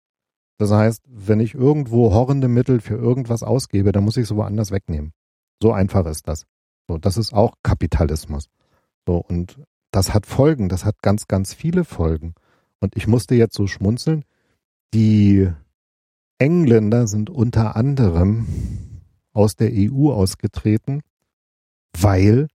[0.58, 4.72] Das heißt, wenn ich irgendwo horrende Mittel für irgendwas ausgebe, dann muss ich es woanders
[4.72, 5.14] wegnehmen.
[5.62, 6.46] So einfach ist das.
[6.88, 8.48] So, das ist auch Kapitalismus.
[9.08, 9.58] So, und
[9.92, 12.34] das hat Folgen, das hat ganz, ganz viele Folgen.
[12.80, 14.24] Und ich musste jetzt so schmunzeln.
[14.94, 15.50] Die
[16.40, 18.48] Engländer sind unter anderem
[19.34, 21.02] aus der EU ausgetreten,
[21.98, 22.48] weil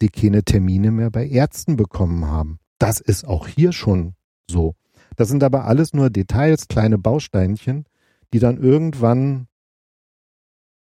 [0.00, 2.58] sie keine Termine mehr bei Ärzten bekommen haben.
[2.78, 4.14] Das ist auch hier schon
[4.50, 4.74] so.
[5.16, 7.86] Das sind aber alles nur Details, kleine Bausteinchen,
[8.32, 9.48] die dann irgendwann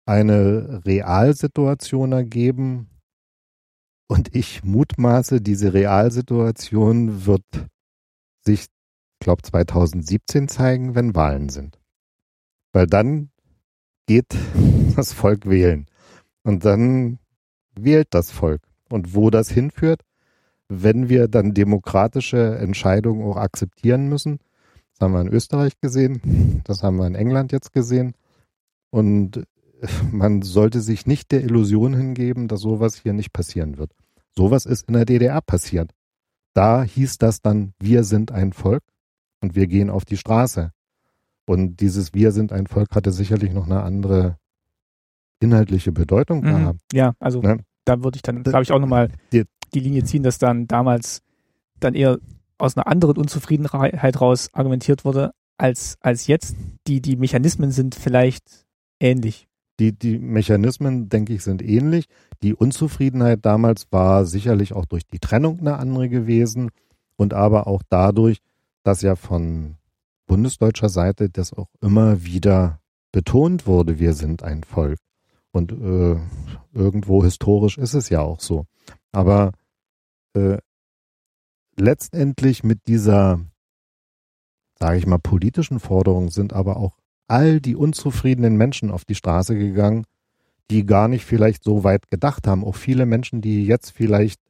[0.07, 2.89] eine Realsituation ergeben.
[4.09, 7.45] Und ich mutmaße, diese Realsituation wird
[8.45, 11.79] sich, ich glaube, 2017 zeigen, wenn Wahlen sind.
[12.73, 13.31] Weil dann
[14.07, 14.37] geht
[14.97, 15.87] das Volk wählen.
[16.43, 17.19] Und dann
[17.75, 18.63] wählt das Volk.
[18.89, 20.03] Und wo das hinführt,
[20.71, 24.39] wenn wir dann demokratische Entscheidungen auch akzeptieren müssen.
[24.93, 28.15] Das haben wir in Österreich gesehen, das haben wir in England jetzt gesehen.
[28.91, 29.45] Und
[30.13, 33.93] man sollte sich nicht der Illusion hingeben, dass sowas hier nicht passieren wird.
[34.37, 35.91] Sowas ist in der DDR passiert.
[36.55, 38.83] Da hieß das dann, wir sind ein Volk
[39.41, 40.71] und wir gehen auf die Straße.
[41.47, 44.37] Und dieses Wir sind ein Volk hatte sicherlich noch eine andere
[45.41, 46.45] inhaltliche Bedeutung mhm.
[46.45, 46.81] gehabt.
[46.93, 47.59] Ja, also ne?
[47.85, 49.11] da würde ich dann, glaube ich, auch nochmal
[49.75, 51.23] die, Linie ziehen, dass dann damals
[51.79, 52.19] dann eher
[52.59, 56.57] aus einer anderen Unzufriedenheit raus argumentiert wurde, als, als jetzt.
[56.87, 58.67] Die, die Mechanismen sind vielleicht
[58.99, 59.49] ähnlich.
[59.79, 62.07] Die, die Mechanismen, denke ich, sind ähnlich.
[62.43, 66.71] Die Unzufriedenheit damals war sicherlich auch durch die Trennung eine andere gewesen
[67.17, 68.39] und aber auch dadurch,
[68.83, 69.77] dass ja von
[70.27, 72.81] bundesdeutscher Seite das auch immer wieder
[73.13, 74.99] betont wurde, wir sind ein Volk.
[75.53, 76.17] Und äh,
[76.73, 78.67] irgendwo historisch ist es ja auch so.
[79.13, 79.53] Aber
[80.35, 80.59] äh,
[81.77, 83.41] letztendlich mit dieser,
[84.79, 89.57] sage ich mal, politischen Forderung sind aber auch all die unzufriedenen Menschen auf die Straße
[89.57, 90.05] gegangen,
[90.71, 92.65] die gar nicht vielleicht so weit gedacht haben.
[92.65, 94.41] Auch viele Menschen, die jetzt vielleicht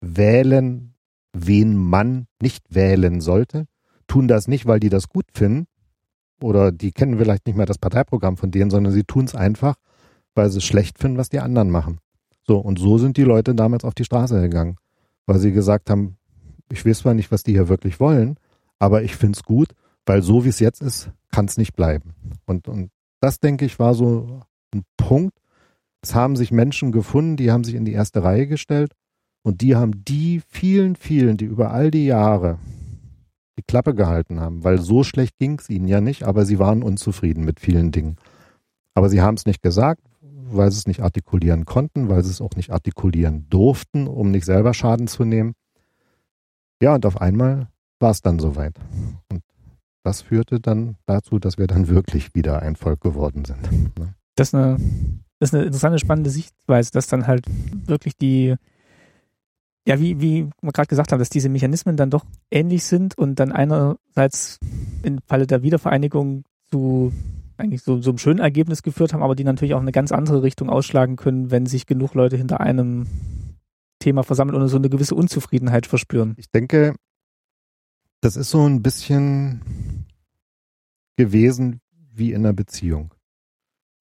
[0.00, 0.94] wählen,
[1.32, 3.66] wen man nicht wählen sollte,
[4.06, 5.66] tun das nicht, weil die das gut finden
[6.42, 9.76] oder die kennen vielleicht nicht mehr das Parteiprogramm von denen, sondern sie tun es einfach,
[10.34, 12.00] weil sie es schlecht finden, was die anderen machen.
[12.46, 14.76] So, und so sind die Leute damals auf die Straße gegangen
[15.30, 16.16] weil sie gesagt haben,
[16.72, 18.34] ich weiß zwar nicht, was die hier wirklich wollen,
[18.80, 19.68] aber ich finde es gut,
[20.04, 22.14] weil so wie es jetzt ist, kann es nicht bleiben.
[22.46, 24.40] Und, und das, denke ich, war so
[24.74, 25.38] ein Punkt.
[26.02, 28.94] Es haben sich Menschen gefunden, die haben sich in die erste Reihe gestellt
[29.44, 32.58] und die haben die vielen, vielen, die über all die Jahre
[33.56, 36.82] die Klappe gehalten haben, weil so schlecht ging es ihnen ja nicht, aber sie waren
[36.82, 38.16] unzufrieden mit vielen Dingen.
[38.94, 40.02] Aber sie haben es nicht gesagt,
[40.52, 44.44] weil sie es nicht artikulieren konnten, weil sie es auch nicht artikulieren durften, um nicht
[44.44, 45.54] selber Schaden zu nehmen.
[46.82, 48.74] Ja, und auf einmal war es dann soweit.
[49.30, 49.42] Und
[50.02, 53.62] das führte dann dazu, dass wir dann wirklich wieder ein Volk geworden sind.
[53.98, 54.14] Ne?
[54.34, 54.78] Das ist, eine,
[55.38, 57.44] das, ist, eine, interessante, spannende Sichtweise, dass dann halt
[57.86, 58.54] wirklich die,
[59.86, 63.38] ja, wie, wie wir gerade gesagt haben, dass diese Mechanismen dann doch ähnlich sind und
[63.38, 64.58] dann einerseits
[65.02, 67.12] im Falle der Wiedervereinigung zu
[67.60, 70.42] eigentlich so, so einem schönen Ergebnis geführt haben, aber die natürlich auch eine ganz andere
[70.42, 73.06] Richtung ausschlagen können, wenn sich genug Leute hinter einem
[73.98, 76.34] Thema versammeln und so eine gewisse Unzufriedenheit verspüren.
[76.38, 76.94] Ich denke,
[78.20, 80.06] das ist so ein bisschen
[81.16, 81.80] gewesen
[82.12, 83.14] wie in einer Beziehung.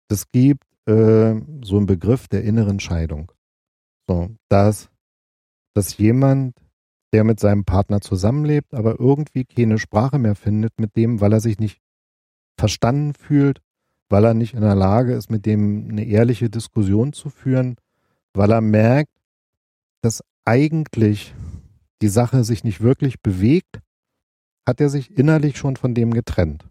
[0.09, 3.33] Es gibt äh, so einen Begriff der inneren Scheidung.
[4.09, 4.89] So, dass,
[5.75, 6.57] dass jemand,
[7.13, 11.41] der mit seinem Partner zusammenlebt, aber irgendwie keine Sprache mehr findet mit dem, weil er
[11.41, 11.81] sich nicht
[12.59, 13.61] verstanden fühlt,
[14.09, 17.77] weil er nicht in der Lage ist, mit dem eine ehrliche Diskussion zu führen,
[18.35, 19.13] weil er merkt,
[20.03, 21.35] dass eigentlich
[22.03, 23.81] die Sache sich nicht wirklich bewegt,
[24.67, 26.65] hat er sich innerlich schon von dem getrennt.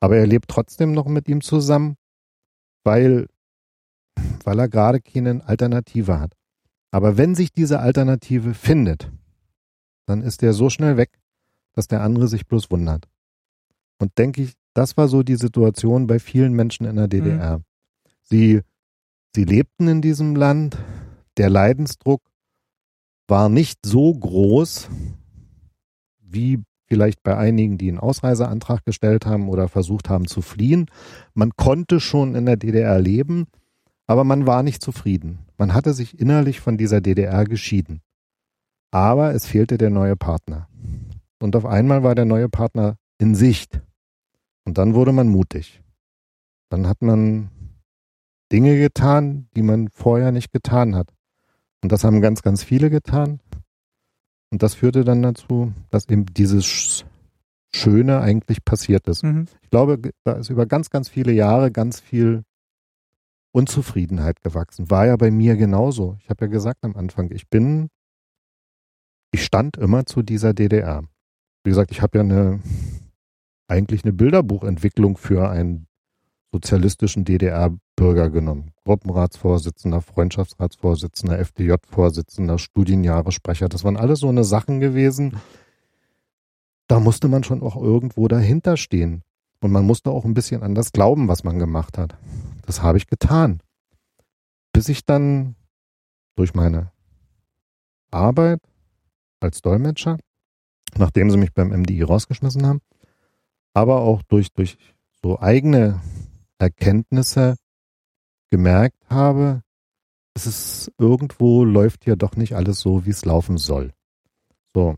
[0.00, 1.96] Aber er lebt trotzdem noch mit ihm zusammen,
[2.84, 3.28] weil,
[4.44, 6.32] weil er gerade keine Alternative hat.
[6.90, 9.10] Aber wenn sich diese Alternative findet,
[10.06, 11.18] dann ist er so schnell weg,
[11.74, 13.08] dass der andere sich bloß wundert.
[13.98, 17.58] Und denke ich, das war so die Situation bei vielen Menschen in der DDR.
[17.58, 17.64] Mhm.
[18.22, 18.60] Sie,
[19.34, 20.78] sie lebten in diesem Land,
[21.36, 22.22] der Leidensdruck
[23.26, 24.88] war nicht so groß
[26.20, 30.86] wie vielleicht bei einigen, die einen Ausreiseantrag gestellt haben oder versucht haben zu fliehen.
[31.34, 33.48] Man konnte schon in der DDR leben,
[34.06, 35.40] aber man war nicht zufrieden.
[35.58, 38.00] Man hatte sich innerlich von dieser DDR geschieden.
[38.92, 40.68] Aber es fehlte der neue Partner.
[41.40, 43.82] Und auf einmal war der neue Partner in Sicht.
[44.68, 45.82] Und dann wurde man mutig.
[46.68, 47.48] Dann hat man
[48.52, 51.08] Dinge getan, die man vorher nicht getan hat.
[51.82, 53.40] Und das haben ganz, ganz viele getan.
[54.50, 57.06] Und das führte dann dazu, dass eben dieses
[57.74, 59.22] Schöne eigentlich passiert ist.
[59.22, 59.46] Mhm.
[59.62, 62.42] Ich glaube, da ist über ganz, ganz viele Jahre ganz viel
[63.52, 64.90] Unzufriedenheit gewachsen.
[64.90, 66.18] War ja bei mir genauso.
[66.20, 67.88] Ich habe ja gesagt am Anfang, ich bin,
[69.32, 71.04] ich stand immer zu dieser DDR.
[71.64, 72.60] Wie gesagt, ich habe ja eine,
[73.68, 75.86] eigentlich eine Bilderbuchentwicklung für einen
[76.52, 78.72] sozialistischen DDR-Bürger genommen.
[78.84, 83.68] Gruppenratsvorsitzender, Freundschaftsratsvorsitzender, FDJ-Vorsitzender, Studienjahresprecher.
[83.68, 85.36] Das waren alles so eine Sachen gewesen.
[86.86, 89.22] Da musste man schon auch irgendwo dahinter stehen.
[89.60, 92.16] Und man musste auch ein bisschen an das glauben, was man gemacht hat.
[92.64, 93.60] Das habe ich getan.
[94.72, 95.56] Bis ich dann
[96.36, 96.92] durch meine
[98.10, 98.60] Arbeit
[99.40, 100.18] als Dolmetscher,
[100.96, 102.80] nachdem sie mich beim MDI rausgeschmissen haben,
[103.78, 104.76] aber auch durch, durch
[105.22, 106.00] so eigene
[106.58, 107.56] Erkenntnisse
[108.50, 109.62] gemerkt habe,
[110.34, 113.92] es ist irgendwo läuft ja doch nicht alles so, wie es laufen soll.
[114.74, 114.96] So.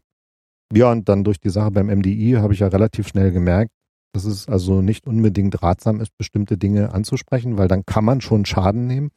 [0.73, 3.73] Ja, und dann durch die Sache beim MDI habe ich ja relativ schnell gemerkt,
[4.13, 8.47] dass es also nicht unbedingt ratsam ist, bestimmte Dinge anzusprechen, weil dann kann man schon
[8.47, 9.11] Schaden nehmen.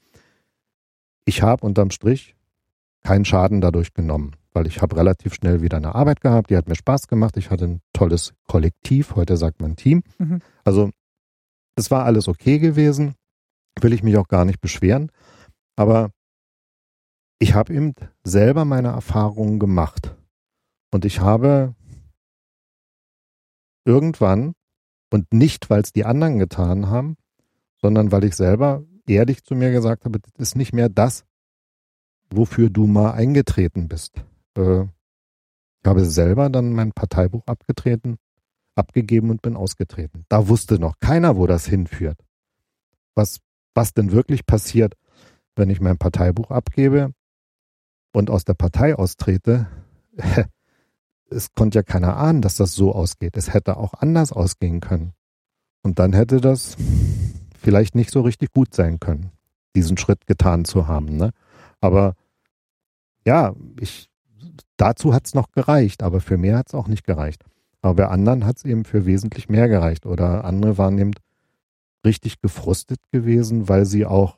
[1.25, 2.35] Ich habe unterm Strich
[3.01, 6.67] keinen Schaden dadurch genommen, weil ich habe relativ schnell wieder eine Arbeit gehabt, die hat
[6.67, 10.03] mir Spaß gemacht, ich hatte ein tolles Kollektiv, heute sagt man Team.
[10.19, 10.41] Mhm.
[10.63, 10.91] Also
[11.75, 13.15] es war alles okay gewesen,
[13.81, 15.11] will ich mich auch gar nicht beschweren,
[15.75, 16.11] aber
[17.39, 17.93] ich habe eben
[18.23, 20.15] selber meine Erfahrungen gemacht
[20.91, 21.75] und ich habe
[23.85, 24.53] irgendwann
[25.11, 27.17] und nicht, weil es die anderen getan haben,
[27.81, 31.25] sondern weil ich selber ehrlich zu mir gesagt habe, das ist nicht mehr das,
[32.29, 34.23] wofür du mal eingetreten bist.
[34.55, 34.85] Äh,
[35.85, 38.17] habe selber dann mein Parteibuch abgetreten
[38.75, 40.25] abgegeben und bin ausgetreten.
[40.29, 42.19] Da wusste noch keiner, wo das hinführt.
[43.15, 43.39] Was,
[43.73, 44.95] was denn wirklich passiert,
[45.55, 47.13] wenn ich mein Parteibuch abgebe
[48.11, 49.67] und aus der Partei austrete.
[51.29, 53.37] Es konnte ja keiner ahnen, dass das so ausgeht.
[53.37, 55.13] Es hätte auch anders ausgehen können.
[55.81, 56.77] Und dann hätte das
[57.59, 59.31] vielleicht nicht so richtig gut sein können,
[59.75, 61.17] diesen Schritt getan zu haben.
[61.17, 61.31] Ne?
[61.81, 62.13] Aber
[63.25, 64.11] ja, ich,
[64.77, 67.43] dazu hat es noch gereicht, aber für mehr hat es auch nicht gereicht.
[67.81, 70.05] Aber bei anderen hat es eben für wesentlich mehr gereicht.
[70.05, 71.11] Oder andere waren eben
[72.05, 74.37] richtig gefrustet gewesen, weil sie auch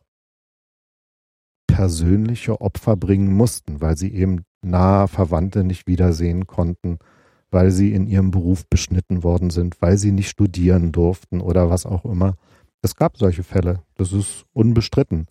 [1.68, 7.00] persönliche Opfer bringen mussten, weil sie eben nahe Verwandte nicht wiedersehen konnten,
[7.52, 11.86] weil sie in ihrem Beruf beschnitten worden sind, weil sie nicht studieren durften oder was
[11.86, 12.36] auch immer.
[12.82, 15.28] Es gab solche Fälle, das ist unbestritten.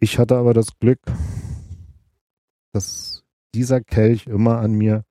[0.00, 1.00] Ich hatte aber das Glück,
[2.72, 3.19] dass
[3.54, 5.04] dieser Kelch immer an mir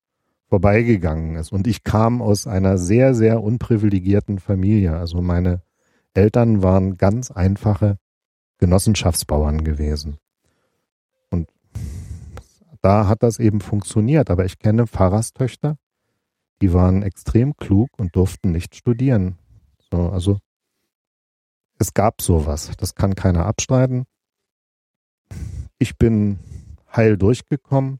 [0.48, 1.52] vorbeigegangen ist.
[1.52, 4.98] Und ich kam aus einer sehr, sehr unprivilegierten Familie.
[4.98, 5.62] Also meine
[6.14, 7.98] Eltern waren ganz einfache
[8.58, 10.18] Genossenschaftsbauern gewesen.
[11.30, 11.50] Und
[12.82, 14.30] da hat das eben funktioniert.
[14.30, 15.78] Aber ich kenne Pfarrerstöchter,
[16.62, 19.38] die waren extrem klug und durften nicht studieren.
[19.92, 20.40] So, also
[21.78, 22.72] es gab sowas.
[22.78, 24.06] Das kann keiner abstreiten.
[25.78, 26.40] Ich bin
[26.94, 28.00] heil durchgekommen,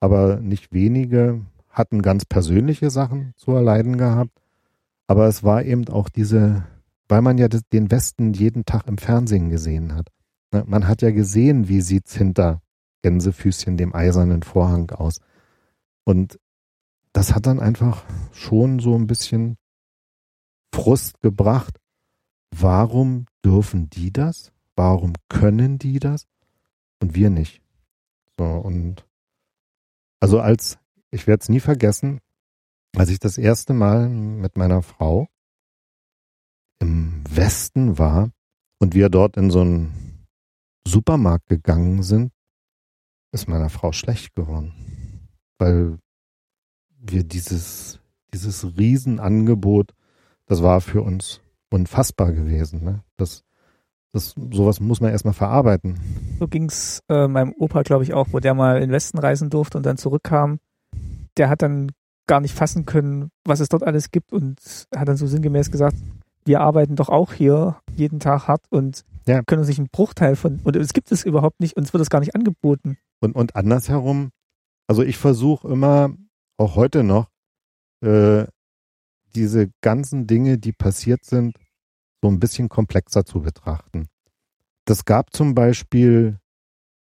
[0.00, 4.32] aber nicht wenige hatten ganz persönliche Sachen zu erleiden gehabt.
[5.06, 6.64] Aber es war eben auch diese,
[7.08, 10.08] weil man ja den Westen jeden Tag im Fernsehen gesehen hat.
[10.52, 12.60] Ne, man hat ja gesehen, wie sieht's hinter
[13.02, 15.20] Gänsefüßchen dem eisernen Vorhang aus.
[16.04, 16.38] Und
[17.12, 19.56] das hat dann einfach schon so ein bisschen
[20.72, 21.78] Frust gebracht.
[22.50, 24.52] Warum dürfen die das?
[24.76, 26.26] Warum können die das?
[27.00, 27.62] Und wir nicht.
[28.38, 29.04] So, und
[30.20, 30.78] also als,
[31.10, 32.20] ich werde es nie vergessen,
[32.96, 35.28] als ich das erste Mal mit meiner Frau
[36.78, 38.30] im Westen war
[38.78, 40.26] und wir dort in so einen
[40.86, 42.32] Supermarkt gegangen sind,
[43.32, 45.28] ist meiner Frau schlecht geworden.
[45.58, 45.98] Weil
[46.88, 48.00] wir dieses,
[48.32, 49.94] dieses Riesenangebot,
[50.46, 51.40] das war für uns
[51.70, 52.82] unfassbar gewesen.
[52.82, 53.04] Ne?
[53.16, 53.44] Das,
[54.12, 55.98] das, sowas muss man erstmal verarbeiten.
[56.38, 59.50] So ging's äh, meinem Opa, glaube ich, auch, wo der mal in den Westen reisen
[59.50, 60.58] durfte und dann zurückkam.
[61.36, 61.92] Der hat dann
[62.26, 64.58] gar nicht fassen können, was es dort alles gibt und
[64.94, 65.96] hat dann so sinngemäß gesagt,
[66.44, 69.42] wir arbeiten doch auch hier jeden Tag hart und ja.
[69.42, 72.10] können uns nicht einen Bruchteil von, und es gibt es überhaupt nicht, uns wird es
[72.10, 72.98] gar nicht angeboten.
[73.20, 74.30] Und, und andersherum,
[74.88, 76.14] also ich versuche immer,
[76.56, 77.28] auch heute noch,
[78.00, 78.46] äh,
[79.34, 81.56] diese ganzen Dinge, die passiert sind,
[82.22, 84.08] so ein bisschen komplexer zu betrachten.
[84.84, 86.38] Das gab zum Beispiel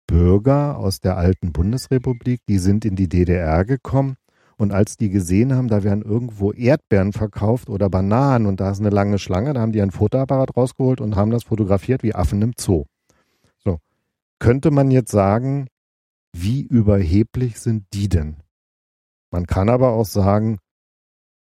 [0.06, 4.16] Bürger aus der alten Bundesrepublik, die sind in die DDR gekommen
[4.56, 8.80] und als die gesehen haben, da werden irgendwo Erdbeeren verkauft oder Bananen und da ist
[8.80, 12.40] eine lange Schlange, da haben die ein Fotoapparat rausgeholt und haben das fotografiert wie Affen
[12.42, 12.84] im Zoo.
[13.58, 13.78] So.
[14.38, 15.66] Könnte man jetzt sagen,
[16.32, 18.36] wie überheblich sind die denn?
[19.30, 20.58] Man kann aber auch sagen,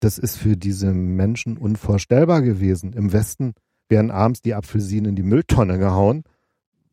[0.03, 2.93] das ist für diese Menschen unvorstellbar gewesen.
[2.93, 3.55] Im Westen
[3.89, 6.25] werden abends die Apfelsinen in die Mülltonne gehauen,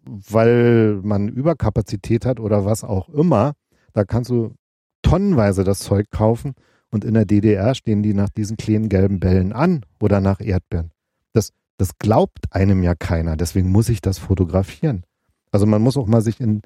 [0.05, 3.53] weil man Überkapazität hat oder was auch immer.
[3.93, 4.53] Da kannst du
[5.01, 6.53] tonnenweise das Zeug kaufen
[6.91, 10.91] und in der DDR stehen die nach diesen kleinen gelben Bällen an oder nach Erdbeeren.
[11.33, 15.03] Das, das glaubt einem ja keiner, deswegen muss ich das fotografieren.
[15.51, 16.61] Also man muss auch mal sich in,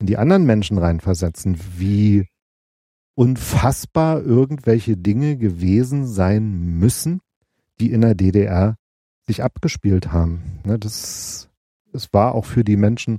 [0.00, 2.26] in die anderen Menschen reinversetzen, wie
[3.14, 7.20] unfassbar irgendwelche Dinge gewesen sein müssen,
[7.80, 8.76] die in der DDR
[9.26, 10.60] sich abgespielt haben.
[10.64, 11.48] Ne, das,
[11.92, 13.18] das war auch für die Menschen,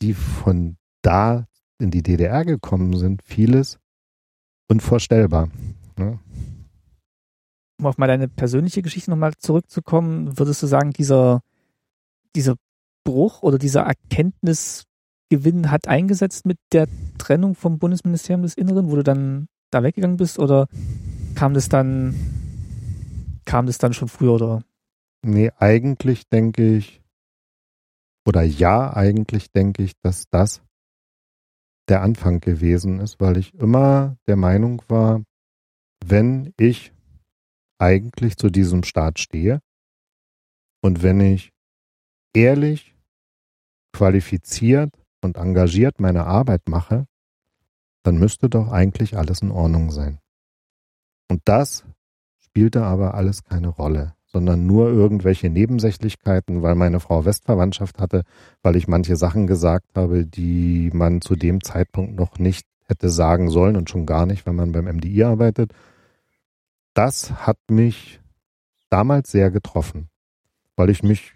[0.00, 1.46] die von da
[1.78, 3.78] in die DDR gekommen sind, vieles
[4.68, 5.48] unvorstellbar.
[5.96, 6.18] Ne?
[7.78, 11.40] Um auf mal deine persönliche Geschichte nochmal zurückzukommen, würdest du sagen, dieser,
[12.36, 12.54] dieser
[13.04, 14.84] Bruch oder dieser Erkenntnis
[15.32, 20.18] Gewinn hat eingesetzt mit der Trennung vom Bundesministerium des Inneren, wo du dann da weggegangen
[20.18, 20.66] bist oder
[21.34, 22.14] kam das dann,
[23.46, 24.62] kam das dann schon früher oder?
[25.24, 27.00] Nee, eigentlich denke ich,
[28.28, 30.60] oder ja, eigentlich denke ich, dass das
[31.88, 35.22] der Anfang gewesen ist, weil ich immer der Meinung war,
[36.04, 36.92] wenn ich
[37.80, 39.60] eigentlich zu diesem Staat stehe
[40.82, 41.52] und wenn ich
[42.34, 42.94] ehrlich,
[43.94, 47.06] qualifiziert und engagiert meine Arbeit mache,
[48.02, 50.18] dann müsste doch eigentlich alles in Ordnung sein.
[51.28, 51.84] Und das
[52.38, 58.24] spielte aber alles keine Rolle, sondern nur irgendwelche Nebensächlichkeiten, weil meine Frau Westverwandtschaft hatte,
[58.62, 63.48] weil ich manche Sachen gesagt habe, die man zu dem Zeitpunkt noch nicht hätte sagen
[63.48, 65.72] sollen und schon gar nicht, wenn man beim MDI arbeitet.
[66.94, 68.20] Das hat mich
[68.90, 70.08] damals sehr getroffen,
[70.76, 71.34] weil ich mich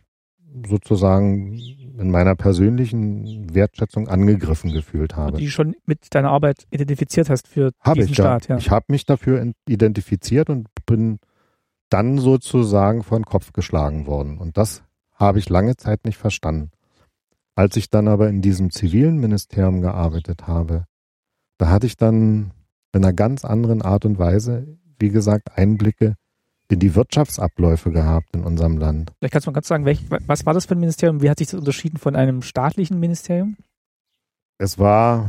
[0.69, 1.55] sozusagen
[1.99, 5.33] in meiner persönlichen Wertschätzung angegriffen gefühlt habe.
[5.33, 8.49] Und die schon mit deiner Arbeit identifiziert hast für habe diesen ich, Staat.
[8.49, 8.57] Ja.
[8.57, 11.19] Ich habe mich dafür identifiziert und bin
[11.89, 14.39] dann sozusagen vor den Kopf geschlagen worden.
[14.39, 14.83] Und das
[15.15, 16.71] habe ich lange Zeit nicht verstanden.
[17.55, 20.85] Als ich dann aber in diesem zivilen Ministerium gearbeitet habe,
[21.59, 22.53] da hatte ich dann
[22.93, 26.17] in einer ganz anderen Art und Weise, wie gesagt, Einblicke
[26.71, 29.13] in die Wirtschaftsabläufe gehabt in unserem Land.
[29.19, 31.23] Vielleicht kannst du mal ganz sagen, welch, was war das für ein Ministerium?
[31.23, 33.57] Wie hat sich das unterschieden von einem staatlichen Ministerium?
[34.59, 35.29] Es war,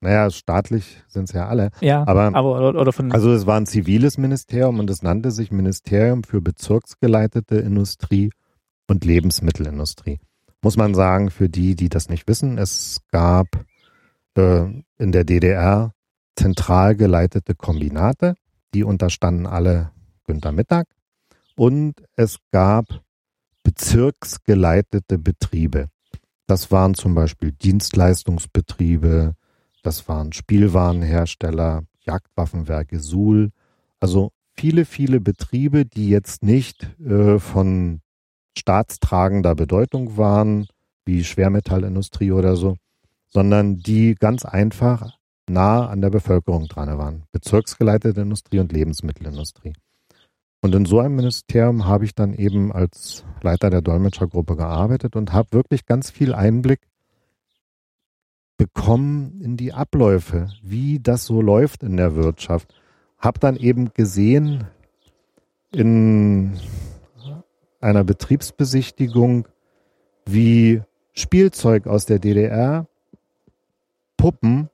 [0.00, 1.70] naja, staatlich sind es ja alle.
[1.80, 5.30] Ja, aber, aber oder, oder von also es war ein ziviles Ministerium und es nannte
[5.30, 8.30] sich Ministerium für bezirksgeleitete Industrie
[8.88, 10.20] und Lebensmittelindustrie.
[10.62, 13.46] Muss man sagen, für die, die das nicht wissen, es gab
[14.36, 14.64] äh,
[14.98, 15.92] in der DDR
[16.36, 18.34] zentral geleitete Kombinate,
[18.74, 19.90] die unterstanden alle
[20.28, 20.86] Günter Mittag.
[21.56, 23.02] Und es gab
[23.64, 25.88] bezirksgeleitete Betriebe.
[26.46, 29.34] Das waren zum Beispiel Dienstleistungsbetriebe,
[29.82, 33.50] das waren Spielwarenhersteller, Jagdwaffenwerke Suhl.
[34.00, 38.00] Also viele, viele Betriebe, die jetzt nicht äh, von
[38.56, 40.66] staatstragender Bedeutung waren,
[41.04, 42.76] wie Schwermetallindustrie oder so,
[43.28, 45.18] sondern die ganz einfach
[45.48, 47.24] nah an der Bevölkerung dran waren.
[47.32, 49.72] Bezirksgeleitete Industrie und Lebensmittelindustrie.
[50.60, 55.32] Und in so einem Ministerium habe ich dann eben als Leiter der Dolmetschergruppe gearbeitet und
[55.32, 56.80] habe wirklich ganz viel Einblick
[58.56, 62.74] bekommen in die Abläufe, wie das so läuft in der Wirtschaft.
[63.18, 64.66] Hab dann eben gesehen
[65.72, 66.58] in
[67.80, 69.46] einer Betriebsbesichtigung,
[70.26, 70.82] wie
[71.12, 72.88] Spielzeug aus der DDR,
[74.16, 74.68] Puppen,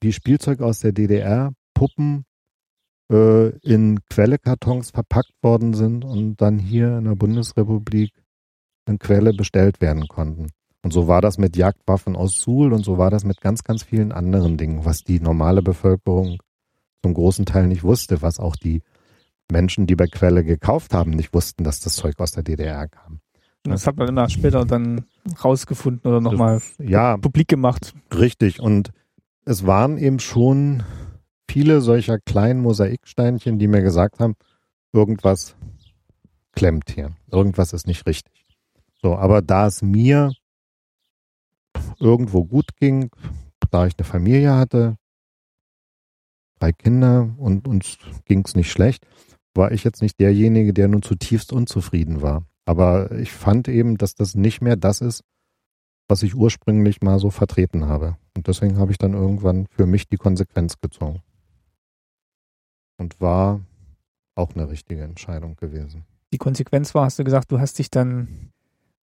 [0.00, 2.24] wie Spielzeug aus der DDR, Puppen
[3.12, 8.12] äh, in Quellekartons verpackt worden sind und dann hier in der Bundesrepublik
[8.86, 10.48] in Quelle bestellt werden konnten.
[10.82, 13.84] Und so war das mit Jagdwaffen aus Suhl und so war das mit ganz, ganz
[13.84, 16.38] vielen anderen Dingen, was die normale Bevölkerung
[17.02, 18.82] zum großen Teil nicht wusste, was auch die
[19.50, 23.20] Menschen, die bei Quelle gekauft haben, nicht wussten, dass das Zeug aus der DDR kam.
[23.64, 25.04] Das hat man immer später dann
[25.44, 27.94] rausgefunden oder nochmal ja, publik gemacht.
[28.12, 28.58] Richtig.
[28.58, 28.90] Und
[29.44, 30.82] es waren eben schon
[31.52, 34.36] viele solcher kleinen Mosaiksteinchen, die mir gesagt haben,
[34.94, 35.54] irgendwas
[36.52, 37.12] klemmt hier.
[37.30, 38.46] Irgendwas ist nicht richtig.
[39.02, 40.32] So, aber da es mir
[42.00, 43.10] irgendwo gut ging,
[43.70, 44.96] da ich eine Familie hatte,
[46.58, 49.06] drei Kinder und uns ging es nicht schlecht,
[49.54, 52.46] war ich jetzt nicht derjenige, der nun zutiefst unzufrieden war.
[52.64, 55.22] Aber ich fand eben, dass das nicht mehr das ist,
[56.08, 58.16] was ich ursprünglich mal so vertreten habe.
[58.34, 61.20] Und deswegen habe ich dann irgendwann für mich die Konsequenz gezogen.
[63.02, 63.60] Und war
[64.36, 66.04] auch eine richtige Entscheidung gewesen.
[66.32, 68.52] Die Konsequenz war, hast du gesagt, du hast dich dann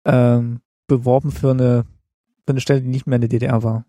[0.04, 1.86] ähm, beworben für eine
[2.46, 3.84] für eine Stelle, die nicht mehr in der DDR war.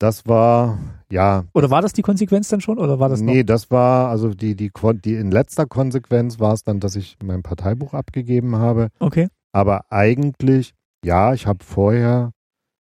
[0.00, 0.76] Das war,
[1.08, 1.44] ja.
[1.54, 2.78] Oder war das die Konsequenz dann schon?
[2.78, 4.72] Oder war das Nee, das war, also die, die,
[5.04, 8.88] die in letzter Konsequenz war es dann, dass ich mein Parteibuch abgegeben habe.
[8.98, 9.28] Okay.
[9.52, 10.74] Aber eigentlich,
[11.04, 12.32] ja, ich habe vorher,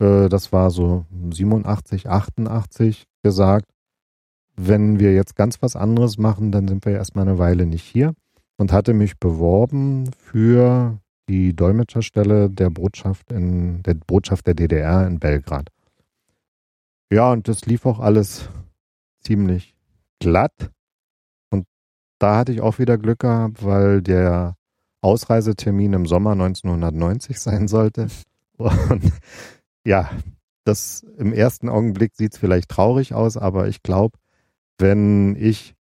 [0.01, 3.67] äh, das war so 87, 88 gesagt,
[4.57, 8.15] wenn wir jetzt ganz was anderes machen, dann sind wir erstmal eine Weile nicht hier.
[8.59, 10.99] Und hatte mich beworben für
[11.29, 15.71] die Dolmetscherstelle der Botschaft in der Botschaft der DDR in Belgrad.
[17.13, 18.49] Ja, und das lief auch alles
[19.21, 19.75] ziemlich
[20.21, 20.71] glatt.
[21.51, 21.67] Und
[22.19, 24.57] da hatte ich auch wieder Glück gehabt, weil der
[25.01, 28.09] Ausreisetermin im Sommer 1990 sein sollte.
[28.57, 29.13] Und
[29.85, 30.11] ja,
[30.65, 34.19] das im ersten Augenblick sieht es vielleicht traurig aus, aber ich glaube,
[34.79, 35.75] wenn ich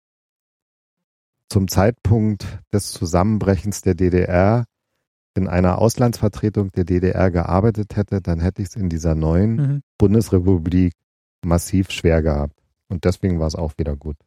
[1.49, 4.65] zum Zeitpunkt des Zusammenbrechens der DDR
[5.35, 9.81] in einer Auslandsvertretung der DDR gearbeitet hätte, dann hätte ich es in dieser neuen mhm.
[9.97, 10.93] Bundesrepublik
[11.43, 12.55] massiv schwer gehabt.
[12.89, 14.17] Und deswegen war es auch wieder gut.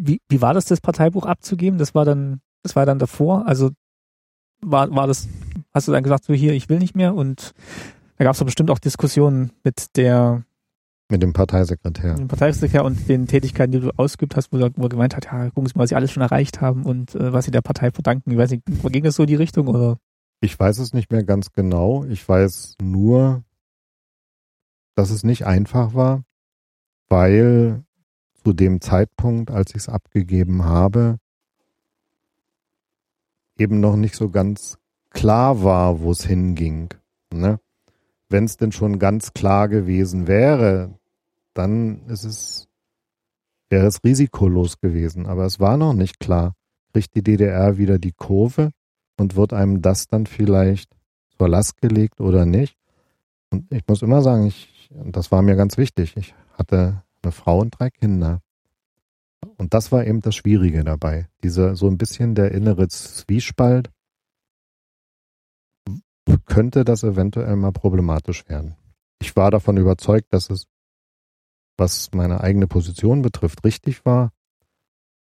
[0.00, 1.78] Wie, wie war das, das Parteibuch abzugeben?
[1.78, 3.46] Das war dann, das war dann davor?
[3.46, 3.70] Also
[4.60, 5.28] war, war das,
[5.72, 7.14] hast du dann gesagt, so hier, ich will nicht mehr?
[7.14, 7.54] Und
[8.18, 10.44] da gab es doch bestimmt auch Diskussionen mit der
[11.08, 12.12] mit dem Parteisekretär.
[12.12, 15.16] Mit dem Parteisekretär und den Tätigkeiten, die du ausgeübt hast, wo er, wo er gemeint
[15.16, 17.50] hat, ja, gucken Sie mal, was Sie alles schon erreicht haben und äh, was Sie
[17.50, 18.30] der Partei verdanken.
[18.30, 19.98] Ich weiß nicht, ging das so in die Richtung oder?
[20.40, 22.04] Ich weiß es nicht mehr ganz genau.
[22.04, 23.44] Ich weiß nur,
[24.94, 26.24] dass es nicht einfach war,
[27.08, 27.84] weil
[28.42, 31.18] zu dem Zeitpunkt, als ich es abgegeben habe,
[33.56, 34.78] eben noch nicht so ganz
[35.10, 36.88] klar war, wo es hinging.
[37.32, 37.60] Ne?
[38.32, 40.98] Wenn es denn schon ganz klar gewesen wäre,
[41.54, 42.66] dann ist es,
[43.68, 45.26] wäre es risikolos gewesen.
[45.26, 46.54] Aber es war noch nicht klar.
[46.92, 48.70] Kriegt die DDR wieder die Kurve?
[49.22, 50.96] und wird einem das dann vielleicht
[51.38, 52.76] zur Last gelegt oder nicht?
[53.50, 56.16] Und ich muss immer sagen, ich, das war mir ganz wichtig.
[56.16, 58.40] Ich hatte eine Frau und drei Kinder.
[59.56, 61.28] Und das war eben das Schwierige dabei.
[61.42, 63.90] Diese, so ein bisschen der innere Zwiespalt.
[66.46, 68.76] Könnte das eventuell mal problematisch werden?
[69.20, 70.66] Ich war davon überzeugt, dass es,
[71.76, 74.30] was meine eigene Position betrifft, richtig war.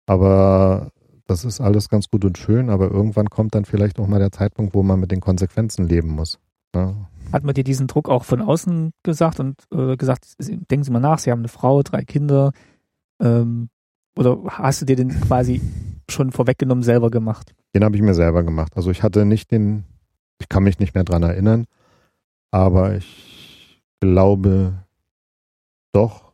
[0.06, 0.92] Aber
[1.26, 4.32] das ist alles ganz gut und schön, aber irgendwann kommt dann vielleicht auch mal der
[4.32, 6.38] Zeitpunkt, wo man mit den Konsequenzen leben muss.
[6.74, 6.94] Ja.
[7.32, 11.00] Hat man dir diesen Druck auch von außen gesagt und äh, gesagt, denken Sie mal
[11.00, 12.52] nach, Sie haben eine Frau, drei Kinder,
[13.20, 13.68] ähm,
[14.16, 15.60] oder hast du dir den quasi
[16.08, 17.54] schon vorweggenommen selber gemacht?
[17.74, 18.72] Den habe ich mir selber gemacht.
[18.76, 19.84] Also ich hatte nicht den,
[20.40, 21.66] ich kann mich nicht mehr dran erinnern,
[22.50, 24.74] aber ich glaube
[25.92, 26.32] doch,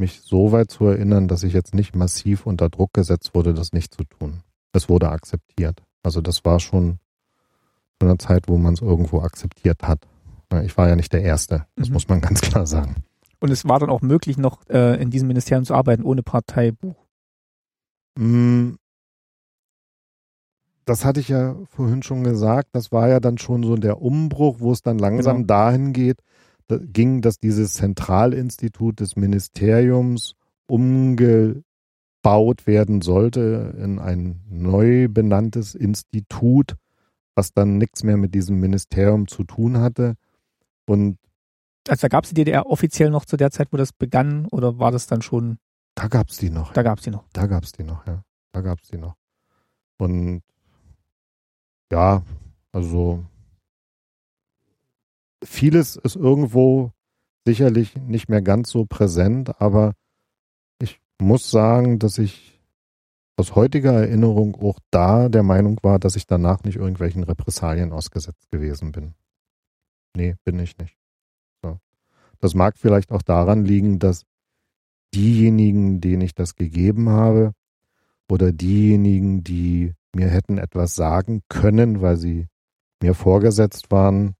[0.00, 3.72] mich so weit zu erinnern, dass ich jetzt nicht massiv unter Druck gesetzt wurde, das
[3.72, 4.42] nicht zu tun.
[4.72, 5.82] Es wurde akzeptiert.
[6.02, 6.98] Also das war schon
[7.98, 10.06] zu einer Zeit, wo man es irgendwo akzeptiert hat.
[10.64, 11.94] Ich war ja nicht der Erste, das mhm.
[11.94, 12.96] muss man ganz klar sagen.
[13.40, 16.96] Und es war dann auch möglich, noch äh, in diesem Ministerium zu arbeiten, ohne Parteibuch?
[18.18, 18.72] Mm.
[20.84, 22.70] Das hatte ich ja vorhin schon gesagt.
[22.72, 25.46] Das war ja dann schon so der Umbruch, wo es dann langsam genau.
[25.46, 26.18] dahin geht,
[26.68, 30.34] ging, dass dieses Zentralinstitut des Ministeriums
[30.66, 31.64] umgebaut
[32.66, 36.76] werden sollte in ein neu benanntes Institut,
[37.34, 40.14] was dann nichts mehr mit diesem Ministerium zu tun hatte.
[40.86, 41.18] Und
[41.88, 44.78] also da gab es die DDR offiziell noch zu der Zeit, wo das begann, oder
[44.78, 45.58] war das dann schon?
[45.94, 46.72] Da gab es die noch.
[46.72, 47.24] Da gab es die noch.
[47.32, 48.22] Da gab es die noch, ja.
[48.52, 49.16] Da gab es die noch.
[49.98, 50.42] Und
[51.90, 52.22] ja,
[52.72, 53.24] also
[55.42, 56.92] vieles ist irgendwo
[57.46, 59.94] sicherlich nicht mehr ganz so präsent, aber
[60.80, 62.60] ich muss sagen, dass ich
[63.36, 68.50] aus heutiger Erinnerung auch da der Meinung war, dass ich danach nicht irgendwelchen Repressalien ausgesetzt
[68.50, 69.14] gewesen bin.
[70.14, 70.96] Nee, bin ich nicht.
[71.62, 71.78] So.
[72.38, 74.26] Das mag vielleicht auch daran liegen, dass
[75.14, 77.54] diejenigen, denen ich das gegeben habe,
[78.28, 82.48] oder diejenigen, die mir hätten etwas sagen können, weil sie
[83.02, 84.34] mir vorgesetzt waren,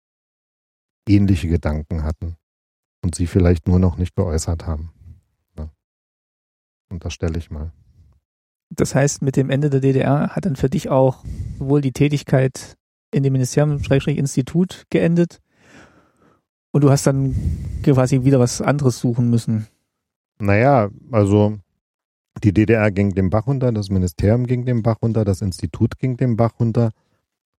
[1.09, 2.37] ähnliche Gedanken hatten
[3.03, 4.93] und sie vielleicht nur noch nicht geäußert haben.
[5.57, 5.71] Ja.
[6.91, 7.73] Und das stelle ich mal.
[8.71, 11.25] Das heißt, mit dem Ende der DDR hat dann für dich auch
[11.59, 12.77] sowohl die Tätigkeit
[13.13, 15.41] in dem Ministerium Institut geendet
[16.71, 17.35] und du hast dann
[17.83, 19.67] quasi wieder was anderes suchen müssen.
[20.39, 21.59] Naja, also
[22.43, 26.17] die DDR ging den Bach runter, das Ministerium ging den Bach runter, das Institut ging
[26.17, 26.91] den Bach runter.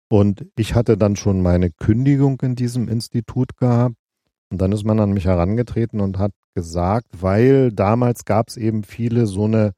[0.10, 3.96] Und ich hatte dann schon meine Kündigung in diesem Institut gehabt.
[4.50, 8.84] Und dann ist man an mich herangetreten und hat gesagt, weil damals gab es eben
[8.84, 9.72] viele so eine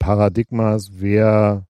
[0.00, 1.66] Paradigmas, wer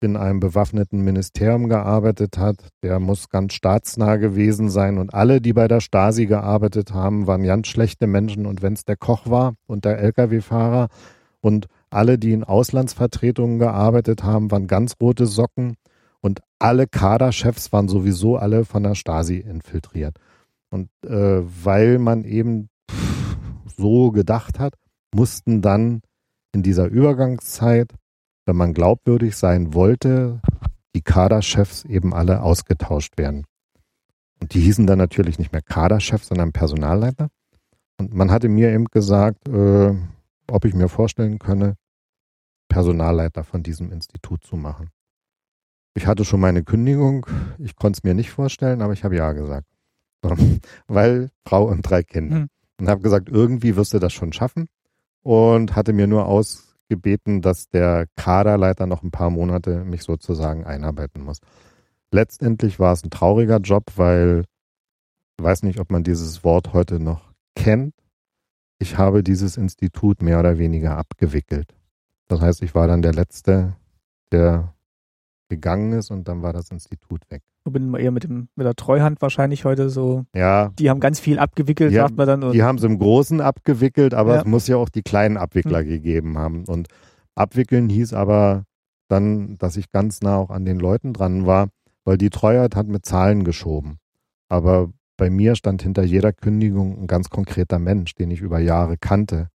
[0.00, 4.98] in einem bewaffneten Ministerium gearbeitet hat, der muss ganz staatsnah gewesen sein.
[4.98, 8.46] Und alle, die bei der Stasi gearbeitet haben, waren ganz schlechte Menschen.
[8.46, 10.88] Und wenn es der Koch war und der Lkw-Fahrer
[11.40, 11.66] und
[11.96, 15.76] alle, die in Auslandsvertretungen gearbeitet haben, waren ganz rote Socken.
[16.20, 20.18] Und alle Kaderchefs waren sowieso alle von der Stasi infiltriert.
[20.70, 22.68] Und äh, weil man eben
[23.76, 24.74] so gedacht hat,
[25.14, 26.02] mussten dann
[26.52, 27.92] in dieser Übergangszeit,
[28.44, 30.40] wenn man glaubwürdig sein wollte,
[30.94, 33.44] die Kaderchefs eben alle ausgetauscht werden.
[34.40, 37.28] Und die hießen dann natürlich nicht mehr Kaderchef, sondern Personalleiter.
[37.98, 39.94] Und man hatte mir eben gesagt, äh,
[40.50, 41.76] ob ich mir vorstellen könne,
[42.68, 44.90] Personalleiter von diesem Institut zu machen.
[45.94, 47.26] Ich hatte schon meine Kündigung.
[47.58, 49.66] Ich konnte es mir nicht vorstellen, aber ich habe ja gesagt.
[50.86, 52.40] Weil Frau und drei Kinder.
[52.40, 52.48] Mhm.
[52.78, 54.66] Und habe gesagt, irgendwie wirst du das schon schaffen.
[55.22, 61.22] Und hatte mir nur ausgebeten, dass der Kaderleiter noch ein paar Monate mich sozusagen einarbeiten
[61.22, 61.38] muss.
[62.12, 64.44] Letztendlich war es ein trauriger Job, weil
[65.38, 67.94] ich weiß nicht, ob man dieses Wort heute noch kennt.
[68.78, 71.74] Ich habe dieses Institut mehr oder weniger abgewickelt.
[72.28, 73.76] Das heißt, ich war dann der Letzte,
[74.32, 74.74] der
[75.48, 77.42] gegangen ist und dann war das Institut weg.
[77.64, 80.24] Ich bin eher mit, dem, mit der Treuhand wahrscheinlich heute so.
[80.34, 80.72] Ja.
[80.78, 82.52] Die haben ganz viel abgewickelt, die sagt man dann.
[82.52, 84.40] die haben es im Großen abgewickelt, aber ja.
[84.40, 85.88] es muss ja auch die kleinen Abwickler hm.
[85.88, 86.64] gegeben haben.
[86.64, 86.88] Und
[87.34, 88.64] abwickeln hieß aber
[89.08, 91.68] dann, dass ich ganz nah auch an den Leuten dran war,
[92.04, 93.98] weil die Treuhand hat mit Zahlen geschoben.
[94.48, 98.96] Aber bei mir stand hinter jeder Kündigung ein ganz konkreter Mensch, den ich über Jahre
[98.96, 99.48] kannte.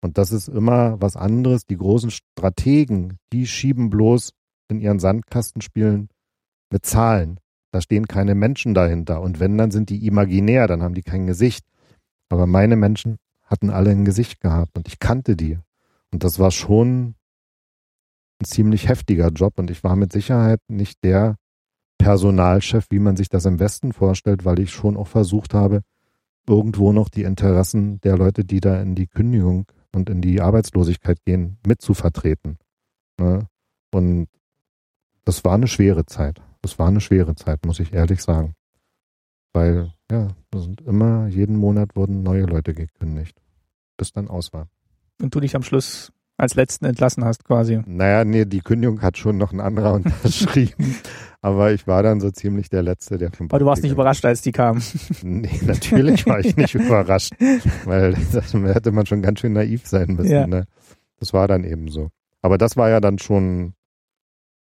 [0.00, 1.66] Und das ist immer was anderes.
[1.66, 4.32] Die großen Strategen, die schieben bloß
[4.68, 6.08] in ihren Sandkastenspielen
[6.70, 7.40] mit Zahlen.
[7.72, 9.20] Da stehen keine Menschen dahinter.
[9.20, 11.64] Und wenn, dann sind die imaginär, dann haben die kein Gesicht.
[12.28, 15.58] Aber meine Menschen hatten alle ein Gesicht gehabt und ich kannte die.
[16.12, 17.14] Und das war schon
[18.40, 19.58] ein ziemlich heftiger Job.
[19.58, 21.36] Und ich war mit Sicherheit nicht der
[21.98, 25.82] Personalchef, wie man sich das im Westen vorstellt, weil ich schon auch versucht habe,
[26.46, 31.24] irgendwo noch die Interessen der Leute, die da in die Kündigung und in die Arbeitslosigkeit
[31.24, 32.58] gehen, mitzuvertreten.
[33.18, 33.46] Ne?
[33.90, 34.28] Und
[35.24, 36.40] das war eine schwere Zeit.
[36.62, 38.54] Das war eine schwere Zeit, muss ich ehrlich sagen.
[39.52, 43.40] Weil, ja, sind immer, jeden Monat wurden neue Leute gekündigt,
[43.96, 44.68] bis dann aus war.
[45.20, 47.80] Und du dich am Schluss als letzten entlassen hast quasi.
[47.84, 50.96] Naja, nee, die Kündigung hat schon noch ein anderer unterschrieben.
[51.42, 54.24] aber ich war dann so ziemlich der Letzte, der vom Aber du warst nicht überrascht,
[54.24, 54.82] als die kamen.
[55.22, 57.34] Nee, natürlich war ich nicht überrascht.
[57.84, 60.30] Weil das hätte man schon ganz schön naiv sein müssen.
[60.30, 60.46] Ja.
[60.46, 60.64] Ne?
[61.18, 62.08] Das war dann eben so.
[62.40, 63.74] Aber das war ja dann schon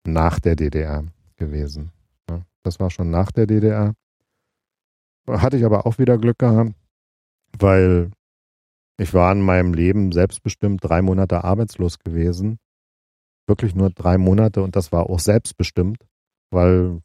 [0.04, 1.04] nach der DDR
[1.36, 1.92] gewesen.
[2.28, 2.44] Ne?
[2.64, 3.94] Das war schon nach der DDR.
[5.28, 6.72] Hatte ich aber auch wieder Glück gehabt,
[7.56, 8.10] weil
[9.00, 12.58] ich war in meinem Leben selbstbestimmt drei Monate arbeitslos gewesen.
[13.46, 16.06] Wirklich nur drei Monate und das war auch selbstbestimmt,
[16.50, 17.00] weil,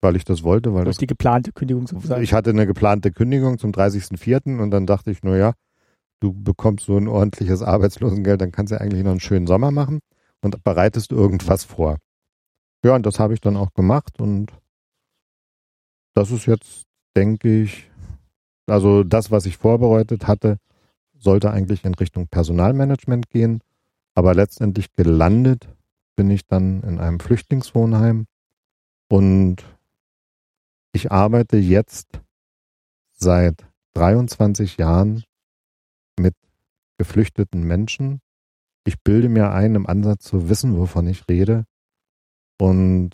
[0.00, 0.72] weil ich das wollte.
[0.74, 2.22] Weil das die geplante Kündigung sozusagen.
[2.22, 4.58] Ich hatte eine geplante Kündigung zum 30.04.
[4.58, 5.52] und dann dachte ich, nur ja,
[6.20, 10.00] du bekommst so ein ordentliches Arbeitslosengeld, dann kannst du eigentlich noch einen schönen Sommer machen
[10.40, 11.98] und bereitest irgendwas vor.
[12.84, 14.52] Ja, und das habe ich dann auch gemacht und
[16.14, 16.84] das ist jetzt,
[17.16, 17.90] denke ich,
[18.66, 20.58] Also das, was ich vorbereitet hatte,
[21.22, 23.60] sollte eigentlich in Richtung Personalmanagement gehen.
[24.14, 25.68] Aber letztendlich gelandet
[26.16, 28.26] bin ich dann in einem Flüchtlingswohnheim
[29.08, 29.64] und
[30.92, 32.20] ich arbeite jetzt
[33.12, 35.24] seit 23 Jahren
[36.18, 36.34] mit
[36.98, 38.20] geflüchteten Menschen.
[38.84, 41.64] Ich bilde mir ein, im Ansatz zu wissen, wovon ich rede.
[42.58, 43.10] Und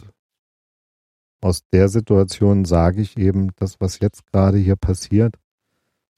[1.41, 5.37] aus der Situation sage ich eben, das, was jetzt gerade hier passiert,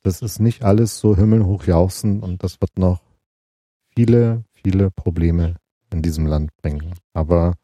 [0.02, 3.02] das ist nicht alles so himmelhoch jauchzend und das wird noch
[3.94, 5.56] viele, viele Probleme
[5.92, 6.94] in diesem Land bringen.
[7.12, 7.54] Aber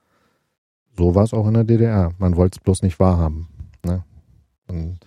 [0.96, 2.12] so war es auch in der DDR.
[2.18, 3.48] Man wollte es bloß nicht wahrhaben.
[3.84, 4.04] Ne?
[4.68, 4.98] Und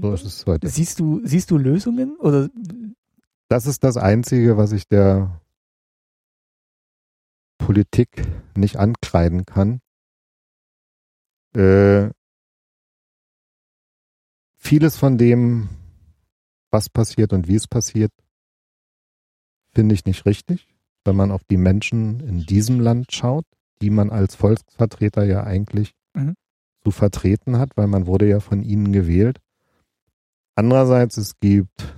[0.00, 0.68] so ist es heute.
[0.68, 2.48] Siehst du, siehst du Lösungen oder?
[3.48, 5.40] Das ist das Einzige, was ich der
[7.58, 8.08] Politik
[8.56, 9.80] nicht ankreiden kann.
[11.54, 12.10] Äh,
[14.56, 15.68] vieles von dem,
[16.70, 18.12] was passiert und wie es passiert,
[19.72, 20.68] finde ich nicht richtig,
[21.04, 23.44] wenn man auf die Menschen in diesem Land schaut,
[23.82, 26.34] die man als Volksvertreter ja eigentlich mhm.
[26.84, 29.38] zu vertreten hat, weil man wurde ja von ihnen gewählt.
[30.54, 31.94] Andererseits, es gibt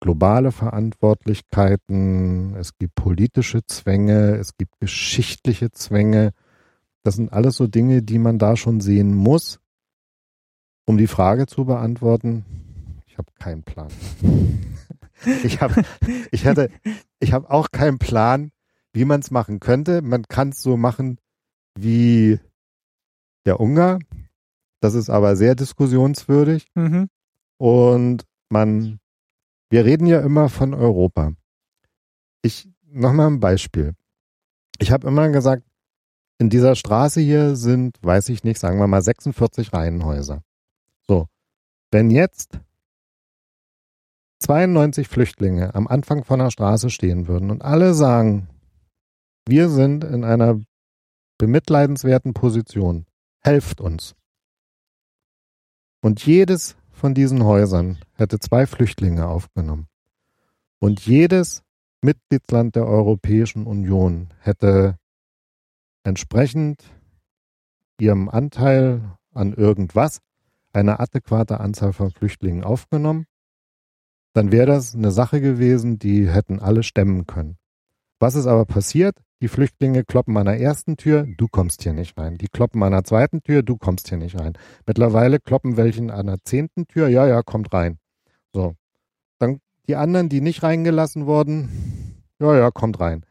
[0.00, 6.32] globale Verantwortlichkeiten, es gibt politische Zwänge, es gibt geschichtliche Zwänge.
[7.04, 9.60] Das sind alles so Dinge, die man da schon sehen muss.
[10.86, 12.44] Um die Frage zu beantworten,
[13.12, 13.90] ich habe keinen Plan.
[15.44, 15.84] ich habe,
[16.30, 16.70] ich hatte,
[17.20, 18.52] ich habe auch keinen Plan,
[18.94, 20.00] wie man es machen könnte.
[20.00, 21.18] Man kann es so machen
[21.74, 22.40] wie
[23.44, 23.98] der Ungar.
[24.80, 26.68] Das ist aber sehr diskussionswürdig.
[26.74, 27.10] Mhm.
[27.58, 28.98] Und man,
[29.68, 31.34] wir reden ja immer von Europa.
[32.40, 33.92] Ich, noch mal ein Beispiel.
[34.78, 35.64] Ich habe immer gesagt,
[36.38, 40.42] in dieser Straße hier sind, weiß ich nicht, sagen wir mal 46 Reihenhäuser.
[41.06, 41.28] So.
[41.90, 42.58] Wenn jetzt
[44.42, 48.48] 92 Flüchtlinge am Anfang von der Straße stehen würden und alle sagen,
[49.46, 50.60] wir sind in einer
[51.38, 53.06] bemitleidenswerten Position,
[53.40, 54.14] helft uns.
[56.00, 59.86] Und jedes von diesen Häusern hätte zwei Flüchtlinge aufgenommen.
[60.80, 61.62] Und jedes
[62.00, 64.96] Mitgliedsland der Europäischen Union hätte
[66.02, 66.82] entsprechend
[68.00, 69.02] ihrem Anteil
[69.32, 70.18] an irgendwas
[70.72, 73.26] eine adäquate Anzahl von Flüchtlingen aufgenommen
[74.32, 77.56] dann wäre das eine Sache gewesen, die hätten alle stemmen können.
[78.18, 79.16] Was ist aber passiert?
[79.42, 82.38] Die Flüchtlinge kloppen an der ersten Tür, du kommst hier nicht rein.
[82.38, 84.52] Die kloppen an der zweiten Tür, du kommst hier nicht rein.
[84.86, 87.98] Mittlerweile kloppen welchen an der zehnten Tür, ja, ja, kommt rein.
[88.52, 88.76] So.
[89.40, 93.26] Dann die anderen, die nicht reingelassen wurden, ja, ja, kommt rein.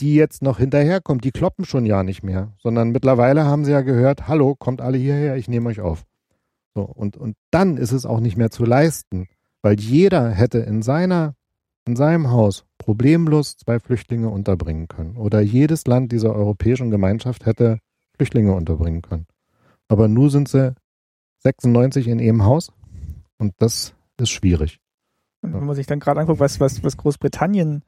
[0.00, 3.82] Die jetzt noch hinterherkommen, die kloppen schon ja nicht mehr, sondern mittlerweile haben sie ja
[3.82, 6.04] gehört, hallo, kommt alle hierher, ich nehme euch auf.
[6.74, 9.28] So, und, und dann ist es auch nicht mehr zu leisten
[9.62, 11.34] weil jeder hätte in seiner,
[11.86, 15.16] in seinem Haus problemlos zwei Flüchtlinge unterbringen können.
[15.16, 17.78] Oder jedes Land dieser europäischen Gemeinschaft hätte
[18.16, 19.26] Flüchtlinge unterbringen können.
[19.88, 20.74] Aber nur sind sie
[21.40, 22.72] 96 in ihrem Haus
[23.38, 24.78] und das ist schwierig.
[25.42, 27.82] Und wenn man sich dann gerade anguckt, was, was, was Großbritannien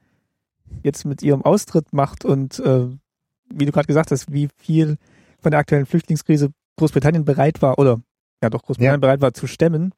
[0.83, 2.89] jetzt mit ihrem Austritt macht und äh,
[3.53, 4.97] wie du gerade gesagt hast, wie viel
[5.41, 8.01] von der aktuellen Flüchtlingskrise Großbritannien bereit war, oder
[8.43, 9.07] ja doch Großbritannien ja.
[9.07, 9.93] bereit war zu stemmen,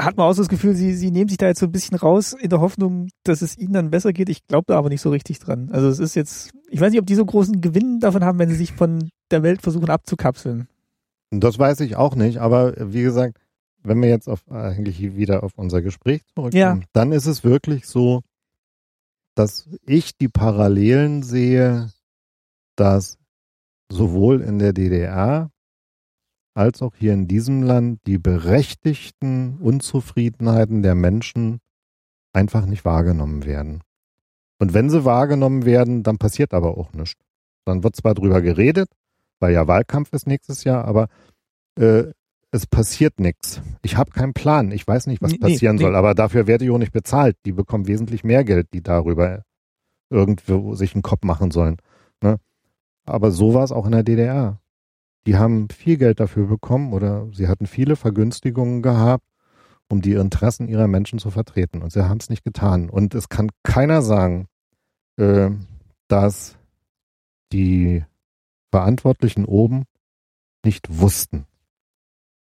[0.00, 1.96] hat man auch so das Gefühl, sie, sie nehmen sich da jetzt so ein bisschen
[1.96, 4.28] raus in der Hoffnung, dass es ihnen dann besser geht.
[4.28, 5.70] Ich glaube da aber nicht so richtig dran.
[5.72, 8.48] Also es ist jetzt, ich weiß nicht, ob die so großen Gewinn davon haben, wenn
[8.48, 10.68] sie sich von der Welt versuchen abzukapseln.
[11.30, 13.38] Das weiß ich auch nicht, aber wie gesagt,
[13.82, 16.80] wenn wir jetzt auf, eigentlich wieder auf unser Gespräch zurückkommen, ja.
[16.92, 18.22] dann ist es wirklich so,
[19.34, 21.90] dass ich die Parallelen sehe,
[22.76, 23.18] dass
[23.90, 25.50] sowohl in der DDR
[26.58, 31.60] als auch hier in diesem Land die berechtigten Unzufriedenheiten der Menschen
[32.32, 33.82] einfach nicht wahrgenommen werden.
[34.58, 37.22] Und wenn sie wahrgenommen werden, dann passiert aber auch nichts.
[37.64, 38.88] Dann wird zwar drüber geredet,
[39.38, 41.08] weil ja Wahlkampf ist nächstes Jahr, aber
[41.78, 42.06] äh,
[42.50, 43.62] es passiert nichts.
[43.82, 44.72] Ich habe keinen Plan.
[44.72, 45.96] Ich weiß nicht, was nee, passieren nee, soll, nee.
[45.98, 47.36] aber dafür werde ich auch nicht bezahlt.
[47.44, 49.44] Die bekommen wesentlich mehr Geld, die darüber
[50.10, 51.76] irgendwo sich einen Kopf machen sollen.
[52.20, 52.40] Ne?
[53.04, 54.58] Aber so war es auch in der DDR.
[55.26, 59.24] Die haben viel Geld dafür bekommen oder sie hatten viele Vergünstigungen gehabt,
[59.88, 61.82] um die Interessen ihrer Menschen zu vertreten.
[61.82, 62.88] Und sie haben es nicht getan.
[62.88, 64.46] Und es kann keiner sagen,
[65.16, 65.50] äh,
[66.08, 66.56] dass
[67.52, 68.04] die
[68.70, 69.84] Verantwortlichen oben
[70.64, 71.46] nicht wussten,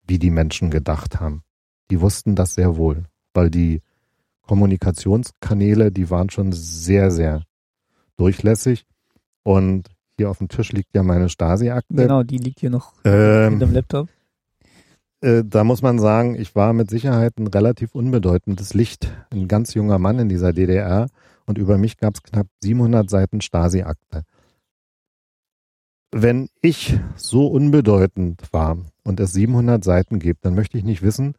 [0.07, 1.43] wie die Menschen gedacht haben.
[1.91, 3.81] Die wussten das sehr wohl, weil die
[4.41, 7.43] Kommunikationskanäle, die waren schon sehr, sehr
[8.15, 8.85] durchlässig.
[9.43, 11.93] Und hier auf dem Tisch liegt ja meine Stasi-Akte.
[11.93, 14.09] Genau, die liegt hier noch ähm, in dem Laptop.
[15.21, 19.73] äh, da muss man sagen, ich war mit Sicherheit ein relativ unbedeutendes Licht, ein ganz
[19.73, 21.07] junger Mann in dieser DDR
[21.45, 24.23] und über mich gab es knapp 700 Seiten Stasi-Akte.
[26.11, 31.35] Wenn ich so unbedeutend war und es 700 Seiten gibt, dann möchte ich nicht wissen,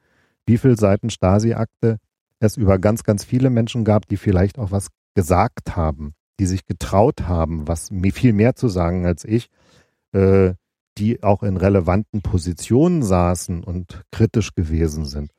[0.46, 1.98] wie viele Seiten Stasi-Akte
[2.40, 6.66] es über ganz, ganz viele Menschen gab, die vielleicht auch was gesagt haben, die sich
[6.66, 9.48] getraut haben, was viel mehr zu sagen als ich,
[10.12, 10.54] äh,
[10.98, 15.32] die auch in relevanten Positionen saßen und kritisch gewesen sind.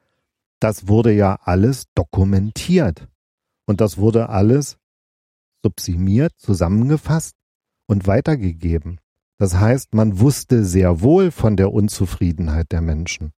[0.59, 3.07] Das wurde ja alles dokumentiert.
[3.65, 4.77] Und das wurde alles
[5.63, 7.35] subsumiert, zusammengefasst
[7.87, 8.99] und weitergegeben.
[9.37, 13.31] Das heißt, man wusste sehr wohl von der Unzufriedenheit der Menschen.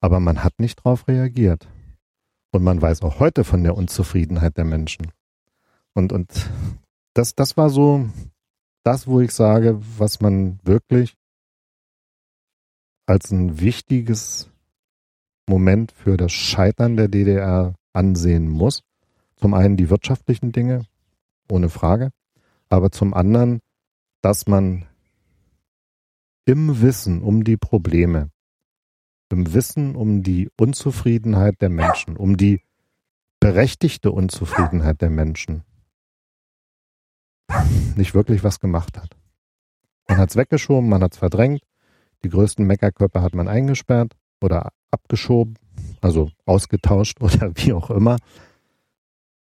[0.00, 1.68] Aber man hat nicht darauf reagiert.
[2.52, 5.12] Und man weiß auch heute von der Unzufriedenheit der Menschen.
[5.94, 6.50] Und, und
[7.14, 8.08] das, das war so
[8.84, 11.16] das, wo ich sage, was man wirklich
[13.06, 14.50] als ein wichtiges
[15.48, 18.82] Moment für das Scheitern der DDR ansehen muss.
[19.36, 20.86] Zum einen die wirtschaftlichen Dinge,
[21.50, 22.10] ohne Frage,
[22.68, 23.60] aber zum anderen,
[24.22, 24.86] dass man
[26.46, 28.30] im Wissen um die Probleme,
[29.30, 32.62] im Wissen um die Unzufriedenheit der Menschen, um die
[33.40, 35.64] berechtigte Unzufriedenheit der Menschen,
[37.96, 39.16] nicht wirklich was gemacht hat.
[40.08, 41.62] Man hat es weggeschoben, man hat es verdrängt,
[42.24, 45.58] die größten Meckerkörper hat man eingesperrt oder abgeschoben,
[46.00, 48.18] also ausgetauscht oder wie auch immer.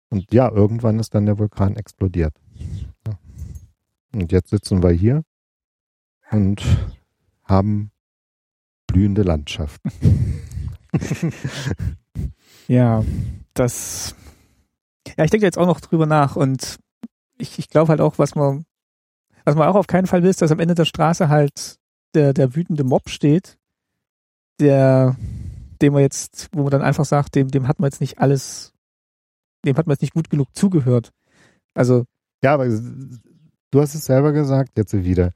[0.09, 2.33] Und ja, irgendwann ist dann der Vulkan explodiert.
[4.13, 5.23] Und jetzt sitzen wir hier
[6.31, 6.61] und
[7.45, 7.91] haben
[8.87, 9.89] blühende Landschaften.
[12.67, 13.03] ja,
[13.53, 14.15] das.
[15.17, 16.79] Ja, ich denke jetzt auch noch drüber nach und
[17.41, 18.65] ich, ich glaube halt auch, was man,
[19.43, 21.77] was man auch auf keinen Fall will, ist, dass am Ende der Straße halt
[22.13, 23.57] der, der wütende Mob steht,
[24.59, 25.15] der,
[25.81, 28.73] dem man jetzt, wo man dann einfach sagt, dem, dem hat man jetzt nicht alles,
[29.65, 31.11] dem hat man jetzt nicht gut genug zugehört.
[31.73, 32.05] Also.
[32.43, 35.33] Ja, aber du hast es selber gesagt, jetzt wieder.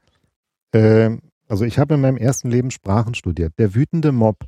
[0.72, 3.52] Ähm, also ich habe in meinem ersten Leben Sprachen studiert.
[3.58, 4.44] Der wütende Mob,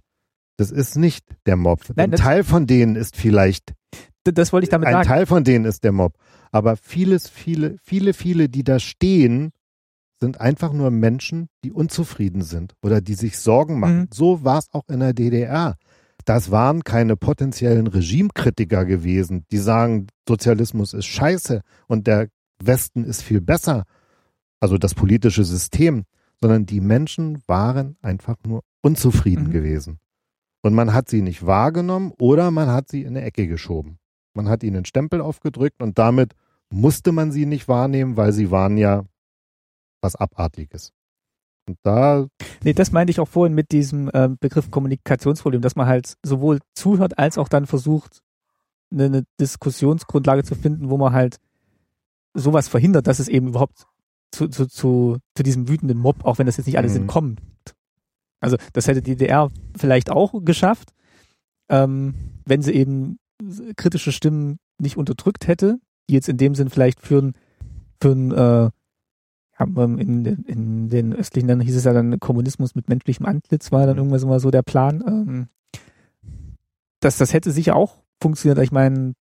[0.57, 1.85] das ist nicht der Mob.
[1.95, 3.75] Nein, ein Teil von denen ist vielleicht.
[4.25, 5.09] Das wollte ich damit ein sagen.
[5.09, 6.15] Ein Teil von denen ist der Mob.
[6.51, 9.53] Aber vieles, viele, viele, viele, die da stehen,
[10.21, 13.99] sind einfach nur Menschen, die unzufrieden sind oder die sich Sorgen machen.
[13.99, 14.09] Mhm.
[14.13, 15.77] So war es auch in der DDR.
[16.25, 22.29] Das waren keine potenziellen Regimekritiker gewesen, die sagen, Sozialismus ist scheiße und der
[22.63, 23.85] Westen ist viel besser,
[24.61, 26.05] also das politische System,
[26.41, 29.53] sondern die Menschen waren einfach nur unzufrieden mhm.
[29.53, 29.99] gewesen.
[30.63, 33.99] Und man hat sie nicht wahrgenommen oder man hat sie in eine Ecke geschoben.
[34.39, 36.37] Man hat ihnen einen Stempel aufgedrückt und damit
[36.71, 39.05] musste man sie nicht wahrnehmen, weil sie waren ja
[40.01, 40.93] was Abartiges.
[41.67, 42.29] Und da.
[42.63, 46.61] Nee, das meinte ich auch vorhin mit diesem äh, Begriff Kommunikationsproblem, dass man halt sowohl
[46.77, 48.21] zuhört als auch dann versucht,
[48.93, 51.39] eine, eine Diskussionsgrundlage zu finden, wo man halt
[52.33, 53.89] sowas verhindert, dass es eben überhaupt
[54.31, 56.93] zu, zu, zu, zu diesem wütenden Mob, auch wenn das jetzt nicht alle mhm.
[56.93, 57.41] sind, kommt.
[58.39, 60.93] Also das hätte die DDR vielleicht auch geschafft,
[61.69, 63.19] ähm, wenn sie eben
[63.77, 67.33] kritische Stimmen nicht unterdrückt hätte, die jetzt in dem Sinn vielleicht für ein,
[68.01, 68.71] für ein äh,
[69.61, 73.97] in, in den östlichen Ländern hieß es ja dann Kommunismus mit menschlichem Antlitz, war dann
[73.97, 73.99] mhm.
[73.99, 75.03] irgendwas immer so der Plan.
[75.07, 75.49] Ähm,
[77.01, 78.59] das, das hätte sicher auch funktioniert.
[78.59, 79.15] Ich meine,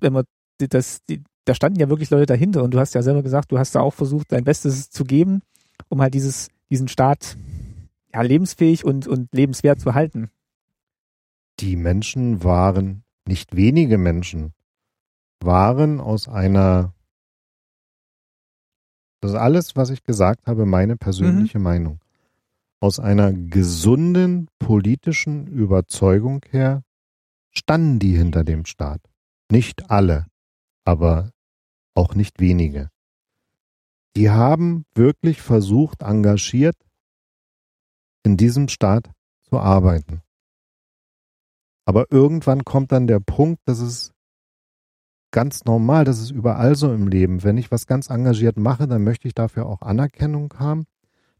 [0.00, 0.24] wenn man
[0.58, 3.58] das, die, da standen ja wirklich Leute dahinter und du hast ja selber gesagt, du
[3.58, 5.42] hast da auch versucht, dein Bestes zu geben,
[5.88, 7.36] um halt dieses, diesen Staat
[8.12, 10.30] ja, lebensfähig und, und lebenswert zu halten.
[11.60, 14.52] Die Menschen waren, nicht wenige Menschen,
[15.40, 16.94] waren aus einer
[19.24, 21.64] das ist alles, was ich gesagt habe, meine persönliche mhm.
[21.64, 22.00] Meinung.
[22.78, 26.82] Aus einer gesunden politischen Überzeugung her
[27.50, 29.00] standen die hinter dem Staat.
[29.50, 30.26] Nicht alle,
[30.84, 31.30] aber
[31.94, 32.90] auch nicht wenige.
[34.14, 36.76] Die haben wirklich versucht, engagiert
[38.24, 39.10] in diesem Staat
[39.40, 40.20] zu arbeiten.
[41.84, 44.12] Aber irgendwann kommt dann der Punkt, dass es
[45.30, 47.42] ganz normal, das ist überall so im Leben.
[47.42, 50.84] Wenn ich was ganz engagiert mache, dann möchte ich dafür auch Anerkennung haben,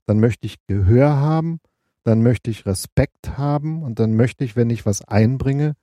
[0.06, 1.60] dann möchte ich Gehör haben,
[2.02, 5.74] dann möchte ich Respekt haben und dann möchte ich, wenn ich was einbringe,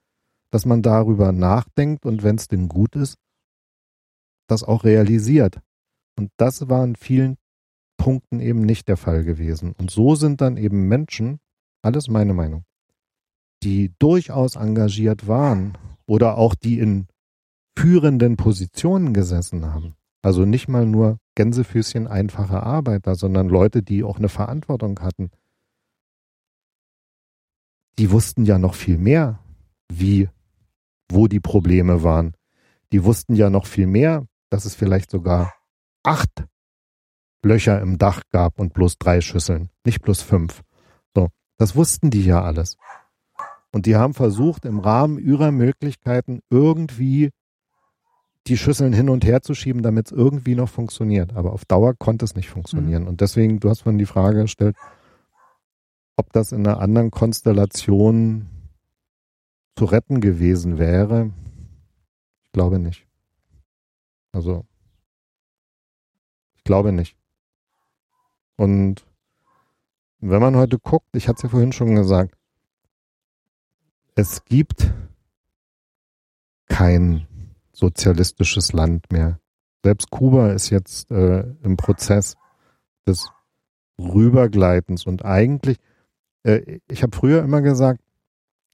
[0.52, 3.16] dass man darüber nachdenkt und wenn es denn gut ist,
[4.48, 5.62] das auch realisiert.
[6.18, 7.38] Und das war in vielen
[7.98, 9.74] Punkten eben nicht der Fall gewesen.
[9.78, 11.40] Und so sind dann eben Menschen,
[11.82, 12.66] alles meine Meinung,
[13.64, 17.08] die durchaus engagiert waren oder auch die in
[17.78, 19.96] führenden Positionen gesessen haben.
[20.22, 25.32] Also nicht mal nur Gänsefüßchen einfache Arbeiter, sondern Leute, die auch eine Verantwortung hatten.
[28.02, 29.40] die wussten ja noch viel mehr,
[29.88, 30.28] wie,
[31.10, 32.36] wo die Probleme waren.
[32.92, 35.54] Die wussten ja noch viel mehr, dass es vielleicht sogar
[36.04, 36.46] acht
[37.44, 40.64] Löcher im Dach gab und bloß drei Schüsseln, nicht bloß fünf.
[41.16, 42.78] So, das wussten die ja alles.
[43.72, 47.32] Und die haben versucht, im Rahmen ihrer Möglichkeiten irgendwie
[48.48, 51.36] die Schüsseln hin und her zu schieben, damit es irgendwie noch funktioniert.
[51.36, 53.04] Aber auf Dauer konnte es nicht funktionieren.
[53.04, 53.10] Mhm.
[53.10, 54.76] Und deswegen, du hast vorhin die Frage gestellt,
[56.18, 58.50] ob das in einer anderen Konstellation
[59.76, 61.32] zu retten gewesen wäre.
[62.44, 63.08] Ich glaube nicht.
[64.34, 64.66] Also,
[66.58, 67.16] ich glaube nicht.
[68.58, 69.06] Und
[70.20, 72.36] wenn man heute guckt, ich hatte es ja vorhin schon gesagt,
[74.22, 74.94] es gibt
[76.68, 77.28] kein
[77.74, 79.40] sozialistisches Land mehr.
[79.84, 82.36] Selbst Kuba ist jetzt äh, im Prozess
[83.08, 83.32] des
[83.98, 85.80] Rübergleitens und eigentlich,
[86.44, 88.00] äh, ich habe früher immer gesagt,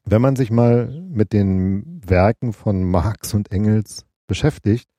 [0.03, 4.89] wenn man sich mal mit den Werken von Marx und Engels beschäftigt,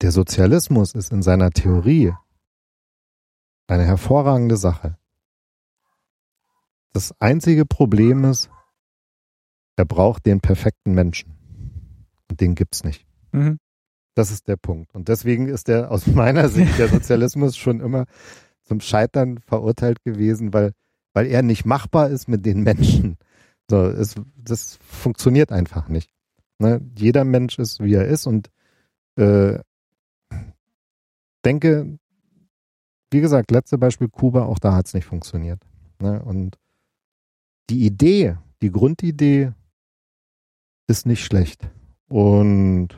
[0.00, 2.14] der Sozialismus ist in seiner Theorie
[3.66, 4.96] eine hervorragende Sache.
[6.92, 8.48] Das einzige Problem ist,
[9.80, 11.32] er braucht den perfekten Menschen.
[12.28, 13.06] Und den gibt's nicht.
[13.32, 13.58] Mhm.
[14.14, 14.94] Das ist der Punkt.
[14.94, 18.04] Und deswegen ist der aus meiner Sicht der Sozialismus schon immer
[18.62, 20.72] zum Scheitern verurteilt gewesen, weil,
[21.14, 23.16] weil er nicht machbar ist mit den Menschen.
[23.70, 26.10] So, es, das funktioniert einfach nicht.
[26.58, 26.82] Ne?
[26.94, 28.50] Jeder Mensch ist, wie er ist und
[29.16, 29.60] äh,
[31.42, 31.98] denke,
[33.10, 35.62] wie gesagt, letzte Beispiel Kuba, auch da hat es nicht funktioniert.
[36.00, 36.22] Ne?
[36.22, 36.58] Und
[37.70, 39.52] die Idee, die Grundidee
[40.90, 41.70] ist nicht schlecht.
[42.08, 42.88] Und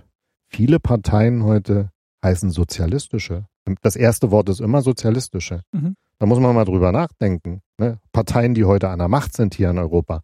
[0.48, 1.90] viele Parteien heute
[2.24, 3.47] heißen sozialistische.
[3.82, 5.62] Das erste Wort ist immer sozialistische.
[5.73, 5.94] Mhm.
[6.19, 7.60] Da muss man mal drüber nachdenken.
[7.78, 8.01] Ne?
[8.12, 10.23] Parteien, die heute an der Macht sind hier in Europa.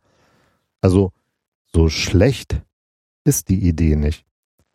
[0.81, 1.13] Also
[1.73, 2.63] so schlecht
[3.25, 4.25] ist die Idee nicht.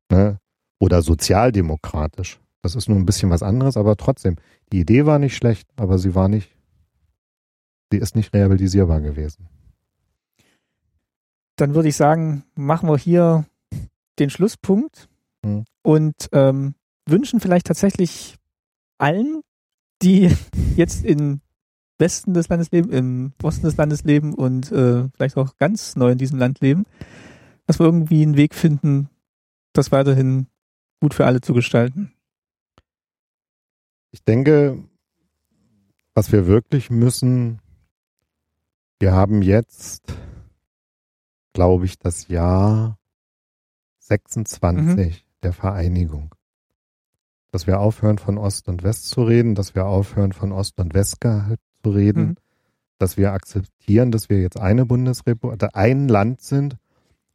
[0.10, 0.40] Ne?
[0.80, 2.40] Oder sozialdemokratisch.
[2.62, 4.36] Das ist nur ein bisschen was anderes, aber trotzdem,
[4.72, 6.56] die Idee war nicht schlecht, aber sie war nicht,
[7.92, 9.50] sie ist nicht realisierbar gewesen.
[11.56, 13.46] Dann würde ich sagen, machen wir hier
[14.20, 15.10] den Schlusspunkt
[15.44, 15.66] mhm.
[15.82, 16.76] und ähm,
[17.06, 18.38] wünschen vielleicht tatsächlich
[18.98, 19.42] allen,
[20.02, 20.36] die
[20.76, 21.42] jetzt im
[22.00, 26.12] Westen des Landes leben, im Osten des Landes leben und äh, vielleicht auch ganz neu
[26.12, 26.86] in diesem Land leben,
[27.66, 29.10] dass wir irgendwie einen Weg finden,
[29.74, 30.48] das weiterhin
[31.00, 32.12] gut für alle zu gestalten.
[34.12, 34.84] Ich denke,
[36.14, 37.60] was wir wirklich müssen,
[39.00, 40.14] wir haben jetzt,
[41.54, 42.98] glaube ich, das Jahr
[44.00, 45.14] 26 mhm.
[45.44, 46.36] der Vereinigung.
[47.52, 50.94] Dass wir aufhören, von Ost und West zu reden, dass wir aufhören, von Ost und
[50.94, 52.36] West zu reden, mhm.
[52.98, 56.78] dass wir akzeptieren, dass wir jetzt eine Bundesrepublik, ein Land sind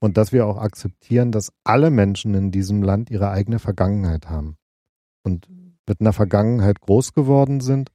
[0.01, 4.57] und dass wir auch akzeptieren, dass alle Menschen in diesem Land ihre eigene Vergangenheit haben
[5.23, 5.49] und
[5.87, 7.91] mit einer Vergangenheit groß geworden sind,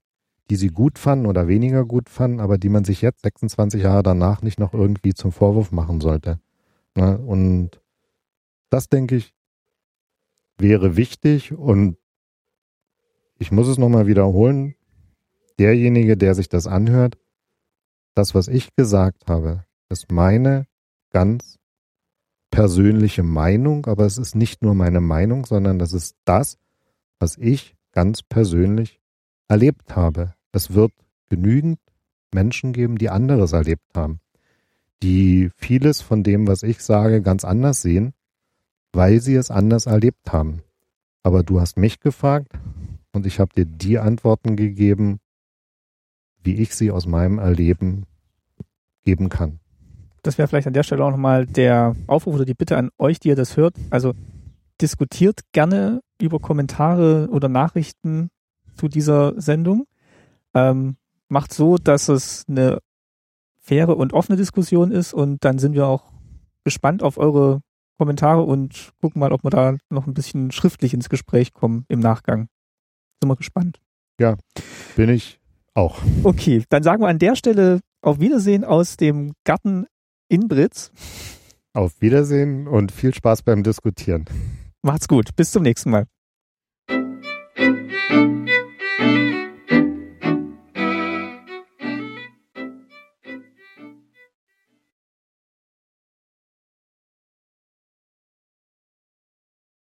[0.50, 4.04] die sie gut fanden oder weniger gut fanden, aber die man sich jetzt 26 Jahre
[4.04, 6.40] danach nicht noch irgendwie zum Vorwurf machen sollte.
[6.96, 7.18] Ne?
[7.18, 7.82] Und
[8.70, 9.34] das, denke ich,
[10.58, 11.98] wäre wichtig und
[13.38, 14.76] ich muss es nochmal wiederholen.
[15.60, 17.18] Derjenige, der sich das anhört,
[18.16, 20.66] das, was ich gesagt habe, ist meine
[21.12, 21.60] ganz
[22.52, 26.58] persönliche Meinung, aber es ist nicht nur meine Meinung, sondern das ist das,
[27.20, 29.00] was ich ganz persönlich
[29.48, 30.34] erlebt habe.
[30.52, 30.92] Es wird
[31.30, 31.80] genügend
[32.34, 34.20] Menschen geben, die anderes erlebt haben,
[35.02, 38.14] die vieles von dem, was ich sage, ganz anders sehen
[38.94, 40.62] weil sie es anders erlebt haben.
[41.24, 42.54] Aber du hast mich gefragt
[43.12, 45.20] und ich habe dir die Antworten gegeben,
[46.44, 48.06] wie ich sie aus meinem Erleben
[49.04, 49.60] geben kann.
[50.22, 53.20] Das wäre vielleicht an der Stelle auch nochmal der Aufruf oder die Bitte an euch,
[53.20, 53.76] die ihr das hört.
[53.90, 54.14] Also
[54.80, 58.30] diskutiert gerne über Kommentare oder Nachrichten
[58.76, 59.86] zu dieser Sendung.
[60.54, 60.98] Ähm,
[61.30, 62.80] macht so, dass es eine
[63.60, 66.12] faire und offene Diskussion ist und dann sind wir auch
[66.64, 67.62] gespannt auf eure
[67.98, 72.00] Kommentare und gucken mal, ob wir da noch ein bisschen schriftlich ins Gespräch kommen im
[72.00, 72.48] Nachgang.
[73.22, 73.80] Sind wir gespannt.
[74.20, 74.36] Ja,
[74.96, 75.40] bin ich
[75.74, 76.00] auch.
[76.24, 79.86] Okay, dann sagen wir an der Stelle auf Wiedersehen aus dem Garten
[80.28, 80.92] in Britz.
[81.74, 84.26] Auf Wiedersehen und viel Spaß beim Diskutieren.
[84.82, 85.36] Macht's gut.
[85.36, 86.06] Bis zum nächsten Mal.